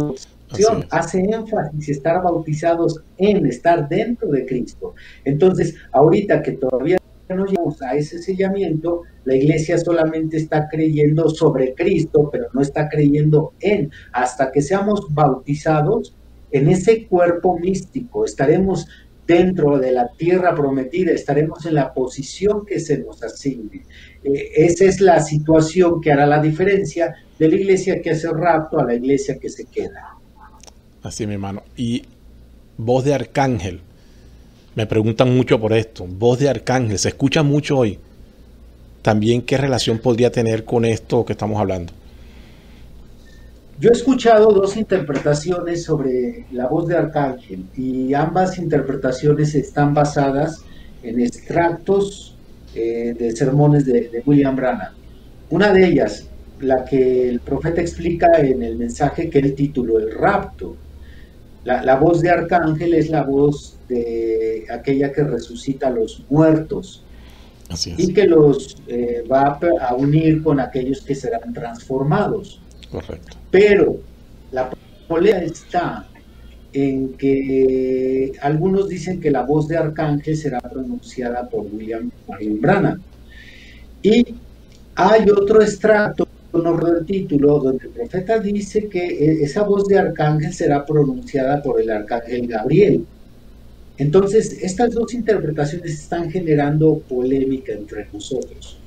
hace 0.91 1.20
énfasis 1.20 1.89
estar 1.91 2.22
bautizados 2.22 3.03
en 3.18 3.47
estar 3.47 3.89
dentro 3.89 4.28
de 4.28 4.47
Cristo. 4.47 4.95
Entonces, 5.24 5.74
ahorita 5.93 6.43
que 6.43 6.53
todavía 6.53 6.99
no 7.28 7.45
llegamos 7.45 7.82
a 7.82 7.95
ese 7.95 8.18
sellamiento, 8.18 9.03
la 9.24 9.34
iglesia 9.34 9.78
solamente 9.78 10.39
está 10.39 10.68
creyendo 10.68 11.28
sobre 11.28 11.74
Cristo, 11.74 12.30
pero 12.32 12.47
no 12.55 12.62
está 12.62 12.89
creyendo 12.89 13.53
en. 13.61 13.91
Hasta 14.12 14.51
que 14.51 14.62
seamos 14.62 15.07
bautizados 15.11 16.14
en 16.51 16.68
ese 16.68 17.07
cuerpo 17.07 17.59
místico, 17.59 18.24
estaremos 18.24 18.89
dentro 19.29 19.79
de 19.79 19.93
la 19.93 20.09
tierra 20.09 20.55
prometida, 20.55 21.12
estaremos 21.12 21.64
en 21.66 21.74
la 21.74 21.93
posición 21.93 22.64
que 22.64 22.81
se 22.81 22.97
nos 22.99 23.22
asigne. 23.22 23.83
Eh, 24.24 24.53
esa 24.57 24.87
es 24.87 25.03
la 25.03 25.20
situación 25.20 26.01
que 26.01 26.11
hará 26.11 26.26
la 26.26 26.41
diferencia 26.41 27.14
de 27.39 27.49
la 27.49 27.55
iglesia 27.55 28.01
que 28.01 28.11
hace 28.11 28.29
rapto 28.33 28.81
a 28.81 28.85
la 28.85 28.95
iglesia 28.95 29.39
que 29.39 29.51
se 29.51 29.66
queda. 29.66 30.16
Así, 31.03 31.26
mi 31.26 31.35
hermano. 31.35 31.62
Y 31.76 32.05
voz 32.79 33.05
de 33.05 33.12
arcángel. 33.14 33.81
Me 34.74 34.87
preguntan 34.87 35.37
mucho 35.37 35.61
por 35.61 35.74
esto. 35.74 36.07
Voz 36.07 36.39
de 36.39 36.49
arcángel. 36.49 36.99
Se 36.99 37.11
escucha 37.11 37.43
mucho 37.43 37.76
hoy. 37.76 37.99
También, 39.03 39.43
¿qué 39.43 39.59
relación 39.59 39.99
podría 39.99 40.33
tener 40.33 40.64
con 40.64 40.87
esto 40.87 41.26
que 41.26 41.35
estamos 41.35 41.61
hablando? 41.61 41.93
Yo 43.81 43.91
he 43.91 43.93
escuchado 43.93 44.51
dos 44.51 44.76
interpretaciones 44.76 45.85
sobre 45.85 46.47
la 46.51 46.66
voz 46.66 46.89
de 46.89 46.97
Arcángel 46.97 47.64
y 47.76 48.12
ambas 48.12 48.59
interpretaciones 48.59 49.55
están 49.55 49.95
basadas 49.95 50.64
en 51.05 51.20
extractos 51.20 52.37
eh, 52.74 53.14
de 53.16 53.31
sermones 53.37 53.87
de, 53.87 54.20
William 54.26 54.57
Branham. 54.57 54.95
Una 55.51 55.72
de 55.72 55.87
ellas, 55.87 56.26
la 56.59 56.85
que 56.85 57.29
el 57.29 57.39
profeta 57.39 57.81
explica 57.81 58.26
en 58.41 58.64
el 58.64 58.76
mensaje 58.76 59.31
que 59.31 59.39
él 59.39 59.55
tituló 59.55 60.01
El 60.01 60.11
rapto. 60.11 60.76
La, 61.62 61.95
voz 61.97 62.20
de 62.20 62.31
Arcángel 62.31 62.95
es 62.95 63.11
la 63.11 63.22
voz 63.22 63.76
de 63.89 64.64
aquella 64.70 65.12
que 65.12 65.22
resucita 65.22 65.87
a 65.87 65.91
los 65.91 66.24
muertos 66.31 67.05
y 67.97 68.12
que 68.12 68.26
los 68.26 68.79
eh, 68.89 69.22
va 69.31 69.61
a 69.83 69.95
unir 69.95 70.43
con 70.43 70.59
aquellos 70.59 71.03
que 71.03 71.14
serán 71.14 71.53
transformados. 71.53 72.61
Correcto. 72.91 73.36
Pero 73.51 73.99
la 74.53 74.70
polea 75.07 75.43
está 75.43 76.07
en 76.72 77.14
que 77.14 78.32
algunos 78.41 78.89
dicen 78.89 79.20
que 79.20 79.30
la 79.30 79.43
voz 79.43 79.68
de 79.68 79.76
Arcángel 79.76 80.36
será 80.36 80.61
pronunciada 80.61 81.49
por 81.49 81.66
William 81.72 82.11
Marion 82.28 82.61
Branham. 82.61 83.03
Y 84.03 84.24
hay 84.95 85.28
otro 85.30 85.62
extracto, 85.62 86.26
no 86.53 86.76
del 86.76 87.07
título, 87.07 87.59
donde 87.59 87.86
el 87.86 87.91
profeta 87.93 88.39
dice 88.39 88.89
que 88.89 89.07
e, 89.07 89.43
esa 89.43 89.62
voz 89.62 89.86
de 89.86 89.99
Arcángel 89.99 90.53
será 90.53 90.84
pronunciada 90.84 91.62
por 91.62 91.80
el 91.80 91.91
Arcángel 91.91 92.47
Gabriel. 92.47 93.05
Entonces, 93.97 94.59
estas 94.62 94.93
dos 94.93 95.12
interpretaciones 95.12 95.93
están 95.93 96.30
generando 96.30 96.99
polémica 97.01 97.72
entre 97.72 98.07
nosotros. 98.12 98.78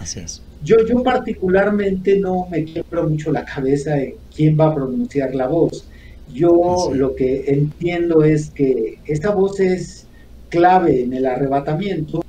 Así 0.00 0.20
es. 0.20 0.42
Yo, 0.64 0.76
yo 0.86 1.02
particularmente 1.02 2.18
no 2.18 2.46
me 2.50 2.64
quiebro 2.64 3.08
mucho 3.08 3.30
la 3.30 3.44
cabeza 3.44 4.00
en 4.00 4.14
quién 4.34 4.58
va 4.58 4.68
a 4.68 4.74
pronunciar 4.74 5.34
la 5.34 5.46
voz. 5.46 5.86
Yo 6.32 6.90
lo 6.94 7.14
que 7.14 7.44
entiendo 7.48 8.24
es 8.24 8.50
que 8.50 8.98
esta 9.06 9.30
voz 9.30 9.60
es 9.60 10.06
clave 10.48 11.02
en 11.02 11.12
el 11.12 11.26
arrebatamiento, 11.26 12.22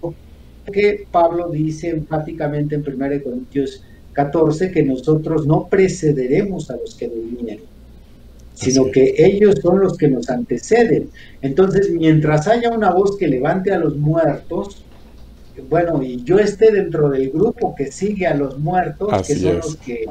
que 0.72 1.06
Pablo 1.12 1.50
dice 1.50 1.90
enfáticamente 1.90 2.76
en 2.76 2.84
1 2.86 3.24
Corintios 3.24 3.84
14 4.14 4.72
que 4.72 4.84
nosotros 4.84 5.48
no 5.48 5.68
precederemos 5.68 6.70
a 6.70 6.76
los 6.76 6.96
que 6.96 7.08
durmieron, 7.08 7.66
sino 8.54 8.92
que 8.92 9.14
ellos 9.18 9.56
son 9.62 9.80
los 9.80 9.98
que 9.98 10.10
nos 10.10 10.30
anteceden. 10.30 11.10
Entonces, 11.42 11.90
mientras 11.90 12.48
haya 12.48 12.70
una 12.70 12.92
voz 12.92 13.18
que 13.18 13.28
levante 13.28 13.72
a 13.72 13.80
los 13.80 13.96
muertos, 13.98 14.84
bueno, 15.70 16.02
y 16.02 16.24
yo 16.24 16.40
esté 16.40 16.72
dentro 16.72 17.10
del 17.10 17.30
grupo 17.32 17.76
que 17.76 17.92
sigue 17.92 18.28
a 18.28 18.36
los 18.36 18.58
muertos, 18.60 19.28
que 19.28 19.36
son 19.36 19.58
los 19.58 19.76
que 19.78 20.06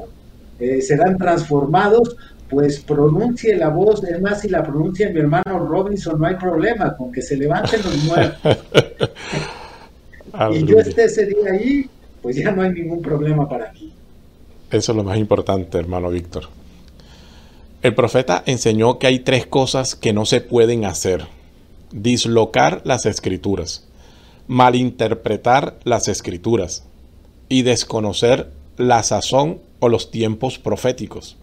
eh, 0.58 0.82
serán 0.82 1.16
transformados, 1.16 2.16
pues 2.48 2.80
pronuncie 2.80 3.56
la 3.56 3.68
voz, 3.68 4.02
es 4.04 4.20
más, 4.20 4.40
si 4.40 4.48
la 4.48 4.62
pronuncia 4.62 5.10
mi 5.10 5.20
hermano 5.20 5.66
Robinson, 5.66 6.20
no 6.20 6.26
hay 6.26 6.36
problema 6.36 6.96
con 6.96 7.12
que 7.12 7.22
se 7.22 7.36
levanten 7.36 7.80
los 7.82 7.96
muertos. 8.04 8.58
y 10.52 10.64
yo 10.64 10.78
esté 10.78 11.04
ese 11.04 11.26
día 11.26 11.52
ahí, 11.52 11.88
pues 12.20 12.36
ya 12.36 12.50
no 12.50 12.62
hay 12.62 12.72
ningún 12.72 13.02
problema 13.02 13.48
para 13.48 13.72
mí. 13.72 13.92
Eso 14.70 14.92
es 14.92 14.96
lo 14.96 15.04
más 15.04 15.18
importante, 15.18 15.78
hermano 15.78 16.10
Víctor. 16.10 16.44
El 17.82 17.94
profeta 17.94 18.42
enseñó 18.46 18.98
que 18.98 19.06
hay 19.06 19.20
tres 19.20 19.46
cosas 19.46 19.94
que 19.94 20.12
no 20.12 20.26
se 20.26 20.40
pueden 20.40 20.84
hacer. 20.84 21.26
Dislocar 21.92 22.82
las 22.84 23.06
escrituras 23.06 23.89
malinterpretar 24.50 25.78
las 25.84 26.08
escrituras 26.08 26.82
y 27.48 27.62
desconocer 27.62 28.50
la 28.78 29.00
sazón 29.04 29.60
o 29.78 29.88
los 29.88 30.10
tiempos 30.10 30.58
proféticos. 30.58 31.36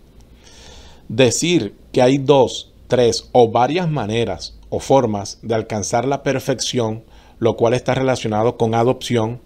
Decir 1.08 1.74
que 1.94 2.02
hay 2.02 2.18
dos, 2.18 2.74
tres 2.90 3.30
o 3.32 3.50
varias 3.50 3.90
maneras 3.90 4.58
o 4.68 4.82
formas 4.82 5.40
de 5.42 5.56
alcanzar 5.56 6.06
la 6.06 6.22
perfección, 6.22 7.04
lo 7.40 7.56
cual 7.56 7.76
está 7.76 7.96
relacionado 7.96 8.58
con 8.58 8.76
adopción, 8.76 9.40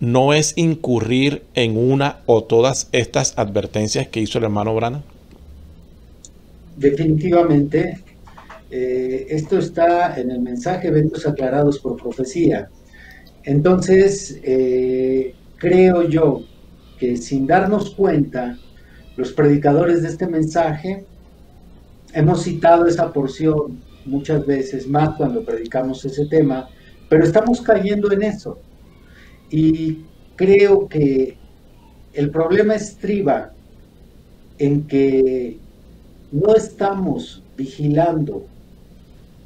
no 0.00 0.34
es 0.34 0.52
incurrir 0.56 1.44
en 1.54 1.78
una 1.78 2.18
o 2.26 2.42
todas 2.42 2.88
estas 2.90 3.38
advertencias 3.38 4.08
que 4.08 4.22
hizo 4.22 4.38
el 4.38 4.44
hermano 4.44 4.74
Brana. 4.74 5.04
Definitivamente, 6.76 8.00
eh, 8.72 9.26
esto 9.30 9.56
está 9.56 10.18
en 10.20 10.32
el 10.32 10.40
mensaje 10.40 10.88
Eventos 10.88 11.28
Aclarados 11.28 11.78
por 11.78 11.96
Profecía. 11.96 12.70
Entonces, 13.44 14.40
eh, 14.42 15.34
creo 15.58 16.08
yo 16.08 16.42
que 16.98 17.16
sin 17.16 17.46
darnos 17.46 17.90
cuenta, 17.90 18.58
los 19.16 19.32
predicadores 19.32 20.02
de 20.02 20.08
este 20.08 20.26
mensaje 20.26 21.04
hemos 22.12 22.42
citado 22.42 22.86
esa 22.86 23.12
porción 23.12 23.80
muchas 24.06 24.44
veces 24.46 24.88
más 24.88 25.16
cuando 25.16 25.44
predicamos 25.44 26.04
ese 26.04 26.26
tema, 26.26 26.68
pero 27.08 27.24
estamos 27.24 27.60
cayendo 27.60 28.10
en 28.12 28.22
eso. 28.22 28.58
Y 29.50 30.04
creo 30.36 30.88
que 30.88 31.36
el 32.12 32.30
problema 32.30 32.74
estriba 32.74 33.52
en 34.58 34.86
que 34.86 35.58
no 36.32 36.54
estamos 36.54 37.42
vigilando 37.56 38.46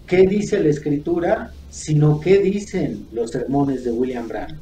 qué 0.07 0.26
dice 0.26 0.62
la 0.62 0.70
escritura 0.70 1.53
sino 1.70 2.20
qué 2.20 2.38
dicen 2.38 3.06
los 3.12 3.30
sermones 3.30 3.84
de 3.84 3.90
William 3.90 4.28
Branham. 4.28 4.58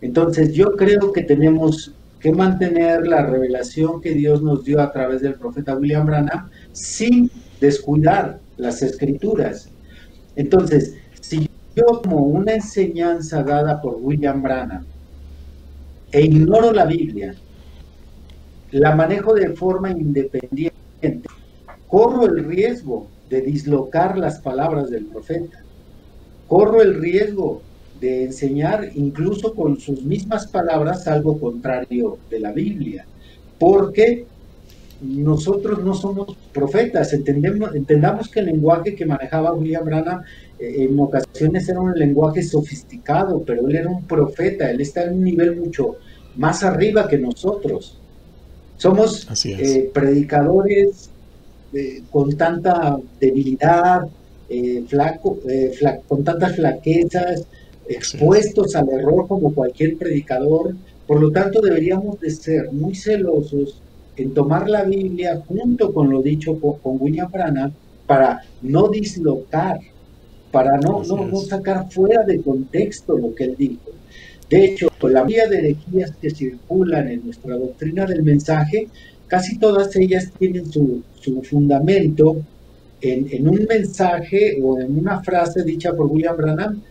Entonces 0.00 0.52
yo 0.52 0.76
creo 0.76 1.12
que 1.12 1.22
tenemos 1.22 1.92
que 2.20 2.32
mantener 2.32 3.06
la 3.06 3.26
revelación 3.26 4.00
que 4.00 4.12
Dios 4.12 4.42
nos 4.42 4.64
dio 4.64 4.80
a 4.80 4.92
través 4.92 5.22
del 5.22 5.34
profeta 5.34 5.76
William 5.76 6.06
Branham 6.06 6.48
sin 6.72 7.30
descuidar 7.60 8.40
las 8.56 8.82
escrituras. 8.82 9.68
Entonces, 10.36 10.94
si 11.20 11.48
yo 11.74 12.02
como 12.02 12.18
una 12.18 12.54
enseñanza 12.54 13.42
dada 13.42 13.80
por 13.80 13.96
William 14.00 14.42
Branham 14.42 14.84
e 16.12 16.22
ignoro 16.22 16.72
la 16.72 16.86
Biblia, 16.86 17.34
la 18.70 18.94
manejo 18.94 19.34
de 19.34 19.50
forma 19.50 19.90
independiente, 19.90 20.74
corro 21.88 22.26
el 22.26 22.44
riesgo 22.44 23.08
de 23.28 23.40
dislocar 23.40 24.18
las 24.18 24.40
palabras 24.40 24.90
del 24.90 25.06
profeta 25.06 25.63
corro 26.48 26.82
el 26.82 27.00
riesgo 27.00 27.62
de 28.00 28.24
enseñar 28.24 28.90
incluso 28.94 29.54
con 29.54 29.78
sus 29.78 30.02
mismas 30.02 30.46
palabras 30.46 31.06
algo 31.06 31.38
contrario 31.38 32.18
de 32.30 32.40
la 32.40 32.52
Biblia, 32.52 33.06
porque 33.58 34.26
nosotros 35.00 35.82
no 35.82 35.94
somos 35.94 36.36
profetas, 36.52 37.12
entendemos, 37.12 37.74
entendamos 37.74 38.28
que 38.28 38.40
el 38.40 38.46
lenguaje 38.46 38.94
que 38.94 39.06
manejaba 39.06 39.52
William 39.52 39.84
Branham 39.84 40.22
eh, 40.58 40.84
en 40.84 40.98
ocasiones 40.98 41.68
era 41.68 41.80
un 41.80 41.92
lenguaje 41.94 42.42
sofisticado, 42.42 43.42
pero 43.44 43.68
él 43.68 43.76
era 43.76 43.90
un 43.90 44.04
profeta, 44.04 44.70
él 44.70 44.80
está 44.80 45.04
en 45.04 45.14
un 45.14 45.24
nivel 45.24 45.56
mucho 45.56 45.96
más 46.36 46.62
arriba 46.62 47.08
que 47.08 47.18
nosotros. 47.18 47.98
Somos 48.76 49.26
eh, 49.44 49.90
predicadores 49.92 51.10
eh, 51.72 52.02
con 52.10 52.36
tanta 52.36 52.98
debilidad, 53.20 54.02
eh, 54.48 54.84
flaco, 54.86 55.38
eh, 55.48 55.72
con 56.06 56.22
tantas 56.22 56.56
flaquezas, 56.56 57.46
expuestos 57.88 58.74
al 58.74 58.88
error 58.90 59.26
como 59.26 59.54
cualquier 59.54 59.96
predicador. 59.96 60.74
Por 61.06 61.20
lo 61.20 61.30
tanto, 61.30 61.60
deberíamos 61.60 62.20
de 62.20 62.30
ser 62.30 62.72
muy 62.72 62.94
celosos 62.94 63.80
en 64.16 64.32
tomar 64.32 64.68
la 64.68 64.84
Biblia 64.84 65.42
junto 65.46 65.92
con 65.92 66.10
lo 66.10 66.22
dicho 66.22 66.58
con, 66.60 66.96
William 67.00 67.30
Branham 67.30 67.72
para 68.06 68.42
no 68.62 68.88
dislocar, 68.88 69.80
para 70.50 70.78
no, 70.78 71.02
no, 71.02 71.36
sacar 71.40 71.90
fuera 71.90 72.22
de 72.22 72.40
contexto 72.40 73.18
lo 73.18 73.34
que 73.34 73.44
él 73.44 73.56
dijo. 73.58 73.90
De 74.48 74.64
hecho, 74.64 74.88
la 75.02 75.24
mayoría 75.24 75.48
de 75.48 75.58
herejías 75.58 76.12
que 76.20 76.30
circulan 76.30 77.08
en 77.08 77.24
nuestra 77.24 77.56
doctrina 77.56 78.06
del 78.06 78.22
mensaje, 78.22 78.88
casi 79.26 79.58
todas 79.58 79.96
ellas 79.96 80.30
tienen 80.38 80.70
su, 80.70 81.02
su 81.20 81.42
fundamento 81.42 82.36
en, 83.12 83.48
un 83.48 83.66
mensaje 83.68 84.58
o 84.62 84.80
en 84.80 84.98
una 84.98 85.22
frase 85.22 85.62
dicha 85.62 85.92
por 85.92 86.06
William 86.06 86.36
Branham 86.36 86.82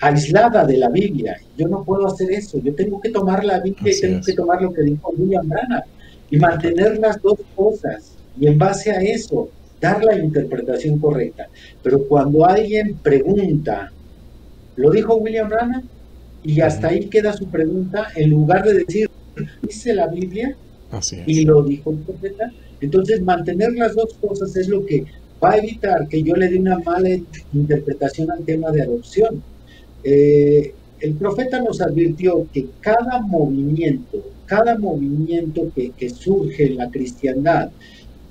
aislada 0.00 0.64
de 0.64 0.78
la 0.78 0.88
Biblia. 0.88 1.38
Yo 1.58 1.68
no 1.68 1.84
puedo 1.84 2.06
hacer 2.06 2.30
eso, 2.32 2.58
yo 2.62 2.74
tengo 2.74 3.00
que 3.00 3.10
tomar 3.10 3.44
la 3.44 3.60
Biblia 3.60 3.94
y 3.94 4.00
tengo 4.00 4.20
que 4.24 4.32
tomar 4.32 4.62
lo 4.62 4.72
que 4.72 4.82
dijo 4.82 5.12
William 5.16 5.46
Branham 5.48 5.82
y 6.30 6.36
mantener 6.38 6.98
las 6.98 7.20
dos 7.20 7.38
cosas 7.54 8.12
y 8.38 8.46
en 8.46 8.58
base 8.58 8.90
a 8.90 9.00
eso 9.02 9.50
dar 9.80 10.02
la 10.02 10.18
interpretación 10.18 10.98
correcta. 10.98 11.48
Pero 11.82 12.06
cuando 12.06 12.46
alguien 12.46 12.96
pregunta, 13.02 13.92
¿lo 14.76 14.90
dijo 14.90 15.16
William 15.16 15.48
Branham? 15.48 15.82
Y 16.42 16.60
hasta 16.60 16.88
ahí 16.88 17.06
queda 17.06 17.34
su 17.34 17.46
pregunta, 17.46 18.08
en 18.16 18.30
lugar 18.30 18.64
de 18.64 18.84
decir, 18.84 19.10
¿dice 19.62 19.92
la 19.92 20.06
Biblia? 20.06 20.56
Y 21.26 21.44
lo 21.44 21.62
dijo 21.62 21.90
el 21.90 21.98
profeta. 21.98 22.50
Entonces, 22.80 23.22
mantener 23.22 23.72
las 23.74 23.94
dos 23.94 24.14
cosas 24.14 24.56
es 24.56 24.68
lo 24.68 24.84
que 24.86 25.04
va 25.42 25.52
a 25.52 25.56
evitar 25.58 26.06
que 26.08 26.22
yo 26.22 26.34
le 26.34 26.48
dé 26.48 26.58
una 26.58 26.78
mala 26.78 27.08
interpretación 27.52 28.30
al 28.30 28.44
tema 28.44 28.70
de 28.70 28.82
adopción. 28.82 29.42
Eh, 30.04 30.74
el 31.00 31.14
profeta 31.14 31.60
nos 31.60 31.80
advirtió 31.80 32.46
que 32.52 32.66
cada 32.80 33.20
movimiento, 33.20 34.22
cada 34.44 34.78
movimiento 34.78 35.72
que, 35.74 36.10
surge 36.10 36.66
en 36.66 36.76
la 36.76 36.90
cristiandad, 36.90 37.70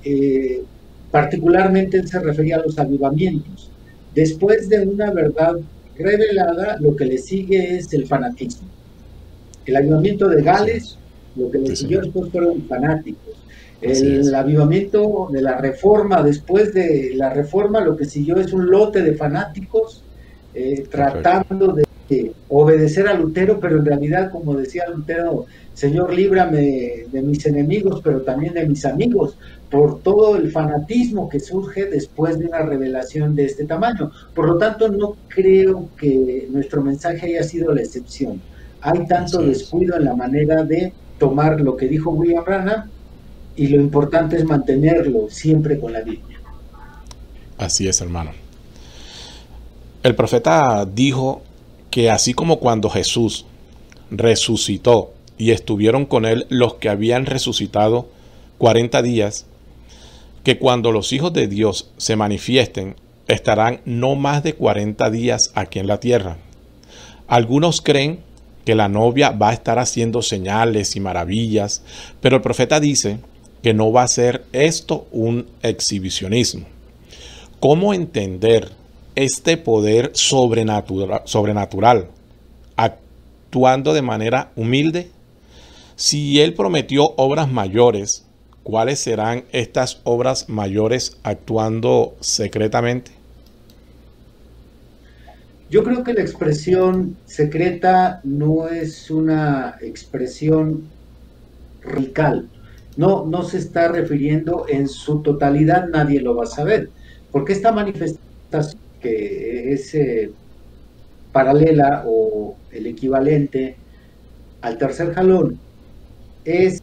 eh, 0.04 0.62
particularmente 1.10 1.98
él 1.98 2.08
se 2.08 2.20
refería 2.20 2.56
a 2.56 2.62
los 2.62 2.78
avivamientos, 2.78 3.70
después 4.14 4.68
de 4.68 4.86
una 4.86 5.10
verdad 5.10 5.56
revelada, 5.98 6.78
lo 6.80 6.94
que 6.94 7.06
le 7.06 7.18
sigue 7.18 7.76
es 7.76 7.92
el 7.92 8.06
fanatismo. 8.06 8.68
El 9.66 9.76
avivamiento 9.76 10.28
de 10.28 10.42
Gales, 10.42 10.96
lo 11.36 11.50
que 11.50 11.58
le 11.58 11.76
siguió 11.76 12.00
después 12.00 12.30
fueron 12.30 12.62
fanáticos. 12.62 13.29
El 13.80 14.34
avivamiento 14.34 15.28
de 15.32 15.40
la 15.40 15.56
reforma, 15.56 16.22
después 16.22 16.74
de 16.74 17.12
la 17.14 17.32
reforma, 17.32 17.80
lo 17.80 17.96
que 17.96 18.04
siguió 18.04 18.36
es 18.36 18.52
un 18.52 18.70
lote 18.70 19.02
de 19.02 19.14
fanáticos 19.14 20.04
eh, 20.54 20.84
tratando 20.90 21.72
de 21.72 21.84
obedecer 22.48 23.06
a 23.06 23.14
Lutero, 23.14 23.60
pero 23.60 23.78
en 23.78 23.84
realidad, 23.84 24.30
como 24.30 24.54
decía 24.54 24.84
Lutero, 24.88 25.46
Señor, 25.72 26.12
líbrame 26.12 27.06
de 27.10 27.22
mis 27.22 27.46
enemigos, 27.46 28.00
pero 28.02 28.22
también 28.22 28.54
de 28.54 28.66
mis 28.66 28.84
amigos, 28.84 29.38
por 29.70 30.02
todo 30.02 30.36
el 30.36 30.50
fanatismo 30.50 31.28
que 31.28 31.38
surge 31.38 31.86
después 31.86 32.38
de 32.38 32.46
una 32.46 32.62
revelación 32.62 33.34
de 33.36 33.44
este 33.44 33.64
tamaño. 33.64 34.10
Por 34.34 34.46
lo 34.46 34.58
tanto, 34.58 34.88
no 34.88 35.16
creo 35.28 35.88
que 35.96 36.48
nuestro 36.50 36.82
mensaje 36.82 37.26
haya 37.26 37.44
sido 37.44 37.72
la 37.72 37.82
excepción. 37.82 38.40
Hay 38.80 39.06
tanto 39.06 39.42
descuido 39.42 39.96
en 39.96 40.06
la 40.06 40.16
manera 40.16 40.64
de 40.64 40.92
tomar 41.18 41.60
lo 41.60 41.76
que 41.76 41.86
dijo 41.86 42.10
William 42.10 42.44
Branham 42.44 42.90
y 43.60 43.66
lo 43.66 43.76
importante 43.76 44.36
es 44.36 44.46
mantenerlo 44.46 45.28
siempre 45.28 45.78
con 45.78 45.92
la 45.92 46.00
Biblia. 46.00 46.40
Así 47.58 47.86
es, 47.86 48.00
hermano. 48.00 48.30
El 50.02 50.14
profeta 50.14 50.86
dijo 50.86 51.42
que 51.90 52.10
así 52.10 52.32
como 52.32 52.58
cuando 52.58 52.88
Jesús 52.88 53.44
resucitó 54.10 55.12
y 55.36 55.50
estuvieron 55.50 56.06
con 56.06 56.24
él 56.24 56.46
los 56.48 56.76
que 56.76 56.88
habían 56.88 57.26
resucitado 57.26 58.08
40 58.56 59.02
días, 59.02 59.44
que 60.42 60.58
cuando 60.58 60.90
los 60.90 61.12
hijos 61.12 61.34
de 61.34 61.46
Dios 61.46 61.90
se 61.98 62.16
manifiesten, 62.16 62.96
estarán 63.28 63.82
no 63.84 64.14
más 64.14 64.42
de 64.42 64.54
40 64.54 65.10
días 65.10 65.52
aquí 65.54 65.80
en 65.80 65.86
la 65.86 66.00
tierra. 66.00 66.38
Algunos 67.28 67.82
creen 67.82 68.20
que 68.64 68.74
la 68.74 68.88
novia 68.88 69.32
va 69.32 69.50
a 69.50 69.52
estar 69.52 69.78
haciendo 69.78 70.22
señales 70.22 70.96
y 70.96 71.00
maravillas, 71.00 71.82
pero 72.22 72.36
el 72.36 72.42
profeta 72.42 72.80
dice 72.80 73.18
que 73.62 73.74
no 73.74 73.92
va 73.92 74.02
a 74.04 74.08
ser 74.08 74.44
esto 74.52 75.06
un 75.12 75.46
exhibicionismo. 75.62 76.66
¿Cómo 77.60 77.92
entender 77.92 78.70
este 79.14 79.56
poder 79.56 80.12
sobrenatural, 80.14 82.08
actuando 82.76 83.92
de 83.92 84.02
manera 84.02 84.50
humilde? 84.56 85.10
Si 85.96 86.40
Él 86.40 86.54
prometió 86.54 87.12
obras 87.16 87.50
mayores, 87.50 88.24
¿cuáles 88.62 89.00
serán 89.00 89.44
estas 89.52 90.00
obras 90.04 90.48
mayores 90.48 91.18
actuando 91.22 92.14
secretamente? 92.20 93.10
Yo 95.70 95.84
creo 95.84 96.02
que 96.02 96.14
la 96.14 96.22
expresión 96.22 97.16
secreta 97.26 98.20
no 98.24 98.68
es 98.68 99.10
una 99.10 99.76
expresión 99.80 100.88
radical. 101.82 102.48
No, 103.00 103.24
no 103.24 103.42
se 103.44 103.56
está 103.56 103.88
refiriendo 103.88 104.66
en 104.68 104.86
su 104.86 105.22
totalidad, 105.22 105.88
nadie 105.88 106.20
lo 106.20 106.36
va 106.36 106.44
a 106.44 106.46
saber. 106.46 106.90
Porque 107.32 107.54
esta 107.54 107.72
manifestación 107.72 108.78
que 109.00 109.72
es 109.72 109.94
eh, 109.94 110.30
paralela 111.32 112.04
o 112.06 112.56
el 112.70 112.86
equivalente 112.86 113.76
al 114.60 114.76
tercer 114.76 115.14
jalón 115.14 115.58
es 116.44 116.78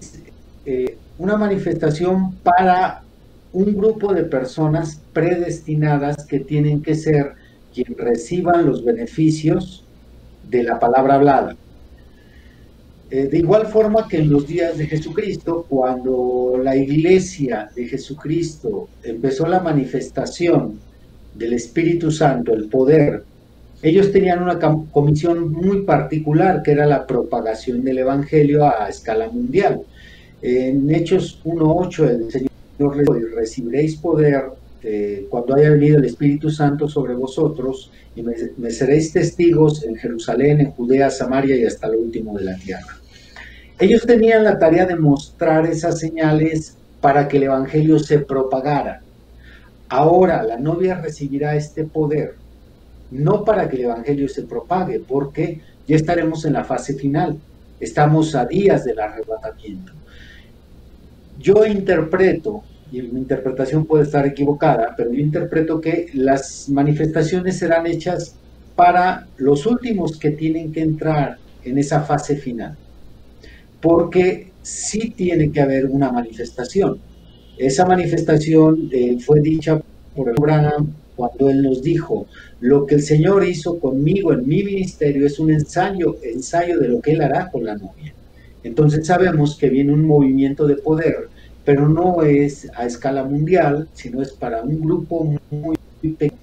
eh, 0.65 0.97
una 1.19 1.37
manifestación 1.37 2.33
para 2.37 3.03
un 3.53 3.77
grupo 3.77 4.11
de 4.11 4.23
personas 4.23 4.99
predestinadas 5.13 6.25
que 6.25 6.39
tienen 6.39 6.81
que 6.81 6.95
ser 6.95 7.33
quien 7.71 7.95
reciban 7.95 8.65
los 8.65 8.83
beneficios 8.83 9.83
de 10.49 10.63
la 10.63 10.79
palabra 10.79 11.13
hablada. 11.13 11.55
Eh, 13.09 13.27
de 13.27 13.37
igual 13.37 13.67
forma 13.67 14.07
que 14.07 14.17
en 14.17 14.29
los 14.29 14.45
días 14.45 14.77
de 14.77 14.85
Jesucristo, 14.85 15.65
cuando 15.69 16.59
la 16.61 16.75
iglesia 16.75 17.69
de 17.73 17.87
Jesucristo 17.87 18.89
empezó 19.01 19.47
la 19.47 19.61
manifestación 19.61 20.79
del 21.33 21.53
Espíritu 21.53 22.11
Santo, 22.11 22.53
el 22.53 22.67
poder, 22.67 23.23
ellos 23.81 24.11
tenían 24.11 24.43
una 24.43 24.59
comisión 24.59 25.51
muy 25.51 25.83
particular 25.83 26.63
que 26.63 26.71
era 26.71 26.85
la 26.85 27.05
propagación 27.07 27.83
del 27.83 27.99
Evangelio 27.99 28.65
a 28.65 28.89
escala 28.89 29.29
mundial. 29.29 29.81
En 30.41 30.93
Hechos 30.93 31.39
1.8 31.45 32.09
el 32.09 32.31
Señor 32.31 33.31
recibiréis 33.35 33.95
poder 33.95 34.45
eh, 34.83 35.27
cuando 35.29 35.55
haya 35.55 35.71
venido 35.71 35.97
el 35.97 36.05
Espíritu 36.05 36.49
Santo 36.49 36.87
sobre 36.87 37.13
vosotros 37.13 37.91
y 38.15 38.23
me, 38.23 38.71
seréis 38.71 39.11
testigos 39.11 39.83
en 39.83 39.95
Jerusalén, 39.95 40.61
en 40.61 40.71
Judea, 40.71 41.09
Samaria 41.09 41.55
y 41.55 41.65
hasta 41.65 41.87
lo 41.87 41.99
último 41.99 42.37
de 42.37 42.45
la 42.45 42.55
tierra. 42.57 42.96
Ellos 43.79 44.07
tenían 44.07 44.43
la 44.43 44.57
tarea 44.57 44.87
de 44.87 44.95
mostrar 44.95 45.67
esas 45.67 45.99
señales 45.99 46.75
para 46.99 47.27
que 47.27 47.37
el 47.37 47.43
Evangelio 47.43 47.99
se 47.99 48.17
propagara. 48.17 49.01
Ahora 49.87 50.41
la 50.41 50.57
novia 50.57 50.99
recibirá 50.99 51.55
este 51.55 51.83
poder, 51.83 52.35
no 53.11 53.45
para 53.45 53.69
que 53.69 53.75
el 53.75 53.83
Evangelio 53.83 54.27
se 54.29 54.41
propague, 54.41 54.99
porque 54.99 55.61
ya 55.87 55.95
estaremos 55.95 56.43
en 56.45 56.53
la 56.53 56.63
fase 56.63 56.95
final, 56.95 57.37
estamos 57.79 58.33
a 58.33 58.45
días 58.45 58.83
del 58.83 58.99
arrebatamiento. 58.99 59.93
Yo 61.39 61.63
interpreto, 61.63 62.63
y 62.91 63.03
mi 63.03 63.19
interpretación 63.19 63.85
puede 63.85 64.05
estar 64.05 64.25
equivocada, 64.25 64.95
pero 64.97 65.13
yo 65.13 65.19
interpreto 65.19 65.79
que 65.79 66.09
las 66.15 66.67
manifestaciones 66.67 67.59
serán 67.59 67.85
hechas 67.85 68.33
para 68.75 69.27
los 69.37 69.67
últimos 69.67 70.17
que 70.17 70.31
tienen 70.31 70.71
que 70.71 70.81
entrar 70.81 71.37
en 71.63 71.77
esa 71.77 72.01
fase 72.01 72.37
final. 72.37 72.75
Porque 73.81 74.51
sí 74.61 75.13
tiene 75.15 75.51
que 75.51 75.61
haber 75.61 75.85
una 75.85 76.11
manifestación. 76.11 76.99
Esa 77.57 77.85
manifestación 77.85 78.89
eh, 78.91 79.17
fue 79.19 79.41
dicha 79.41 79.81
por 80.15 80.29
Abraham 80.29 80.93
cuando 81.15 81.49
él 81.49 81.63
nos 81.63 81.81
dijo, 81.81 82.27
lo 82.59 82.85
que 82.85 82.95
el 82.95 83.01
Señor 83.01 83.43
hizo 83.45 83.79
conmigo 83.79 84.31
en 84.33 84.47
mi 84.47 84.63
ministerio 84.63 85.25
es 85.25 85.39
un 85.39 85.51
ensayo, 85.51 86.17
ensayo 86.21 86.79
de 86.79 86.89
lo 86.89 87.01
que 87.01 87.13
él 87.13 87.21
hará 87.21 87.49
con 87.49 87.65
la 87.65 87.75
novia. 87.75 88.13
Entonces 88.63 89.07
sabemos 89.07 89.57
que 89.57 89.69
viene 89.69 89.93
un 89.93 90.05
movimiento 90.05 90.67
de 90.67 90.75
poder, 90.75 91.29
pero 91.65 91.89
no 91.89 92.21
es 92.21 92.69
a 92.75 92.85
escala 92.85 93.23
mundial, 93.23 93.87
sino 93.93 94.21
es 94.21 94.31
para 94.31 94.61
un 94.61 94.79
grupo 94.81 95.33
muy 95.49 95.77
pequeño. 96.01 96.37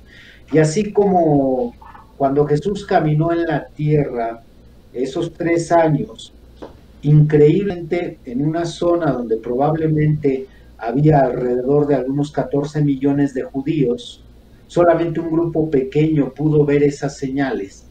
Y 0.52 0.58
así 0.58 0.92
como 0.92 1.74
cuando 2.16 2.44
Jesús 2.46 2.84
caminó 2.84 3.32
en 3.32 3.46
la 3.46 3.66
tierra 3.66 4.42
esos 4.92 5.32
tres 5.32 5.70
años, 5.70 6.32
increíblemente 7.04 8.18
en 8.24 8.46
una 8.46 8.64
zona 8.64 9.12
donde 9.12 9.36
probablemente 9.36 10.46
había 10.78 11.20
alrededor 11.20 11.86
de 11.86 11.94
algunos 11.94 12.32
14 12.32 12.82
millones 12.82 13.32
de 13.34 13.42
judíos, 13.42 14.24
solamente 14.66 15.20
un 15.20 15.30
grupo 15.30 15.70
pequeño 15.70 16.32
pudo 16.34 16.64
ver 16.64 16.82
esas 16.82 17.16
señales 17.16 17.84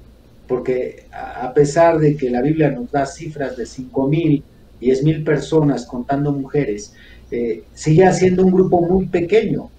porque 0.47 1.05
a 1.11 1.53
pesar 1.53 1.99
de 1.99 2.15
que 2.15 2.29
la 2.29 2.41
Biblia 2.41 2.69
nos 2.69 2.91
da 2.91 3.05
cifras 3.05 3.57
de 3.57 3.65
5 3.65 4.07
mil, 4.07 4.43
10 4.79 5.03
mil 5.03 5.23
personas 5.23 5.85
contando 5.85 6.31
mujeres, 6.31 6.93
eh, 7.31 7.63
sigue 7.73 8.11
siendo 8.13 8.45
un 8.45 8.51
grupo 8.51 8.81
muy 8.81 9.07
pequeño 9.07 9.69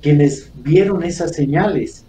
quienes 0.00 0.50
vieron 0.62 1.02
esas 1.02 1.32
señales. 1.32 2.04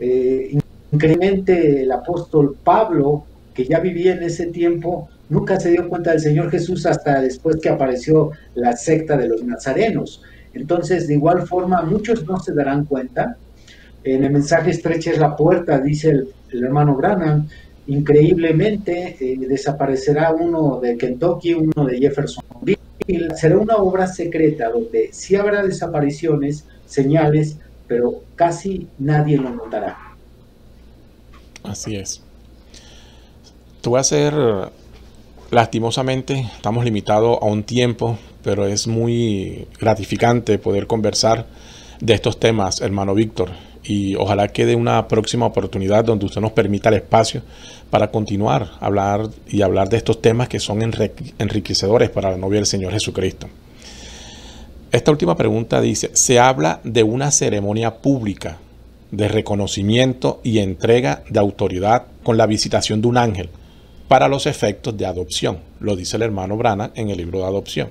Eh, 0.00 0.58
increíblemente 0.92 1.82
el 1.82 1.92
apóstol 1.92 2.56
Pablo, 2.64 3.24
que 3.54 3.64
ya 3.64 3.80
vivía 3.80 4.14
en 4.14 4.22
ese 4.22 4.46
tiempo, 4.46 5.08
nunca 5.28 5.58
se 5.58 5.70
dio 5.70 5.88
cuenta 5.88 6.10
del 6.12 6.20
Señor 6.20 6.50
Jesús 6.50 6.86
hasta 6.86 7.20
después 7.20 7.56
que 7.56 7.68
apareció 7.68 8.30
la 8.54 8.76
secta 8.76 9.16
de 9.16 9.28
los 9.28 9.42
nazarenos. 9.42 10.22
Entonces, 10.54 11.06
de 11.06 11.14
igual 11.14 11.46
forma, 11.46 11.82
muchos 11.82 12.26
no 12.26 12.38
se 12.40 12.52
darán 12.52 12.84
cuenta. 12.84 13.36
En 14.04 14.24
el 14.24 14.32
mensaje 14.32 14.70
estreches 14.70 15.18
la 15.18 15.36
puerta, 15.36 15.78
dice 15.78 16.10
el, 16.10 16.28
hermano 16.50 16.94
Branham, 16.94 17.48
increíblemente 17.86 19.16
eh, 19.20 19.38
desaparecerá 19.48 20.32
uno 20.32 20.80
de 20.80 20.96
Kentucky, 20.96 21.54
uno 21.54 21.84
de 21.84 21.98
Jefferson 21.98 22.44
Será 23.36 23.56
una 23.56 23.76
obra 23.76 24.06
secreta 24.06 24.68
donde 24.68 25.08
sí 25.12 25.34
habrá 25.34 25.62
desapariciones, 25.62 26.64
señales, 26.84 27.56
pero 27.86 28.22
casi 28.36 28.86
nadie 28.98 29.38
lo 29.38 29.48
notará. 29.48 29.96
Así 31.62 31.96
es. 31.96 32.22
Tú 33.80 33.92
vas 33.92 34.12
a 34.12 34.16
ser, 34.16 34.34
lastimosamente, 35.50 36.46
estamos 36.56 36.84
limitados 36.84 37.38
a 37.40 37.46
un 37.46 37.62
tiempo, 37.62 38.18
pero 38.42 38.66
es 38.66 38.86
muy 38.86 39.66
gratificante 39.80 40.58
poder 40.58 40.86
conversar 40.86 41.46
de 42.00 42.14
estos 42.14 42.38
temas, 42.38 42.80
hermano 42.80 43.14
Víctor. 43.14 43.50
Y 43.84 44.16
ojalá 44.16 44.48
quede 44.48 44.74
una 44.74 45.08
próxima 45.08 45.46
oportunidad 45.46 46.04
donde 46.04 46.26
usted 46.26 46.40
nos 46.40 46.52
permita 46.52 46.90
el 46.90 46.96
espacio 46.96 47.42
para 47.90 48.10
continuar 48.10 48.70
a 48.80 48.86
hablar 48.86 49.28
y 49.48 49.62
hablar 49.62 49.88
de 49.88 49.96
estos 49.96 50.20
temas 50.20 50.48
que 50.48 50.60
son 50.60 50.82
enriquecedores 50.82 52.10
para 52.10 52.30
la 52.30 52.36
novia 52.36 52.58
del 52.58 52.66
Señor 52.66 52.92
Jesucristo. 52.92 53.48
Esta 54.92 55.10
última 55.10 55.36
pregunta 55.36 55.80
dice, 55.80 56.10
se 56.12 56.38
habla 56.38 56.80
de 56.84 57.02
una 57.02 57.30
ceremonia 57.30 57.96
pública 57.96 58.58
de 59.10 59.28
reconocimiento 59.28 60.40
y 60.42 60.58
entrega 60.58 61.22
de 61.30 61.40
autoridad 61.40 62.06
con 62.22 62.36
la 62.36 62.46
visitación 62.46 63.00
de 63.00 63.08
un 63.08 63.16
ángel 63.16 63.50
para 64.08 64.28
los 64.28 64.46
efectos 64.46 64.96
de 64.96 65.06
adopción, 65.06 65.58
lo 65.80 65.94
dice 65.94 66.16
el 66.16 66.22
hermano 66.22 66.56
Brana 66.56 66.90
en 66.94 67.10
el 67.10 67.18
libro 67.18 67.40
de 67.40 67.44
adopción. 67.44 67.88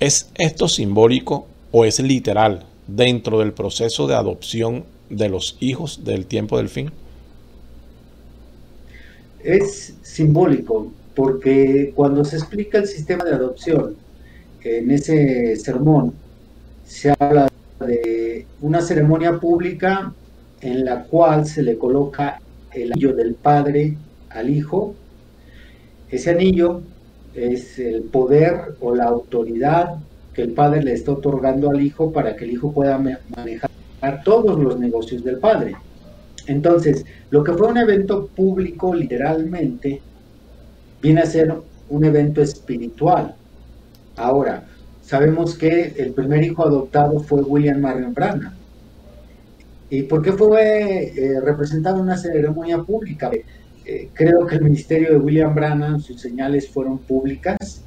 ¿Es 0.00 0.30
esto 0.38 0.66
simbólico 0.66 1.46
o 1.72 1.84
es 1.84 2.00
literal 2.00 2.64
dentro 2.86 3.38
del 3.38 3.52
proceso 3.52 4.06
de 4.06 4.14
adopción 4.14 4.84
de 5.10 5.28
los 5.28 5.56
hijos 5.60 6.04
del 6.04 6.26
tiempo 6.26 6.56
del 6.56 6.70
fin? 6.70 6.90
Es 9.44 9.94
simbólico 10.02 10.90
porque 11.14 11.92
cuando 11.94 12.24
se 12.24 12.36
explica 12.36 12.78
el 12.78 12.86
sistema 12.86 13.24
de 13.24 13.34
adopción 13.34 13.96
en 14.62 14.90
ese 14.90 15.56
sermón, 15.56 16.14
se 16.86 17.14
habla 17.18 17.48
de 17.80 18.46
una 18.60 18.80
ceremonia 18.80 19.38
pública 19.38 20.12
en 20.60 20.84
la 20.84 21.04
cual 21.04 21.46
se 21.46 21.62
le 21.62 21.78
coloca 21.78 22.40
el 22.72 22.92
anillo 22.92 23.14
del 23.14 23.34
padre 23.34 23.96
al 24.30 24.50
hijo. 24.50 24.94
Ese 26.10 26.30
anillo 26.30 26.82
es 27.34 27.78
el 27.78 28.02
poder 28.02 28.74
o 28.80 28.94
la 28.94 29.04
autoridad 29.04 29.96
que 30.34 30.42
el 30.42 30.52
padre 30.52 30.82
le 30.82 30.92
está 30.92 31.12
otorgando 31.12 31.70
al 31.70 31.80
hijo 31.80 32.12
para 32.12 32.36
que 32.36 32.44
el 32.44 32.52
hijo 32.52 32.72
pueda 32.72 32.98
manejar 32.98 33.70
todos 34.24 34.58
los 34.58 34.78
negocios 34.78 35.22
del 35.22 35.38
padre. 35.38 35.74
Entonces, 36.46 37.04
lo 37.30 37.44
que 37.44 37.52
fue 37.52 37.68
un 37.68 37.78
evento 37.78 38.26
público 38.26 38.94
literalmente 38.94 40.00
viene 41.00 41.20
a 41.20 41.26
ser 41.26 41.54
un 41.88 42.04
evento 42.04 42.42
espiritual. 42.42 43.34
Ahora, 44.16 44.64
sabemos 45.02 45.56
que 45.56 45.94
el 45.96 46.12
primer 46.12 46.42
hijo 46.44 46.64
adoptado 46.64 47.20
fue 47.20 47.42
William 47.42 47.80
Marion 47.80 48.14
Branham. 48.14 48.54
¿Y 49.90 50.02
por 50.02 50.22
qué 50.22 50.32
fue 50.32 51.12
eh, 51.16 51.40
representado 51.40 51.96
en 51.96 52.02
una 52.02 52.16
ceremonia 52.16 52.78
pública? 52.82 53.30
Eh, 53.90 54.08
creo 54.14 54.46
que 54.46 54.54
el 54.54 54.62
ministerio 54.62 55.10
de 55.10 55.16
William 55.16 55.52
Branham, 55.52 55.98
sus 55.98 56.20
señales 56.20 56.68
fueron 56.68 56.98
públicas. 56.98 57.82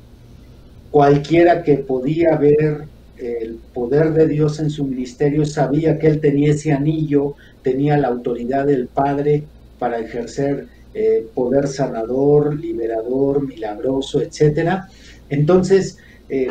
Cualquiera 0.92 1.64
que 1.64 1.78
podía 1.78 2.36
ver 2.36 2.90
el 3.16 3.58
poder 3.74 4.12
de 4.12 4.28
Dios 4.28 4.60
en 4.60 4.70
su 4.70 4.84
ministerio 4.84 5.46
sabía 5.46 5.98
que 5.98 6.08
él 6.08 6.20
tenía 6.20 6.52
ese 6.52 6.74
anillo, 6.74 7.36
tenía 7.62 7.98
la 7.98 8.10
autoridad 8.10 8.66
del 8.66 8.88
Padre 8.88 9.44
para 9.80 9.98
ejercer 9.98 10.68
eh, 10.94 11.26
poder 11.34 11.70
sanador, 11.70 12.60
liberador, 12.60 13.48
milagroso, 13.48 14.22
etcétera. 14.22 14.90
Entonces, 15.30 16.00
eh, 16.28 16.50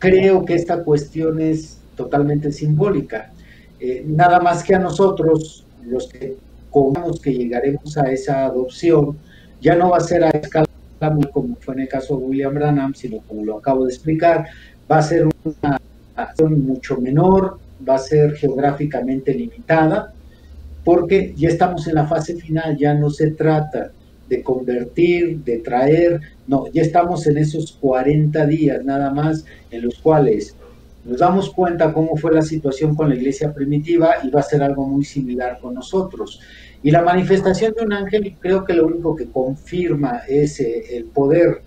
creo 0.00 0.44
que 0.44 0.54
esta 0.54 0.82
cuestión 0.82 1.40
es 1.40 1.78
totalmente 1.94 2.50
simbólica. 2.50 3.30
Nada 4.04 4.40
más 4.40 4.64
que 4.64 4.74
a 4.74 4.78
nosotros, 4.80 5.64
los 5.86 6.08
que 6.08 6.36
comamos 6.70 7.20
que 7.20 7.32
llegaremos 7.32 7.96
a 7.98 8.10
esa 8.10 8.46
adopción, 8.46 9.16
ya 9.60 9.76
no 9.76 9.90
va 9.90 9.98
a 9.98 10.00
ser 10.00 10.24
a 10.24 10.30
escala 10.30 10.66
como 11.32 11.56
fue 11.56 11.74
en 11.74 11.80
el 11.80 11.88
caso 11.88 12.16
de 12.16 12.24
William 12.24 12.54
Branham, 12.54 12.94
sino 12.94 13.18
como 13.20 13.44
lo 13.44 13.58
acabo 13.58 13.86
de 13.86 13.92
explicar, 13.92 14.46
va 14.90 14.98
a 14.98 15.02
ser 15.02 15.26
una 15.44 15.80
acción 16.14 16.64
mucho 16.66 17.00
menor, 17.00 17.58
va 17.88 17.94
a 17.94 17.98
ser 17.98 18.34
geográficamente 18.34 19.32
limitada, 19.32 20.12
porque 20.84 21.32
ya 21.36 21.48
estamos 21.48 21.86
en 21.86 21.94
la 21.94 22.06
fase 22.06 22.36
final, 22.36 22.76
ya 22.76 22.94
no 22.94 23.10
se 23.10 23.30
trata 23.30 23.92
de 24.28 24.42
convertir, 24.42 25.38
de 25.42 25.58
traer, 25.58 26.20
no, 26.46 26.66
ya 26.72 26.82
estamos 26.82 27.26
en 27.26 27.38
esos 27.38 27.72
40 27.80 28.46
días 28.46 28.84
nada 28.84 29.10
más 29.10 29.44
en 29.70 29.82
los 29.82 29.98
cuales 29.98 30.54
nos 31.10 31.18
damos 31.18 31.50
cuenta 31.50 31.92
cómo 31.92 32.16
fue 32.16 32.32
la 32.32 32.40
situación 32.40 32.94
con 32.94 33.08
la 33.08 33.16
iglesia 33.16 33.52
primitiva 33.52 34.10
y 34.22 34.30
va 34.30 34.38
a 34.38 34.44
ser 34.44 34.62
algo 34.62 34.86
muy 34.86 35.04
similar 35.04 35.58
con 35.60 35.74
nosotros. 35.74 36.38
Y 36.84 36.92
la 36.92 37.02
manifestación 37.02 37.74
de 37.76 37.84
un 37.84 37.92
ángel 37.92 38.36
creo 38.38 38.64
que 38.64 38.74
lo 38.74 38.86
único 38.86 39.16
que 39.16 39.26
confirma 39.26 40.20
es 40.28 40.60
eh, 40.60 40.96
el 40.96 41.06
poder, 41.06 41.62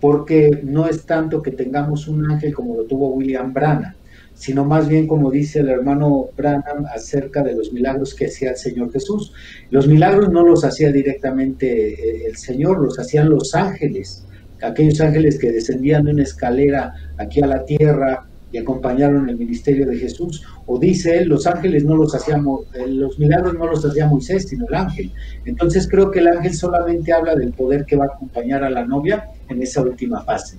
porque 0.00 0.62
no 0.64 0.86
es 0.88 1.04
tanto 1.04 1.42
que 1.42 1.50
tengamos 1.50 2.08
un 2.08 2.30
ángel 2.30 2.54
como 2.54 2.74
lo 2.74 2.84
tuvo 2.84 3.10
William 3.10 3.52
Branham, 3.52 3.92
sino 4.32 4.64
más 4.64 4.88
bien 4.88 5.06
como 5.06 5.30
dice 5.30 5.60
el 5.60 5.68
hermano 5.68 6.30
Branham 6.34 6.86
acerca 6.86 7.42
de 7.42 7.54
los 7.54 7.74
milagros 7.74 8.14
que 8.14 8.26
hacía 8.26 8.52
el 8.52 8.56
Señor 8.56 8.90
Jesús. 8.92 9.34
Los 9.68 9.86
milagros 9.86 10.30
no 10.30 10.42
los 10.42 10.64
hacía 10.64 10.90
directamente 10.90 11.92
eh, 11.92 12.26
el 12.28 12.36
Señor, 12.38 12.78
los 12.78 12.98
hacían 12.98 13.28
los 13.28 13.54
ángeles, 13.54 14.24
aquellos 14.62 15.02
ángeles 15.02 15.38
que 15.38 15.52
descendían 15.52 16.04
de 16.04 16.12
una 16.12 16.22
escalera 16.22 16.94
aquí 17.18 17.42
a 17.42 17.46
la 17.46 17.62
tierra 17.66 18.26
y 18.52 18.58
acompañaron 18.58 19.28
el 19.28 19.36
ministerio 19.36 19.86
de 19.86 19.96
Jesús, 19.96 20.42
o 20.66 20.78
dice 20.78 21.18
él, 21.18 21.28
los 21.28 21.46
ángeles 21.46 21.84
no 21.84 21.96
los 21.96 22.14
hacíamos, 22.14 22.62
eh, 22.74 22.86
los 22.86 23.18
milagros 23.18 23.54
no 23.54 23.66
los 23.66 23.84
hacía 23.84 24.06
Moisés, 24.06 24.48
sino 24.48 24.66
el 24.68 24.74
ángel. 24.74 25.12
Entonces 25.44 25.88
creo 25.88 26.10
que 26.10 26.20
el 26.20 26.28
ángel 26.28 26.54
solamente 26.54 27.12
habla 27.12 27.34
del 27.34 27.52
poder 27.52 27.84
que 27.84 27.96
va 27.96 28.04
a 28.04 28.08
acompañar 28.08 28.62
a 28.64 28.70
la 28.70 28.84
novia 28.84 29.30
en 29.48 29.62
esa 29.62 29.82
última 29.82 30.22
fase. 30.22 30.58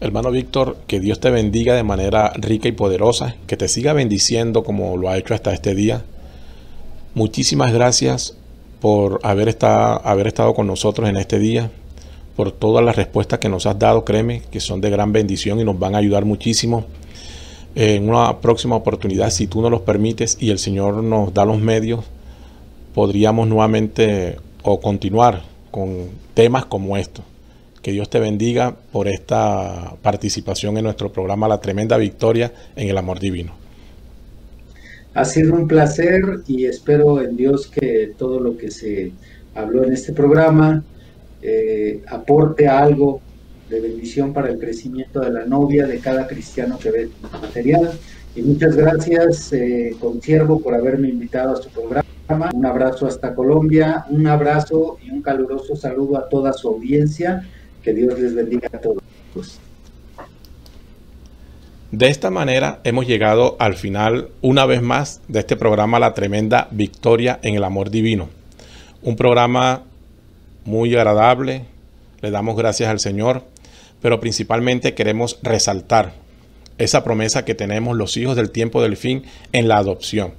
Hermano 0.00 0.32
Víctor, 0.32 0.78
que 0.88 0.98
Dios 0.98 1.20
te 1.20 1.30
bendiga 1.30 1.74
de 1.76 1.84
manera 1.84 2.32
rica 2.34 2.68
y 2.68 2.72
poderosa, 2.72 3.36
que 3.46 3.56
te 3.56 3.68
siga 3.68 3.92
bendiciendo 3.92 4.64
como 4.64 4.96
lo 4.96 5.08
ha 5.08 5.16
hecho 5.16 5.34
hasta 5.34 5.52
este 5.52 5.76
día. 5.76 6.02
Muchísimas 7.14 7.72
gracias 7.72 8.36
por 8.80 9.20
haber 9.22 9.48
estado, 9.48 10.00
haber 10.04 10.26
estado 10.26 10.54
con 10.54 10.66
nosotros 10.66 11.08
en 11.08 11.16
este 11.16 11.38
día, 11.38 11.70
por 12.36 12.52
todas 12.52 12.84
las 12.84 12.96
respuestas 12.96 13.38
que 13.38 13.48
nos 13.48 13.66
has 13.66 13.78
dado, 13.78 14.04
créeme, 14.04 14.42
que 14.50 14.60
son 14.60 14.80
de 14.80 14.90
gran 14.90 15.12
bendición 15.12 15.60
y 15.60 15.64
nos 15.64 15.78
van 15.78 15.94
a 15.94 15.98
ayudar 15.98 16.24
muchísimo. 16.24 16.84
En 17.74 18.08
una 18.08 18.40
próxima 18.40 18.76
oportunidad, 18.76 19.30
si 19.30 19.46
tú 19.46 19.62
nos 19.62 19.70
los 19.70 19.80
permites 19.80 20.36
y 20.40 20.50
el 20.50 20.58
Señor 20.58 21.02
nos 21.02 21.32
da 21.32 21.44
los 21.44 21.58
medios, 21.58 22.04
podríamos 22.94 23.48
nuevamente 23.48 24.36
o 24.62 24.80
continuar 24.80 25.42
con 25.70 26.08
temas 26.34 26.66
como 26.66 26.96
estos. 26.96 27.24
Que 27.80 27.92
Dios 27.92 28.08
te 28.10 28.20
bendiga 28.20 28.76
por 28.92 29.08
esta 29.08 29.94
participación 30.02 30.76
en 30.76 30.84
nuestro 30.84 31.12
programa 31.12 31.48
La 31.48 31.60
Tremenda 31.60 31.96
Victoria 31.96 32.52
en 32.76 32.88
el 32.88 32.96
Amor 32.96 33.18
Divino. 33.18 33.54
Ha 35.14 35.24
sido 35.24 35.54
un 35.54 35.66
placer 35.66 36.22
y 36.46 36.64
espero 36.66 37.20
en 37.20 37.36
Dios 37.36 37.66
que 37.66 38.12
todo 38.16 38.40
lo 38.40 38.56
que 38.56 38.70
se 38.70 39.12
habló 39.54 39.84
en 39.84 39.92
este 39.92 40.12
programa 40.12 40.84
eh, 41.42 42.02
aporte 42.08 42.68
algo 42.68 43.20
de 43.68 43.80
bendición 43.80 44.32
para 44.32 44.48
el 44.48 44.58
crecimiento 44.58 45.20
de 45.20 45.30
la 45.30 45.44
novia 45.44 45.86
de 45.86 45.98
cada 45.98 46.26
cristiano 46.26 46.78
que 46.78 46.90
ve 46.90 47.08
material. 47.32 47.90
Y 48.34 48.42
muchas 48.42 48.76
gracias, 48.76 49.52
eh, 49.52 49.96
consiervo, 49.98 50.60
por 50.60 50.74
haberme 50.74 51.08
invitado 51.08 51.54
a 51.54 51.62
su 51.62 51.68
programa. 51.70 52.50
Un 52.54 52.64
abrazo 52.64 53.06
hasta 53.06 53.34
Colombia, 53.34 54.06
un 54.08 54.26
abrazo 54.26 54.98
y 55.04 55.10
un 55.10 55.20
caluroso 55.20 55.76
saludo 55.76 56.16
a 56.16 56.28
toda 56.28 56.52
su 56.52 56.68
audiencia 56.68 57.46
que 57.82 57.92
Dios 57.92 58.18
les 58.18 58.34
bendiga 58.34 58.68
a 58.72 58.78
todos. 58.78 59.02
De 61.90 62.08
esta 62.08 62.30
manera 62.30 62.80
hemos 62.84 63.06
llegado 63.06 63.56
al 63.58 63.74
final 63.74 64.28
una 64.40 64.64
vez 64.64 64.80
más 64.80 65.20
de 65.28 65.40
este 65.40 65.56
programa 65.56 65.98
La 65.98 66.14
Tremenda 66.14 66.68
Victoria 66.70 67.38
en 67.42 67.54
el 67.54 67.64
Amor 67.64 67.90
Divino. 67.90 68.30
Un 69.02 69.16
programa 69.16 69.82
muy 70.64 70.94
agradable, 70.94 71.64
le 72.20 72.30
damos 72.30 72.56
gracias 72.56 72.88
al 72.90 73.00
Señor, 73.00 73.44
pero 74.00 74.20
principalmente 74.20 74.94
queremos 74.94 75.38
resaltar 75.42 76.14
esa 76.78 77.04
promesa 77.04 77.44
que 77.44 77.54
tenemos 77.54 77.96
los 77.96 78.16
hijos 78.16 78.36
del 78.36 78.50
tiempo 78.50 78.82
del 78.82 78.96
fin 78.96 79.24
en 79.52 79.68
la 79.68 79.76
adopción. 79.76 80.34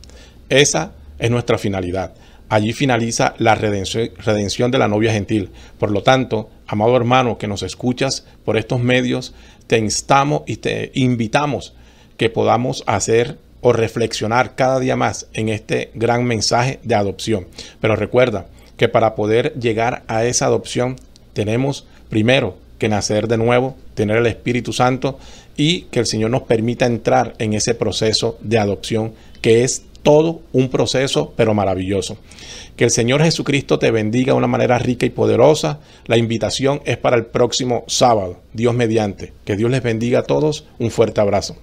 Esa 0.50 0.94
es 1.20 1.32
nuestra 1.32 1.58
finalidad, 1.58 2.14
Allí 2.54 2.72
finaliza 2.72 3.34
la 3.40 3.56
redención, 3.56 4.70
de 4.70 4.78
la 4.78 4.88
novia 4.88 5.12
gentil. 5.12 5.50
Por 5.80 5.90
lo 5.90 6.04
tanto, 6.04 6.52
amado 6.68 6.95
hermano 6.95 7.40
que 7.40 7.48
nos 7.48 7.64
escuchas 7.64 8.28
por 8.45 8.58
estos 8.58 8.80
medios, 8.80 9.34
te 9.66 9.80
instamos 9.80 10.44
y 10.45 10.58
te 10.58 10.91
invitamos 10.94 11.74
que 12.16 12.30
podamos 12.30 12.84
hacer 12.86 13.40
o 13.62 13.74
reflexionar 13.74 14.54
cada 14.54 14.80
día 14.80 14.95
más 14.95 15.26
en 15.34 15.50
este 15.50 15.90
gran 15.95 16.26
mensaje 16.26 16.80
de 16.84 16.94
adopción. 16.94 17.48
Pero 17.82 17.95
recuerda 17.95 18.45
que 18.78 18.90
para 18.90 19.16
poder 19.16 19.54
llegar 19.60 20.04
a 20.08 20.26
esa 20.26 20.45
adopción 20.45 20.95
tenemos 21.34 21.86
primero 22.10 22.58
que 22.78 22.90
nacer 22.90 23.28
de 23.28 23.38
nuevo, 23.38 23.76
tener 23.94 24.18
el 24.18 24.28
Espíritu 24.28 24.74
Santo 24.74 25.18
y 25.56 25.84
que 25.84 26.00
el 26.00 26.06
Señor 26.06 26.32
nos 26.32 26.44
permita 26.44 26.86
entrar 26.86 27.34
en 27.38 27.54
ese 27.54 27.76
proceso 27.76 28.38
de 28.41 28.58
adopción 28.58 29.14
que 29.41 29.64
es 29.64 29.84
todo 30.04 30.41
un 30.52 30.70
proceso, 30.70 31.34
pero 31.36 31.54
maravilloso. 31.54 32.18
Que 32.76 32.84
el 32.84 32.91
Señor 32.91 33.24
Jesucristo 33.24 33.80
te 33.80 33.90
bendiga 33.90 34.34
de 34.34 34.38
una 34.38 34.48
manera 34.48 34.78
rica 34.78 35.06
y 35.06 35.10
poderosa. 35.10 35.80
La 36.06 36.18
invitación 36.18 36.82
es 36.86 36.98
para 36.98 37.16
el 37.16 37.26
próximo 37.26 37.86
sábado, 37.88 38.40
Dios 38.52 38.76
mediante. 38.76 39.32
Que 39.45 39.56
Dios 39.56 39.72
les 39.72 39.82
bendiga 39.82 40.20
a 40.20 40.24
todos. 40.24 40.66
Un 40.78 40.91
fuerte 40.91 41.22
abrazo. 41.22 41.56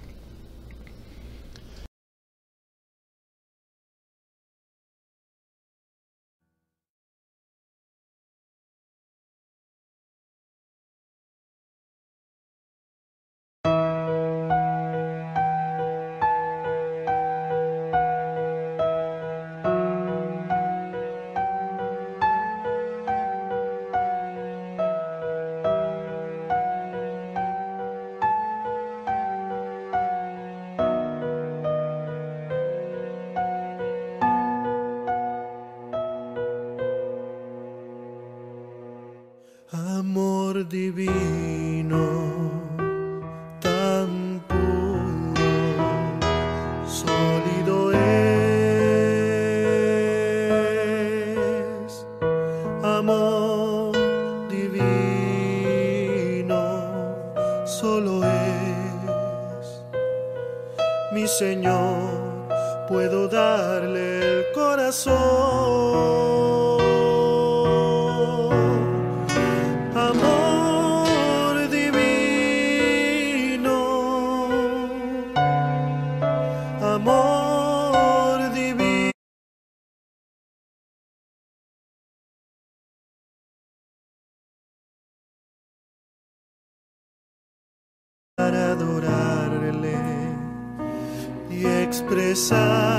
sun. 92.41 92.90